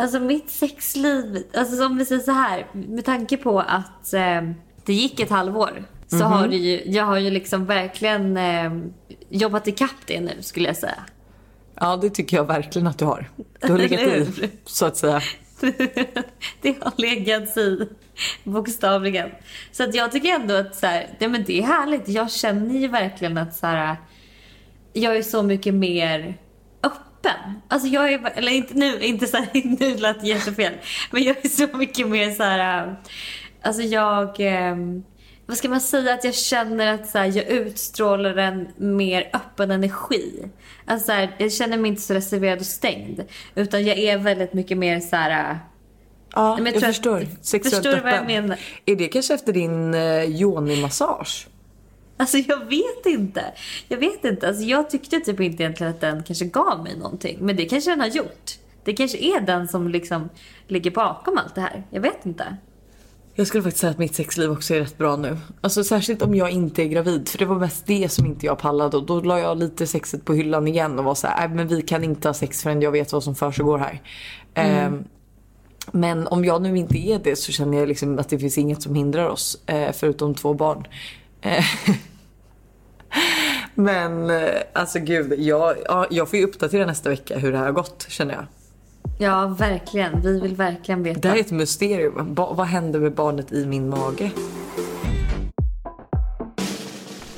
Alltså 0.00 0.20
mitt 0.20 0.50
sexliv, 0.50 1.44
alltså 1.54 1.76
som 1.76 1.96
vi 1.96 2.04
säger 2.04 2.22
så 2.22 2.32
här, 2.32 2.66
med 2.72 3.04
tanke 3.04 3.36
på 3.36 3.60
att 3.60 4.12
eh, 4.14 4.42
det 4.84 4.92
gick 4.92 5.20
ett 5.20 5.30
halvår 5.30 5.84
så 6.06 6.24
har 6.24 6.48
det 6.48 6.56
ju, 6.56 6.82
jag 6.86 7.04
har 7.04 7.18
ju 7.18 7.30
liksom 7.30 7.66
verkligen 7.66 8.36
eh, 8.36 8.72
jobbat 9.28 9.68
ikapp 9.68 10.06
det 10.06 10.20
nu 10.20 10.32
skulle 10.40 10.66
jag 10.66 10.76
säga. 10.76 11.04
Ja 11.74 11.96
det 11.96 12.10
tycker 12.10 12.36
jag 12.36 12.44
verkligen 12.44 12.86
att 12.86 12.98
du 12.98 13.04
har. 13.04 13.30
Du 13.60 13.72
har 13.72 13.78
legat 13.78 14.00
i, 14.00 14.50
så 14.64 14.86
att 14.86 14.96
säga. 14.96 15.20
det 16.60 16.82
har 16.82 16.92
legat 16.96 17.56
i 17.56 17.88
bokstavligen. 18.44 19.30
Så 19.72 19.84
att 19.84 19.94
jag 19.94 20.12
tycker 20.12 20.28
ändå 20.28 20.54
att 20.54 20.74
så 20.74 20.86
här, 20.86 21.06
ja, 21.18 21.28
men 21.28 21.44
det 21.46 21.58
är 21.58 21.62
härligt. 21.62 22.08
Jag 22.08 22.30
känner 22.30 22.78
ju 22.78 22.88
verkligen 22.88 23.38
att 23.38 23.56
så 23.56 23.66
här, 23.66 23.96
jag 24.92 25.16
är 25.16 25.22
så 25.22 25.42
mycket 25.42 25.74
mer 25.74 26.38
öppen. 27.20 27.60
Alltså 27.68 27.88
jag 27.88 28.12
är, 28.12 28.32
eller 28.34 28.52
inte 28.52 28.74
nu, 28.74 28.98
inte 29.00 29.26
så 29.26 29.36
här, 29.36 29.48
nu 29.80 29.96
lät 29.96 30.20
det 30.20 30.26
jättefel. 30.28 30.72
Men 31.10 31.22
jag 31.22 31.36
är 31.44 31.48
så 31.48 31.76
mycket 31.76 32.08
mer 32.08 32.30
så 32.30 32.42
här, 32.42 32.96
alltså 33.62 33.82
jag, 33.82 34.40
eh, 34.40 34.76
vad 35.46 35.56
ska 35.56 35.68
man 35.68 35.80
säga, 35.80 36.14
att 36.14 36.24
jag 36.24 36.34
känner 36.34 36.94
att 36.94 37.08
så 37.08 37.18
här, 37.18 37.26
jag 37.36 37.46
utstrålar 37.48 38.36
en 38.36 38.68
mer 38.76 39.30
öppen 39.32 39.70
energi. 39.70 40.44
Alltså 40.86 41.06
så 41.06 41.12
här, 41.12 41.34
jag 41.38 41.52
känner 41.52 41.78
mig 41.78 41.88
inte 41.88 42.02
så 42.02 42.14
reserverad 42.14 42.58
och 42.60 42.66
stängd. 42.66 43.20
Utan 43.54 43.84
jag 43.84 43.98
är 43.98 44.18
väldigt 44.18 44.52
mycket 44.52 44.78
mer 44.78 45.00
så 45.00 45.16
här, 45.16 45.58
Ja, 46.34 46.56
men 46.56 46.66
jag 46.66 46.74
jag, 46.74 46.80
tror 46.80 46.88
att- 46.90 46.94
förstår. 46.96 47.26
Sexuellt 47.42 47.74
förstår 47.74 47.92
du 47.96 48.00
vad 48.00 48.12
jag 48.12 48.20
öppen. 48.20 48.26
menar? 48.42 48.58
Är 48.86 48.96
det 48.96 49.08
kanske 49.08 49.34
efter 49.34 49.52
din 49.52 49.94
eh, 49.94 50.24
yoni-massage? 50.24 51.46
Alltså 52.20 52.38
jag 52.38 52.58
vet 52.58 53.06
inte. 53.06 53.44
Jag 53.88 53.98
vet 53.98 54.24
inte. 54.24 54.48
Alltså 54.48 54.62
jag 54.62 54.90
tyckte 54.90 55.20
typ 55.20 55.40
inte 55.40 55.62
egentligen 55.62 55.92
att 55.92 56.00
den 56.00 56.22
kanske 56.22 56.44
gav 56.44 56.82
mig 56.82 56.96
någonting. 56.98 57.38
Men 57.40 57.56
det 57.56 57.64
kanske 57.64 57.90
den 57.90 58.00
har 58.00 58.06
gjort. 58.06 58.50
Det 58.84 58.92
kanske 58.92 59.18
är 59.18 59.40
den 59.40 59.68
som 59.68 59.88
liksom 59.88 60.28
ligger 60.66 60.90
bakom 60.90 61.38
allt 61.38 61.54
det 61.54 61.60
här. 61.60 61.82
Jag 61.90 62.00
vet 62.00 62.26
inte. 62.26 62.56
Jag 63.34 63.46
skulle 63.46 63.62
faktiskt 63.62 63.80
säga 63.80 63.90
att 63.90 63.98
mitt 63.98 64.14
sexliv 64.14 64.50
också 64.50 64.74
är 64.74 64.80
rätt 64.80 64.98
bra 64.98 65.16
nu. 65.16 65.38
Alltså 65.60 65.84
särskilt 65.84 66.22
om 66.22 66.34
jag 66.34 66.50
inte 66.50 66.82
är 66.82 66.86
gravid. 66.86 67.28
För 67.28 67.38
det 67.38 67.44
var 67.44 67.56
mest 67.58 67.86
det 67.86 68.08
som 68.08 68.26
inte 68.26 68.46
jag 68.46 68.58
pallade. 68.58 68.96
Och 68.96 69.06
då 69.06 69.20
la 69.20 69.38
jag 69.38 69.58
lite 69.58 69.86
sexet 69.86 70.24
på 70.24 70.34
hyllan 70.34 70.68
igen 70.68 70.98
och 70.98 71.04
var 71.04 71.14
så 71.14 71.26
här, 71.26 71.48
"Nej, 71.48 71.56
men 71.56 71.68
vi 71.68 71.82
kan 71.82 72.04
inte 72.04 72.28
ha 72.28 72.34
sex 72.34 72.62
förrän 72.62 72.82
jag 72.82 72.90
vet 72.90 73.12
vad 73.12 73.24
som 73.24 73.34
försiggår 73.34 73.78
här. 73.78 74.02
Ehm, 74.54 75.04
men 75.92 76.26
om 76.26 76.44
jag 76.44 76.62
nu 76.62 76.76
inte 76.78 76.98
är 76.98 77.18
det 77.24 77.36
så 77.36 77.52
känner 77.52 77.78
jag 77.78 77.88
liksom 77.88 78.18
att 78.18 78.28
det 78.28 78.38
finns 78.38 78.58
inget 78.58 78.82
som 78.82 78.94
hindrar 78.94 79.28
oss. 79.28 79.58
eh, 79.66 79.92
förutom 79.92 80.34
två 80.34 80.54
barn. 80.54 80.86
Eh, 81.40 81.64
men 83.74 84.30
eh, 84.30 84.48
alltså 84.72 84.98
gud, 84.98 85.34
jag, 85.38 85.76
ja, 85.84 86.06
jag 86.10 86.28
får 86.30 86.38
ju 86.38 86.44
uppdatera 86.44 86.86
nästa 86.86 87.08
vecka 87.08 87.38
hur 87.38 87.52
det 87.52 87.58
här 87.58 87.64
har 87.64 87.72
gått 87.72 88.06
känner 88.08 88.34
jag. 88.34 88.44
Ja, 89.18 89.46
verkligen. 89.58 90.20
Vi 90.22 90.40
vill 90.40 90.56
verkligen 90.56 91.02
veta. 91.02 91.20
Det 91.20 91.28
här 91.28 91.36
är 91.36 91.40
ett 91.40 91.50
mysterium. 91.50 92.34
Ba- 92.34 92.54
vad 92.54 92.66
händer 92.66 93.00
med 93.00 93.14
barnet 93.14 93.52
i 93.52 93.66
min 93.66 93.88
mage? 93.88 94.30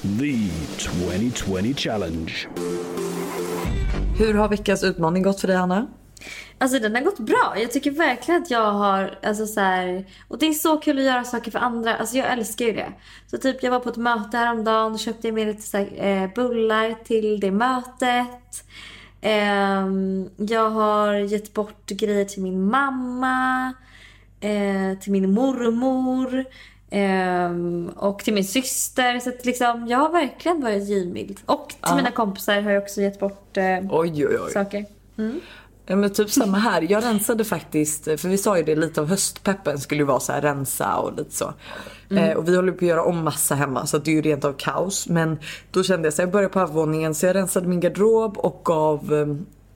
The 0.03 0.49
2020 0.79 1.75
Challenge. 1.77 2.33
Hur 4.19 4.35
har 4.35 4.49
veckans 4.49 4.85
utmaning 4.85 5.23
gått 5.23 5.41
för 5.41 5.49
dig 5.49 5.57
Anna? 5.57 5.87
Alltså 6.59 6.79
den 6.79 6.95
har 6.95 7.03
gått 7.03 7.19
bra. 7.19 7.55
Jag 7.57 7.73
tycker 7.73 7.91
verkligen 7.91 8.43
att 8.43 8.51
jag 8.51 8.73
har, 8.73 9.19
alltså 9.23 9.47
så 9.47 9.61
här, 9.61 10.05
och 10.29 10.39
det 10.39 10.47
är 10.47 10.53
så 10.53 10.77
kul 10.77 10.99
att 10.99 11.05
göra 11.05 11.25
saker 11.25 11.51
för 11.51 11.59
andra. 11.59 11.97
Alltså 11.97 12.17
jag 12.17 12.33
älskar 12.33 12.65
ju 12.65 12.73
det. 12.73 12.93
Så 13.31 13.39
typ 13.39 13.63
jag 13.63 13.71
var 13.71 13.81
på 13.81 13.89
ett 13.89 13.97
möte 13.97 14.37
häromdagen 14.37 14.93
och 14.93 14.99
köpte 14.99 15.33
med 15.33 15.47
lite 15.47 15.63
så 15.63 15.77
här, 15.79 15.89
eh, 16.25 16.31
bullar 16.35 16.95
till 17.05 17.41
det 17.41 17.51
mötet. 17.51 18.65
Ehm, 19.21 20.31
jag 20.37 20.71
har 20.71 21.15
gett 21.15 21.55
bort 21.55 21.87
grejer 21.87 22.25
till 22.25 22.43
min 22.43 22.65
mamma, 22.71 23.73
eh, 24.41 24.99
till 25.01 25.13
min 25.13 25.33
mormor 25.35 26.45
ehm, 26.91 27.91
och 27.97 28.19
till 28.19 28.35
min 28.35 28.45
syster. 28.45 29.19
Så 29.19 29.29
att 29.29 29.45
liksom, 29.45 29.87
jag 29.89 29.99
har 29.99 30.09
verkligen 30.13 30.61
varit 30.61 30.89
givmild. 30.89 31.41
Och 31.47 31.69
till 31.69 31.79
Ja. 31.83 31.97
mina 31.97 32.11
kompisar 32.11 32.61
har 32.61 32.71
jag 32.71 32.83
också 32.83 33.01
gett 33.01 33.21
bort 33.21 33.57
eh, 33.57 33.79
Oj 33.91 34.27
oj 34.27 34.39
oj. 34.47 34.53
saker. 34.53 34.85
Ja, 35.87 35.97
men 35.97 36.11
typ 36.11 36.31
samma 36.31 36.59
här. 36.59 36.87
Jag 36.91 37.05
rensade 37.05 37.45
faktiskt, 37.45 38.05
för 38.05 38.29
vi 38.29 38.39
sa 38.39 38.57
ju 38.57 38.63
det 38.65 38.75
lite 38.75 39.01
av 39.01 39.09
höstpeppen 39.09 39.79
skulle 39.79 40.01
ju 40.01 40.07
vara 40.07 40.21
så 40.21 40.33
här 40.33 40.41
rensa 40.41 40.97
och 40.97 41.17
lite 41.17 41.35
så. 41.35 41.55
Eh, 42.11 42.37
och 42.37 42.49
vi 42.49 42.57
håller 42.57 42.73
på 42.73 42.85
att 42.85 42.89
göra 42.89 43.05
om 43.05 43.25
massa 43.25 43.55
hemma 43.55 43.87
så 43.87 43.99
det 43.99 44.11
är 44.11 44.15
ju 44.15 44.23
rent 44.23 44.45
av 44.45 44.53
kaos. 44.53 45.09
Men 45.09 45.39
då 45.71 45.83
kände 45.83 46.07
jag 46.07 46.15
så 46.15 46.23
här, 46.23 46.27
jag 46.27 46.33
började 46.33 46.53
på 46.53 46.61
övervåningen 46.61 47.15
så 47.15 47.27
jag 47.27 47.37
rensade 47.37 47.69
min 47.69 47.81
garderob 47.81 48.39
och 48.39 48.61
gav 48.65 49.15
eh, 49.15 49.27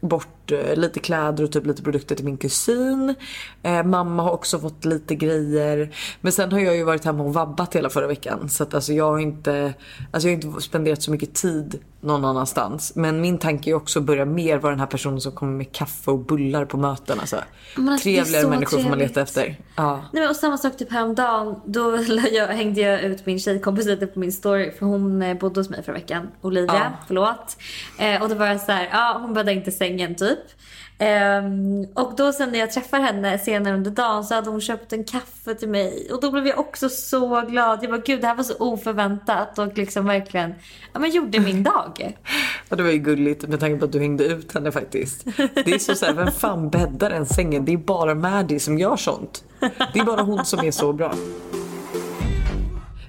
bort 0.08 0.28
eh, 0.52 0.76
lite 0.76 1.00
kläder 1.00 1.44
och 1.44 1.52
typ 1.52 1.66
lite 1.66 1.82
produkter 1.82 2.14
till 2.14 2.24
min 2.24 2.36
kusin. 2.36 3.14
Eh, 3.62 3.82
mamma 3.82 4.22
har 4.22 4.30
också 4.30 4.58
fått 4.58 4.84
lite 4.84 5.14
grejer. 5.14 5.90
Men 6.20 6.32
sen 6.32 6.52
har 6.52 6.58
jag 6.60 6.76
ju 6.76 6.84
varit 6.84 7.04
hemma 7.04 7.24
och 7.24 7.34
vabbat 7.34 7.76
hela 7.76 7.90
förra 7.90 8.06
veckan. 8.06 8.48
Så 8.48 8.62
att 8.62 8.74
alltså 8.74 8.92
jag 8.92 9.10
har 9.10 9.18
inte, 9.18 9.74
alltså 10.10 10.28
jag 10.28 10.36
har 10.36 10.42
inte 10.46 10.60
spenderat 10.62 11.02
så 11.02 11.10
mycket 11.10 11.34
tid 11.34 11.80
någon 12.00 12.24
annanstans. 12.24 12.92
Men 12.94 13.20
min 13.20 13.38
tanke 13.38 13.70
är 13.70 13.74
också 13.74 13.98
att 13.98 14.04
börja 14.04 14.24
mer 14.24 14.58
vara 14.58 14.70
den 14.70 14.80
här 14.80 14.86
personen 14.86 15.20
som 15.20 15.32
kommer 15.32 15.52
med 15.52 15.72
kaffe 15.72 16.10
och 16.10 16.18
bullar 16.18 16.64
på 16.64 16.76
möten. 16.76 17.20
Alltså. 17.20 17.36
Alltså, 17.76 18.02
Trevligare 18.02 18.48
människor 18.48 18.78
får 18.78 18.88
man 18.90 18.98
leta 18.98 19.24
trevligt. 19.24 19.28
efter. 19.28 19.64
Ja. 19.76 19.94
Nej, 20.12 20.20
men 20.22 20.30
och 20.30 20.36
samma 20.36 20.58
sak 20.58 20.76
typ 20.76 20.92
häromdagen. 20.92 21.60
Då 21.66 21.98
jag, 22.32 22.46
hängde 22.46 22.80
jag 22.80 23.00
ut 23.02 23.26
min 23.26 23.38
tjejkompis 23.40 23.86
lite 23.86 24.06
på 24.06 24.18
min 24.18 24.32
story. 24.32 24.72
För 24.78 24.86
hon 24.86 25.22
eh, 25.22 25.38
bodde 25.38 25.60
hos 25.60 25.70
mig 25.70 25.82
förra 25.82 25.94
veckan. 25.94 26.28
Olivia, 26.40 26.74
Ja. 26.74 26.92
förlåt. 27.06 27.56
Eh, 27.98 28.22
och 28.22 28.28
då 28.28 28.34
var 28.34 28.46
jag 28.46 28.60
så 28.60 28.72
här, 28.72 28.88
ja 28.92 29.18
hon 29.22 29.34
bäddade 29.34 29.52
inte 29.52 29.72
sängen 29.72 30.14
typ 30.14 30.35
typ. 30.36 30.56
Um, 30.98 31.86
och 31.94 32.16
då 32.16 32.32
sen 32.32 32.50
när 32.50 32.58
jag 32.58 32.72
träffar 32.72 33.00
henne 33.00 33.38
senare 33.38 33.74
under 33.74 33.90
dagen 33.90 34.24
så 34.24 34.34
hade 34.34 34.50
hon 34.50 34.60
köpt 34.60 34.92
en 34.92 35.04
kaffe 35.04 35.54
till 35.54 35.68
mig. 35.68 36.08
Och 36.12 36.20
då 36.20 36.30
blev 36.30 36.46
jag 36.46 36.58
också 36.58 36.88
så 36.88 37.40
glad. 37.40 37.78
Jag 37.82 37.90
bara 37.90 38.00
gud 38.00 38.20
det 38.20 38.26
här 38.26 38.34
var 38.34 38.44
så 38.44 38.54
oförväntat 38.58 39.58
och 39.58 39.78
liksom 39.78 40.06
verkligen 40.06 40.54
ja, 40.92 41.00
men 41.00 41.10
gjorde 41.10 41.40
min 41.40 41.62
dag. 41.62 42.16
Ja, 42.68 42.76
det 42.76 42.82
var 42.82 42.90
ju 42.90 42.98
gulligt 42.98 43.48
med 43.48 43.60
tanke 43.60 43.78
på 43.78 43.84
att 43.84 43.92
du 43.92 43.98
hängde 43.98 44.24
ut 44.24 44.54
henne 44.54 44.72
faktiskt. 44.72 45.24
Det 45.36 45.74
är 45.74 45.78
så 45.78 45.94
såhär, 45.94 46.12
vem 46.12 46.32
fan 46.32 46.70
bäddar 46.70 47.10
en 47.10 47.26
sängen? 47.26 47.64
Det 47.64 47.72
är 47.72 47.76
bara 47.76 48.14
Maddie 48.14 48.60
som 48.60 48.78
gör 48.78 48.96
sånt. 48.96 49.44
Det 49.92 49.98
är 49.98 50.04
bara 50.04 50.22
hon 50.22 50.44
som 50.44 50.64
är 50.64 50.70
så 50.70 50.92
bra. 50.92 51.14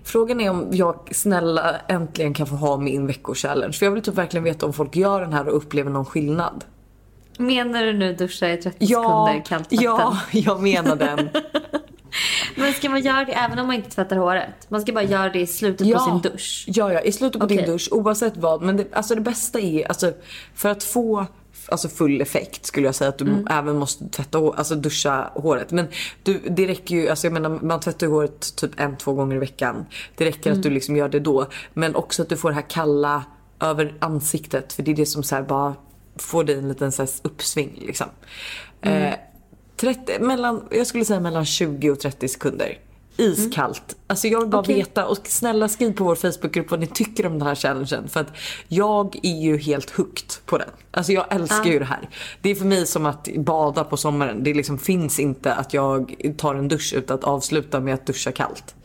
Frågan 0.04 0.42
är 0.42 0.50
om 0.50 0.68
jag 0.72 1.10
snälla 1.12 1.76
äntligen 1.88 2.34
kan 2.34 2.48
få 2.48 2.56
ha 2.56 2.78
min 2.78 3.08
veckochallenge. 3.08 3.74
För 3.74 3.86
jag 3.86 3.92
vill 3.92 4.04
typ 4.04 4.16
verkligen 4.16 4.44
veta 4.44 4.66
om 4.66 4.74
folk 4.74 4.96
gör 4.96 5.22
den 5.22 5.34
här 5.34 5.48
och 5.48 5.58
upplever 5.58 5.92
någon 5.92 6.06
skillnad. 6.06 6.66
Menar 7.38 7.84
du 7.84 7.94
nu 7.94 8.14
duscha 8.14 8.50
i 8.50 8.58
30 8.58 8.76
Ja, 8.80 9.02
sekunder 9.02 9.46
kallt 9.46 9.72
vatten? 9.72 9.84
ja, 9.84 10.18
jag 10.32 10.62
menar 10.62 10.96
den. 10.96 11.30
Men 12.56 12.74
ska 12.74 12.90
man 12.90 13.02
göra 13.02 13.26
det 13.26 13.32
även 13.34 13.60
om 13.60 13.68
man 13.68 13.76
inte 13.76 13.90
tvättar 13.90 14.18
håret? 14.18 14.66
Man 14.70 14.82
ska 14.82 14.94
bara 14.94 15.04
göra 15.04 15.30
det 15.30 15.40
i 15.40 15.48
slutet 15.48 15.94
på 15.94 16.00
sin 16.00 16.20
dusch. 16.22 16.66
Ja, 16.68 16.94
ja, 16.94 17.02
i 17.02 17.12
slutet 17.12 17.40
på 17.40 17.46
Okej. 17.46 17.58
din 17.58 17.66
dusch 17.66 17.88
oavsett 17.92 18.38
vad. 18.38 18.62
Men 18.62 18.78
det, 18.78 18.94
alltså 18.94 19.16
det 19.16 19.22
bästa 19.22 19.60
är, 19.60 19.88
alltså 19.88 20.14
för 20.56 20.70
att 20.70 20.84
få 20.84 21.26
alltså 21.70 21.90
full 21.90 22.22
effekt 22.22 22.66
skulle 22.66 22.86
jag 22.88 22.96
säga 22.96 23.10
att 23.10 23.18
du 23.18 23.26
Mm. 23.26 23.48
även 23.50 23.78
måste 23.78 24.08
tvätta 24.10 24.38
alltså 24.38 24.76
duscha 24.76 25.32
håret. 25.36 25.72
Men 25.72 25.88
du, 26.24 26.42
det 26.50 26.68
räcker 26.68 26.96
ju, 26.96 27.10
alltså 27.10 27.28
jag 27.28 27.34
menar 27.34 27.50
man 27.50 27.80
tvättar 27.80 28.08
ju 28.08 28.14
håret 28.14 28.56
typ 28.56 28.80
en, 28.80 28.98
två 28.98 29.14
gånger 29.14 29.36
i 29.36 29.40
veckan. 29.40 29.86
Det 30.16 30.26
räcker 30.26 30.50
Mm. 30.50 30.60
att 30.60 30.64
du 30.64 30.70
liksom 30.70 30.96
gör 30.96 31.10
det 31.10 31.20
då. 31.20 31.46
Men 31.74 31.96
också 31.96 32.22
att 32.22 32.30
du 32.30 32.38
får 32.38 32.50
det 32.50 32.56
här 32.56 32.70
kalla 32.70 33.24
över 33.60 33.94
ansiktet 34.00 34.74
för 34.74 34.84
det 34.84 34.92
är 34.92 34.96
det 34.96 35.06
som 35.06 35.24
så 35.24 35.44
bara 35.48 35.76
får 36.20 36.44
dig 36.44 36.58
en 36.58 36.68
liten 36.68 36.92
så 36.92 37.02
här 37.02 37.10
uppsving 37.22 37.84
liksom. 37.86 38.08
Mm. 38.82 39.04
Eh, 39.04 39.14
30, 39.76 40.20
mellan, 40.20 40.64
jag 40.72 40.88
skulle 40.88 41.06
säga 41.06 41.20
mellan 41.20 41.46
20 41.46 41.92
och 41.92 42.00
30 42.00 42.28
sekunder. 42.28 42.80
Iskallt. 43.20 43.96
Alltså 44.08 44.28
jag 44.28 44.40
vill 44.40 44.50
bara 44.50 44.62
Okej. 44.62 44.76
veta 44.76 45.06
och 45.06 45.18
snälla 45.24 45.68
skriv 45.68 45.94
på 45.94 46.04
vår 46.04 46.16
Facebookgrupp 46.16 46.72
vad 46.72 46.80
ni 46.80 46.88
tycker 46.88 47.26
om 47.26 47.40
den 47.40 47.48
här 47.48 47.56
challengen. 47.56 48.08
För 48.08 48.20
att 48.20 48.28
jag 48.68 49.16
är 49.24 49.42
ju 49.42 49.58
helt 49.58 49.90
hooked 49.90 50.32
på 50.46 50.58
den. 50.58 50.70
Alltså 50.92 51.12
jag 51.12 51.26
älskar 51.36 51.66
ju 51.66 51.80
det 51.80 51.86
här. 51.86 52.10
Det 52.42 52.50
är 52.50 52.56
för 52.56 52.66
mig 52.66 52.86
som 52.88 53.06
att 53.06 53.28
bada 53.36 53.84
på 53.84 53.98
sommaren. 53.98 54.44
Det 54.44 54.54
liksom 54.54 54.80
finns 54.80 55.20
inte 55.20 55.54
att 55.54 55.74
jag 55.74 56.16
tar 56.38 56.56
en 56.56 56.68
dusch 56.68 56.94
utan 56.98 57.18
att 57.18 57.24
avsluta 57.24 57.80
med 57.80 57.94
att 57.94 58.06
duscha 58.06 58.32
kallt. 58.32 58.76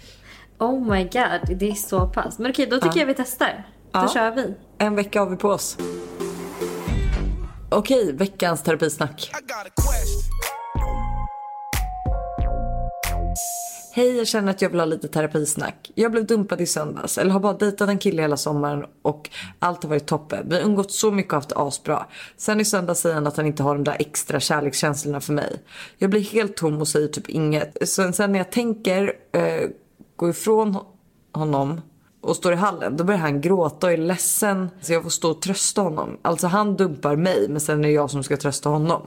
Oh 0.58 0.90
my 0.90 1.02
god, 1.02 1.58
det 1.58 1.70
är 1.70 1.74
så 1.74 2.06
pass. 2.06 2.38
Men 2.38 2.50
okej, 2.50 2.66
då 2.66 2.80
tycker 2.80 3.00
jag 3.00 3.06
vi 3.06 3.14
testar. 3.14 3.66
Då 3.92 3.98
Ja. 4.00 4.08
kör 4.14 4.30
vi. 4.30 4.54
En 4.78 4.94
vecka 4.94 5.20
har 5.20 5.30
vi 5.30 5.36
på 5.36 5.48
oss. 5.48 5.78
Okej, 7.74 8.12
veckans 8.12 8.62
terapisnack. 8.62 9.30
Hej, 13.92 14.16
jag 14.16 14.26
känner 14.26 14.50
att 14.50 14.62
jag 14.62 14.70
vill 14.70 14.80
ha 14.80 14.84
lite 14.84 15.08
terapisnack. 15.08 15.90
Jag 15.94 16.12
blev 16.12 16.26
dumpad 16.26 16.60
i 16.60 16.66
söndags, 16.66 17.18
eller 17.18 17.30
har 17.30 17.40
bara 17.40 17.52
dejtat 17.52 17.88
en 17.88 17.98
kille 17.98 18.22
hela 18.22 18.36
sommaren 18.36 18.84
och 19.02 19.30
allt 19.58 19.82
har 19.82 19.90
varit 19.90 20.06
toppen. 20.06 20.48
Vi 20.48 20.54
har 20.54 20.62
umgått 20.62 20.92
så 20.92 21.10
mycket 21.10 21.32
och 21.32 21.36
haft 21.36 21.48
det 21.48 21.56
asbra. 21.56 22.06
Sen 22.36 22.60
i 22.60 22.64
söndags 22.64 23.00
säger 23.00 23.14
han 23.14 23.26
att 23.26 23.36
han 23.36 23.46
inte 23.46 23.62
har 23.62 23.74
de 23.74 23.84
där 23.84 23.96
extra 23.98 24.40
kärlekskänslorna 24.40 25.20
för 25.20 25.32
mig. 25.32 25.62
Jag 25.98 26.10
blir 26.10 26.20
helt 26.20 26.56
tom 26.56 26.80
och 26.80 26.88
säger 26.88 27.08
typ 27.08 27.28
inget. 27.28 27.88
Sen, 27.88 28.12
sen 28.12 28.32
när 28.32 28.38
jag 28.38 28.52
tänker 28.52 29.12
eh, 29.32 29.68
gå 30.16 30.28
ifrån 30.28 30.78
honom 31.32 31.80
och 32.22 32.36
står 32.36 32.52
i 32.52 32.56
hallen, 32.56 32.96
då 32.96 33.04
börjar 33.04 33.20
han 33.20 33.40
gråta 33.40 33.86
och 33.86 33.92
är 33.92 33.96
ledsen. 33.96 34.70
Så 34.80 34.92
jag 34.92 35.02
får 35.02 35.10
stå 35.10 35.30
och 35.30 35.42
trösta 35.42 35.82
honom. 35.82 36.18
Alltså 36.22 36.46
han 36.46 36.76
dumpar 36.76 37.16
mig, 37.16 37.48
men 37.48 37.60
sen 37.60 37.78
är 37.78 37.82
det 37.88 37.94
jag 37.94 38.10
som 38.10 38.22
ska 38.22 38.36
trösta 38.36 38.68
honom. 38.68 39.02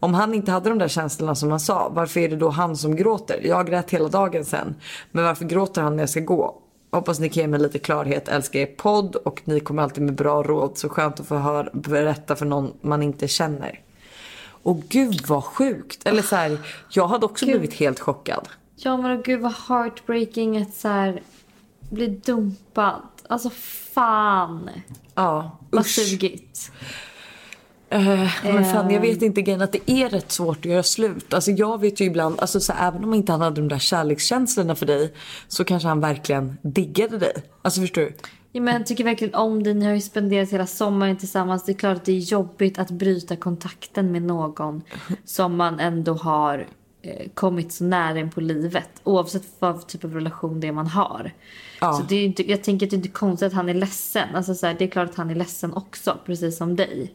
Om 0.00 0.14
han 0.14 0.34
inte 0.34 0.52
hade 0.52 0.68
de 0.68 0.78
där 0.78 0.88
känslorna 0.88 1.34
som 1.34 1.50
han 1.50 1.60
sa, 1.60 1.88
varför 1.94 2.20
är 2.20 2.28
det 2.28 2.36
då 2.36 2.48
han 2.48 2.76
som 2.76 2.96
gråter? 2.96 3.40
Jag 3.44 3.66
grät 3.66 3.90
hela 3.90 4.08
dagen 4.08 4.44
sen. 4.44 4.74
Men 5.12 5.24
varför 5.24 5.44
gråter 5.44 5.82
han 5.82 5.96
när 5.96 6.02
jag 6.02 6.10
ska 6.10 6.20
gå? 6.20 6.60
Hoppas 6.90 7.20
ni 7.20 7.28
kan 7.28 7.40
ge 7.40 7.46
mig 7.46 7.60
lite 7.60 7.78
klarhet. 7.78 8.28
Älskar 8.28 8.60
er 8.60 8.66
podd 8.66 9.16
och 9.16 9.42
ni 9.44 9.60
kommer 9.60 9.82
alltid 9.82 10.04
med 10.04 10.14
bra 10.14 10.42
råd. 10.42 10.78
Så 10.78 10.88
skönt 10.88 11.20
att 11.20 11.26
få 11.26 11.36
höra, 11.36 11.68
berätta 11.72 12.36
för 12.36 12.46
någon 12.46 12.72
man 12.80 13.02
inte 13.02 13.28
känner. 13.28 13.80
Och 14.46 14.82
gud 14.88 15.26
vad 15.26 15.44
sjukt. 15.44 16.06
Eller 16.06 16.22
så 16.22 16.36
här, 16.36 16.58
jag 16.90 17.06
hade 17.06 17.26
också 17.26 17.46
blivit 17.46 17.74
helt 17.74 18.00
chockad. 18.00 18.48
Ja 18.76 18.96
men 18.96 19.22
gud 19.22 19.40
vad 19.40 19.54
heartbreaking 19.68 20.62
att 20.62 20.74
så 20.74 20.88
här 20.88 21.22
bli 21.94 22.06
dumpad. 22.06 23.02
Alltså 23.28 23.50
fan 23.94 24.70
Ja, 25.14 25.58
vad 25.70 25.86
sugigt. 25.86 26.72
Eh, 27.90 28.30
men 28.42 28.64
fan 28.64 28.90
jag 28.90 29.00
vet 29.00 29.22
inte 29.22 29.42
grejen 29.42 29.62
att 29.62 29.72
det 29.72 29.90
är 29.90 30.08
rätt 30.08 30.32
svårt 30.32 30.58
att 30.58 30.64
göra 30.64 30.82
slut. 30.82 31.34
Alltså 31.34 31.50
jag 31.50 31.80
vet 31.80 32.00
ju 32.00 32.04
ibland, 32.04 32.40
alltså 32.40 32.60
så 32.60 32.72
här, 32.72 32.88
även 32.88 33.04
om 33.04 33.14
inte 33.14 33.32
han 33.32 33.40
hade 33.40 33.60
de 33.60 33.68
där 33.68 33.78
kärlekskänslorna 33.78 34.74
för 34.74 34.86
dig 34.86 35.12
så 35.48 35.64
kanske 35.64 35.88
han 35.88 36.00
verkligen 36.00 36.58
diggade 36.62 37.18
dig. 37.18 37.32
Alltså 37.62 37.80
förstår 37.80 38.02
du? 38.02 38.14
Ja, 38.52 38.60
men 38.60 38.74
jag 38.74 38.86
tycker 38.86 39.04
verkligen 39.04 39.34
om 39.34 39.62
dig. 39.62 39.74
Ni 39.74 39.86
har 39.86 39.94
ju 39.94 40.00
spenderat 40.00 40.50
hela 40.50 40.66
sommaren 40.66 41.16
tillsammans. 41.16 41.64
Det 41.64 41.72
är 41.72 41.76
klart 41.76 41.96
att 41.96 42.04
det 42.04 42.12
är 42.12 42.18
jobbigt 42.18 42.78
att 42.78 42.90
bryta 42.90 43.36
kontakten 43.36 44.12
med 44.12 44.22
någon 44.22 44.82
som 45.24 45.56
man 45.56 45.80
ändå 45.80 46.14
har 46.14 46.66
kommit 47.34 47.72
så 47.72 47.84
nära 47.84 48.18
in 48.18 48.30
på 48.30 48.40
livet. 48.40 48.88
Oavsett 49.04 49.42
vad 49.58 49.86
typ 49.86 50.04
av 50.04 50.14
relation 50.14 50.60
det 50.60 50.66
är 50.68 50.72
man 50.72 50.86
har. 50.86 51.32
Ja. 51.80 51.92
Så 51.92 52.02
det 52.02 52.16
är 52.16 52.24
inte, 52.24 52.50
jag 52.50 52.64
tänker 52.64 52.86
att 52.86 52.90
det 52.90 52.94
är 52.94 52.98
inte 52.98 53.08
konstigt 53.08 53.46
att 53.46 53.52
han 53.52 53.68
är 53.68 53.74
ledsen. 53.74 54.28
Alltså, 54.34 54.54
så 54.54 54.66
här, 54.66 54.76
det 54.78 54.84
är 54.84 54.88
klart 54.88 55.10
att 55.10 55.16
han 55.16 55.30
är 55.30 55.34
ledsen 55.34 55.72
också, 55.74 56.18
precis 56.26 56.56
som 56.56 56.76
dig. 56.76 57.12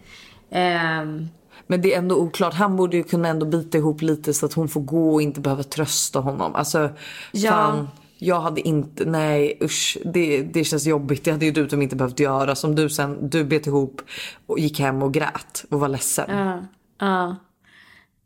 Ehm, 0.51 1.27
Men 1.67 1.81
det 1.81 1.93
är 1.93 1.97
ändå 1.97 2.15
oklart. 2.15 2.53
Han 2.53 2.75
borde 2.75 2.97
ju 2.97 3.03
kunna 3.03 3.27
ändå 3.27 3.45
bita 3.45 3.77
ihop 3.77 4.01
lite 4.01 4.33
så 4.33 4.45
att 4.45 4.53
hon 4.53 4.67
får 4.69 4.81
gå 4.81 5.13
och 5.13 5.21
inte 5.21 5.41
behöva 5.41 5.63
trösta 5.63 6.19
honom. 6.19 6.55
Alltså 6.55 6.89
Ja. 7.31 7.51
fan. 7.51 7.87
Jag 8.21 8.41
hade 8.41 8.61
inte, 8.67 9.05
nej 9.05 9.57
usch. 9.61 9.97
Det, 10.05 10.41
det 10.43 10.63
känns 10.63 10.85
jobbigt. 10.85 11.23
Det 11.23 11.31
hade 11.31 11.45
ju 11.45 11.51
du 11.51 11.67
typ 11.67 11.81
inte 11.81 11.95
behövt 11.95 12.19
göra. 12.19 12.55
Som 12.55 12.75
du 12.75 12.89
sen, 12.89 13.29
du 13.29 13.43
bet 13.43 13.67
ihop 13.67 14.01
och 14.45 14.59
gick 14.59 14.79
hem 14.79 15.03
och 15.03 15.13
grät 15.13 15.65
och 15.69 15.79
var 15.79 15.87
ledsen. 15.87 16.37
Ja. 16.37 16.61
ja. 16.99 17.35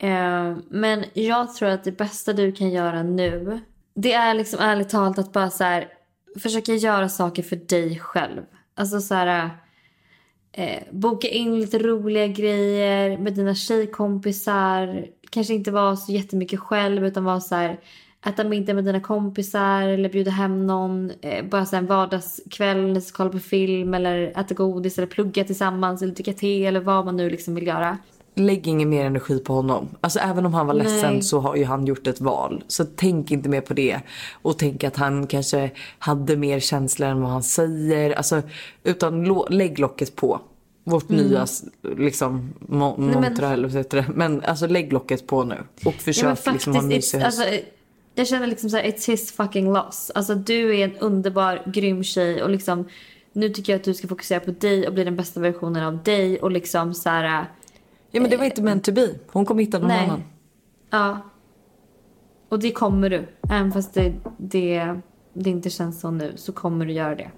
Eh, 0.03 0.57
men 0.69 1.05
jag 1.13 1.53
tror 1.53 1.69
att 1.69 1.83
det 1.83 1.97
bästa 1.97 2.33
du 2.33 2.51
kan 2.51 2.69
göra 2.69 3.03
nu 3.03 3.61
det 3.95 4.13
är 4.13 4.33
liksom 4.33 4.59
ärligt 4.59 4.89
talat 4.89 5.19
att 5.19 5.31
bara 5.31 5.49
så 5.49 5.63
här, 5.63 5.87
försöka 6.39 6.73
göra 6.73 7.09
saker 7.09 7.43
för 7.43 7.55
dig 7.55 7.99
själv. 7.99 8.41
Alltså 8.75 8.99
så 8.99 9.15
här, 9.15 9.49
eh, 10.51 10.83
boka 10.91 11.27
in 11.27 11.59
lite 11.59 11.79
roliga 11.79 12.27
grejer 12.27 13.17
med 13.17 13.33
dina 13.33 13.55
tjejkompisar. 13.55 15.07
Kanske 15.29 15.53
inte 15.53 15.71
vara 15.71 15.95
så 15.95 16.11
jättemycket 16.11 16.59
själv 16.59 17.05
utan 17.05 17.23
vara 17.23 17.39
så 17.39 17.55
här, 17.55 17.79
äta 18.25 18.43
middag 18.43 18.73
med 18.73 18.85
dina 18.85 18.99
kompisar 18.99 19.87
eller 19.87 20.09
bjuda 20.09 20.31
hem 20.31 20.67
någon. 20.67 21.11
Eh, 21.21 21.45
bara 21.45 21.65
så 21.65 21.75
här 21.75 21.83
en 21.83 21.87
vardagskväll, 21.87 23.01
kolla 23.13 23.29
på 23.29 23.39
film 23.39 23.93
eller 23.93 24.39
äta 24.39 24.53
godis 24.53 24.97
eller 24.97 25.07
plugga 25.07 25.43
tillsammans 25.43 26.01
eller 26.01 26.13
dricka 26.13 26.33
te 26.33 26.65
eller 26.65 26.79
vad 26.79 27.05
man 27.05 27.17
nu 27.17 27.29
liksom 27.29 27.55
vill 27.55 27.67
göra. 27.67 27.97
Lägg 28.35 28.67
ingen 28.67 28.89
mer 28.89 29.05
energi 29.05 29.39
på 29.39 29.53
honom. 29.53 29.87
Alltså 30.01 30.19
även 30.19 30.45
om 30.45 30.53
han 30.53 30.67
var 30.67 30.73
ledsen 30.73 31.13
Nej. 31.13 31.21
så 31.21 31.39
har 31.39 31.55
ju 31.55 31.65
han 31.65 31.85
gjort 31.85 32.07
ett 32.07 32.21
val. 32.21 32.63
Så 32.67 32.85
tänk 32.95 33.31
inte 33.31 33.49
mer 33.49 33.61
på 33.61 33.73
det. 33.73 33.99
Och 34.41 34.57
tänk 34.59 34.83
att 34.83 34.95
han 34.95 35.27
kanske 35.27 35.71
hade 35.99 36.35
mer 36.35 36.59
känslor 36.59 37.09
än 37.09 37.21
vad 37.21 37.31
han 37.31 37.43
säger. 37.43 38.11
Alltså 38.11 38.41
utan 38.83 39.23
lägg 39.49 39.79
locket 39.79 40.15
på. 40.15 40.39
Vårt 40.83 41.09
nya 41.09 41.45
liksom 41.97 42.53
mo- 42.69 42.97
Mm. 42.97 43.09
men- 43.11 43.21
mantra 43.21 43.49
eller 43.53 43.67
vad 43.67 43.77
heter 43.77 43.97
det. 43.97 44.05
Men 44.15 44.41
alltså 44.41 44.67
lägg 44.67 44.93
locket 44.93 45.27
på 45.27 45.43
nu. 45.43 45.57
Och 45.85 45.93
försök 45.93 46.25
Ja, 46.25 46.35
faktiskt, 46.35 46.53
liksom 46.53 46.75
ha 46.75 46.81
mysig 46.81 47.21
alltså, 47.21 47.43
jag 48.15 48.27
känner 48.27 48.47
liksom 48.47 48.69
så 48.69 48.77
här, 48.77 48.83
it's 48.83 49.07
his 49.09 49.31
fucking 49.31 49.73
loss. 49.73 50.11
Alltså 50.15 50.35
du 50.35 50.79
är 50.79 50.83
en 50.85 50.97
underbar, 50.97 51.61
grym 51.65 52.03
tjej 52.03 52.43
och 52.43 52.49
liksom 52.49 52.85
nu 53.33 53.49
tycker 53.49 53.73
jag 53.73 53.79
att 53.79 53.83
du 53.85 53.93
ska 53.93 54.07
fokusera 54.07 54.39
på 54.39 54.51
dig 54.51 54.87
och 54.87 54.93
bli 54.93 55.03
den 55.03 55.15
bästa 55.15 55.39
versionen 55.39 55.83
av 55.83 56.03
dig 56.03 56.39
och 56.39 56.51
liksom 56.51 56.93
så 56.93 57.09
här, 57.09 57.45
Ja 58.15 58.21
men 58.21 58.29
det 58.31 58.37
var 58.37 58.45
inte 58.45 58.61
meant 58.61 58.83
to 58.83 58.91
be. 58.91 59.09
Hon 59.31 59.45
kommer 59.45 59.61
hitta 59.63 59.79
någon 59.79 59.87
Nej. 59.87 60.03
annan. 60.05 60.23
ja. 60.89 61.17
Och 62.49 62.59
det 62.59 62.71
kommer 62.71 63.09
du. 63.09 63.27
Även 63.49 63.71
fast 63.71 63.93
det, 63.93 64.13
det, 64.37 64.95
det 65.33 65.49
inte 65.49 65.69
känns 65.69 65.99
så 65.99 66.11
nu 66.11 66.33
så 66.35 66.51
kommer 66.51 66.85
du 66.85 66.91
göra 66.93 67.15
det. 67.15 67.31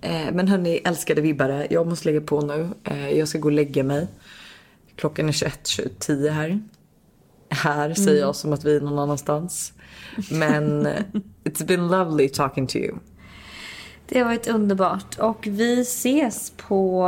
Eh, 0.00 0.32
men 0.32 0.48
hörni, 0.48 0.76
älskade 0.84 1.20
vibbare. 1.20 1.66
Jag 1.70 1.86
måste 1.86 2.08
lägga 2.08 2.20
på 2.20 2.40
nu. 2.40 2.68
Eh, 2.84 3.10
jag 3.10 3.28
ska 3.28 3.38
gå 3.38 3.48
och 3.48 3.52
lägga 3.52 3.84
mig. 3.84 4.06
Klockan 4.96 5.28
är 5.28 5.32
21.10 5.32 6.30
här. 6.30 6.60
Här 7.50 7.94
säger 7.94 8.08
Mm. 8.10 8.20
jag 8.20 8.36
som 8.36 8.52
att 8.52 8.64
vi 8.64 8.76
är 8.76 8.80
någon 8.80 8.98
annanstans. 8.98 9.72
Men 10.30 10.86
it's 11.44 11.66
been 11.66 11.88
lovely 11.88 12.28
talking 12.28 12.66
to 12.66 12.76
you. 12.76 12.94
Det 14.08 14.18
har 14.18 14.26
varit 14.26 14.48
underbart 14.48 15.18
och 15.18 15.46
vi 15.50 15.80
ses 15.80 16.52
på 16.56 17.06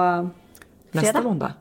Nästa 0.92 1.12
fredag. 1.12 1.22
måndag. 1.28 1.52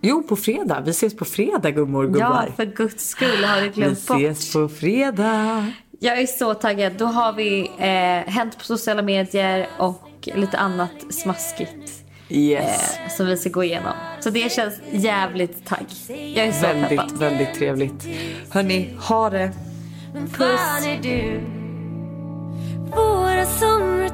Jo, 0.00 0.22
på 0.22 0.36
fredag. 0.36 0.80
Vi 0.84 0.90
ses 0.90 1.16
på 1.16 1.24
fredag 1.24 1.70
gummor 1.70 2.04
och 2.04 2.10
Ja, 2.10 2.26
gubbar. 2.28 2.52
för 2.56 2.64
guds 2.66 3.08
skull 3.08 3.44
har 3.44 3.56
du 3.56 3.62
vi 3.62 3.68
glömt 3.68 4.06
bort. 4.06 4.16
ses 4.20 4.52
på 4.52 4.68
fredag. 4.68 5.66
Jag 6.00 6.18
är 6.20 6.26
så 6.26 6.54
taggad. 6.54 6.92
Då 6.92 7.04
har 7.04 7.32
vi 7.32 7.70
eh, 7.78 8.32
hänt 8.32 8.58
på 8.58 8.64
sociala 8.64 9.02
medier 9.02 9.66
och 9.78 10.28
lite 10.34 10.58
annat 10.58 10.90
smaskigt. 11.10 11.92
Yes. 12.28 12.98
eh, 13.04 13.08
som 13.16 13.26
vi 13.26 13.36
ska 13.36 13.50
gå 13.50 13.64
igenom. 13.64 13.92
Så 14.20 14.30
det 14.30 14.52
känns 14.52 14.74
jävligt 14.90 15.66
tagg. 15.66 15.86
Jag 16.08 16.46
är 16.46 16.52
så 16.52 16.60
Väldigt, 16.66 16.88
peppad. 16.88 17.18
väldigt 17.18 17.54
trevligt. 17.54 18.06
Hörni, 18.50 18.94
ha 19.08 19.30
det. 19.30 19.50
Puss. 20.32 20.60
Våra 22.96 23.46
somrar 23.46 24.08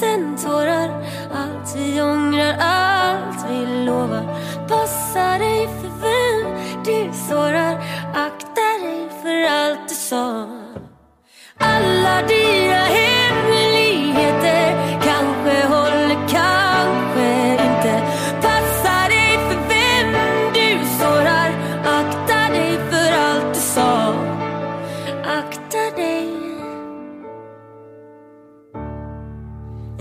tusen 0.00 0.36
tårar. 0.36 0.90
Allt 1.34 1.76
vi 1.76 2.00
ångrar, 2.00 2.56
allt 2.58 3.46
vi 3.50 3.84
lovar. 3.84 4.24
Passa 4.68 5.38
dig 5.38 5.66
för 5.66 5.90
vem 6.00 6.84
du 6.84 7.12
sårar. 7.28 7.74
Akta 8.14 8.60
dig 8.82 9.08
för 9.22 9.44
allt 9.54 9.88
du 9.88 9.94
sa. 9.94 10.46
Alla 11.58 12.22
dina 12.28 12.86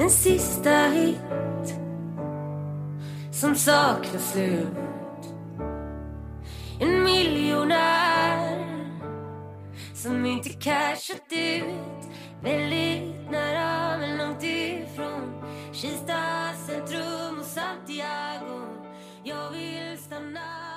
En 0.10 0.14
sista 0.14 0.88
hit 0.88 1.76
som 3.32 3.55
saknar 3.55 4.20
slut. 4.20 4.68
En 6.80 7.03
miljonär 7.03 8.66
som 9.93 10.26
inte 10.26 10.49
cashat 10.49 11.32
ut 11.32 12.10
Väldigt 12.43 13.32
nära 13.32 13.97
men 13.97 14.18
långt 14.18 14.43
ifrån. 14.43 15.43
Kista 15.74 16.53
centrum 16.68 17.39
och 17.39 17.45
Santiago. 17.45 18.62
Jag 19.24 19.51
vill 19.51 19.97
stanna. 19.97 20.68